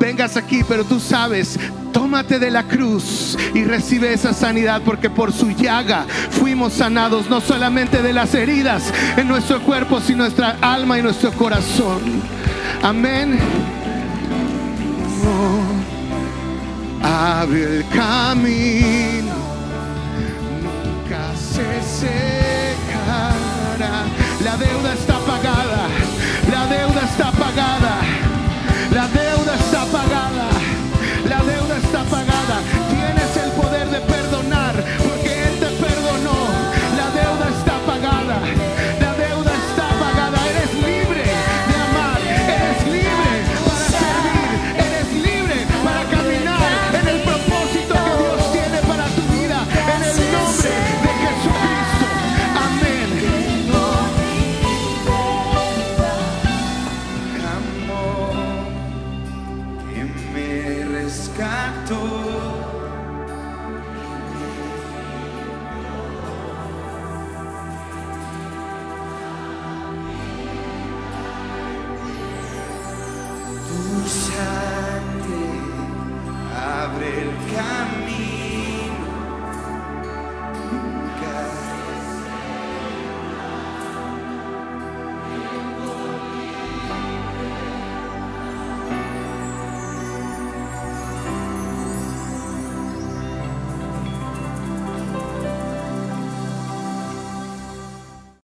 vengas 0.00 0.36
aquí, 0.36 0.62
pero 0.66 0.82
tú 0.84 0.98
sabes, 0.98 1.58
tómate 1.92 2.38
de 2.38 2.50
la 2.50 2.62
cruz 2.64 3.36
y 3.54 3.64
recibe 3.64 4.12
esa 4.12 4.32
sanidad, 4.32 4.80
porque 4.84 5.10
por 5.10 5.32
su 5.32 5.50
llaga 5.50 6.06
fuimos 6.30 6.72
sanados, 6.72 7.28
no 7.28 7.40
solamente 7.40 8.02
de 8.02 8.12
las 8.12 8.34
heridas 8.34 8.92
en 9.16 9.28
nuestro 9.28 9.60
cuerpo, 9.60 10.00
sino 10.00 10.24
nuestra 10.24 10.56
alma 10.60 10.98
y 10.98 11.02
nuestro 11.02 11.32
corazón. 11.32 12.00
Amén. 12.82 13.38
Abre 17.02 17.78
el 17.78 17.88
camino, 17.88 19.34
nunca 20.62 21.34
se 21.36 22.06
secará. 22.06 22.29
La 23.80 24.58
deuda 24.58 24.92
está 24.92 25.18
pagada, 25.20 25.88
la 26.50 26.66
deuda 26.66 27.00
está 27.02 27.29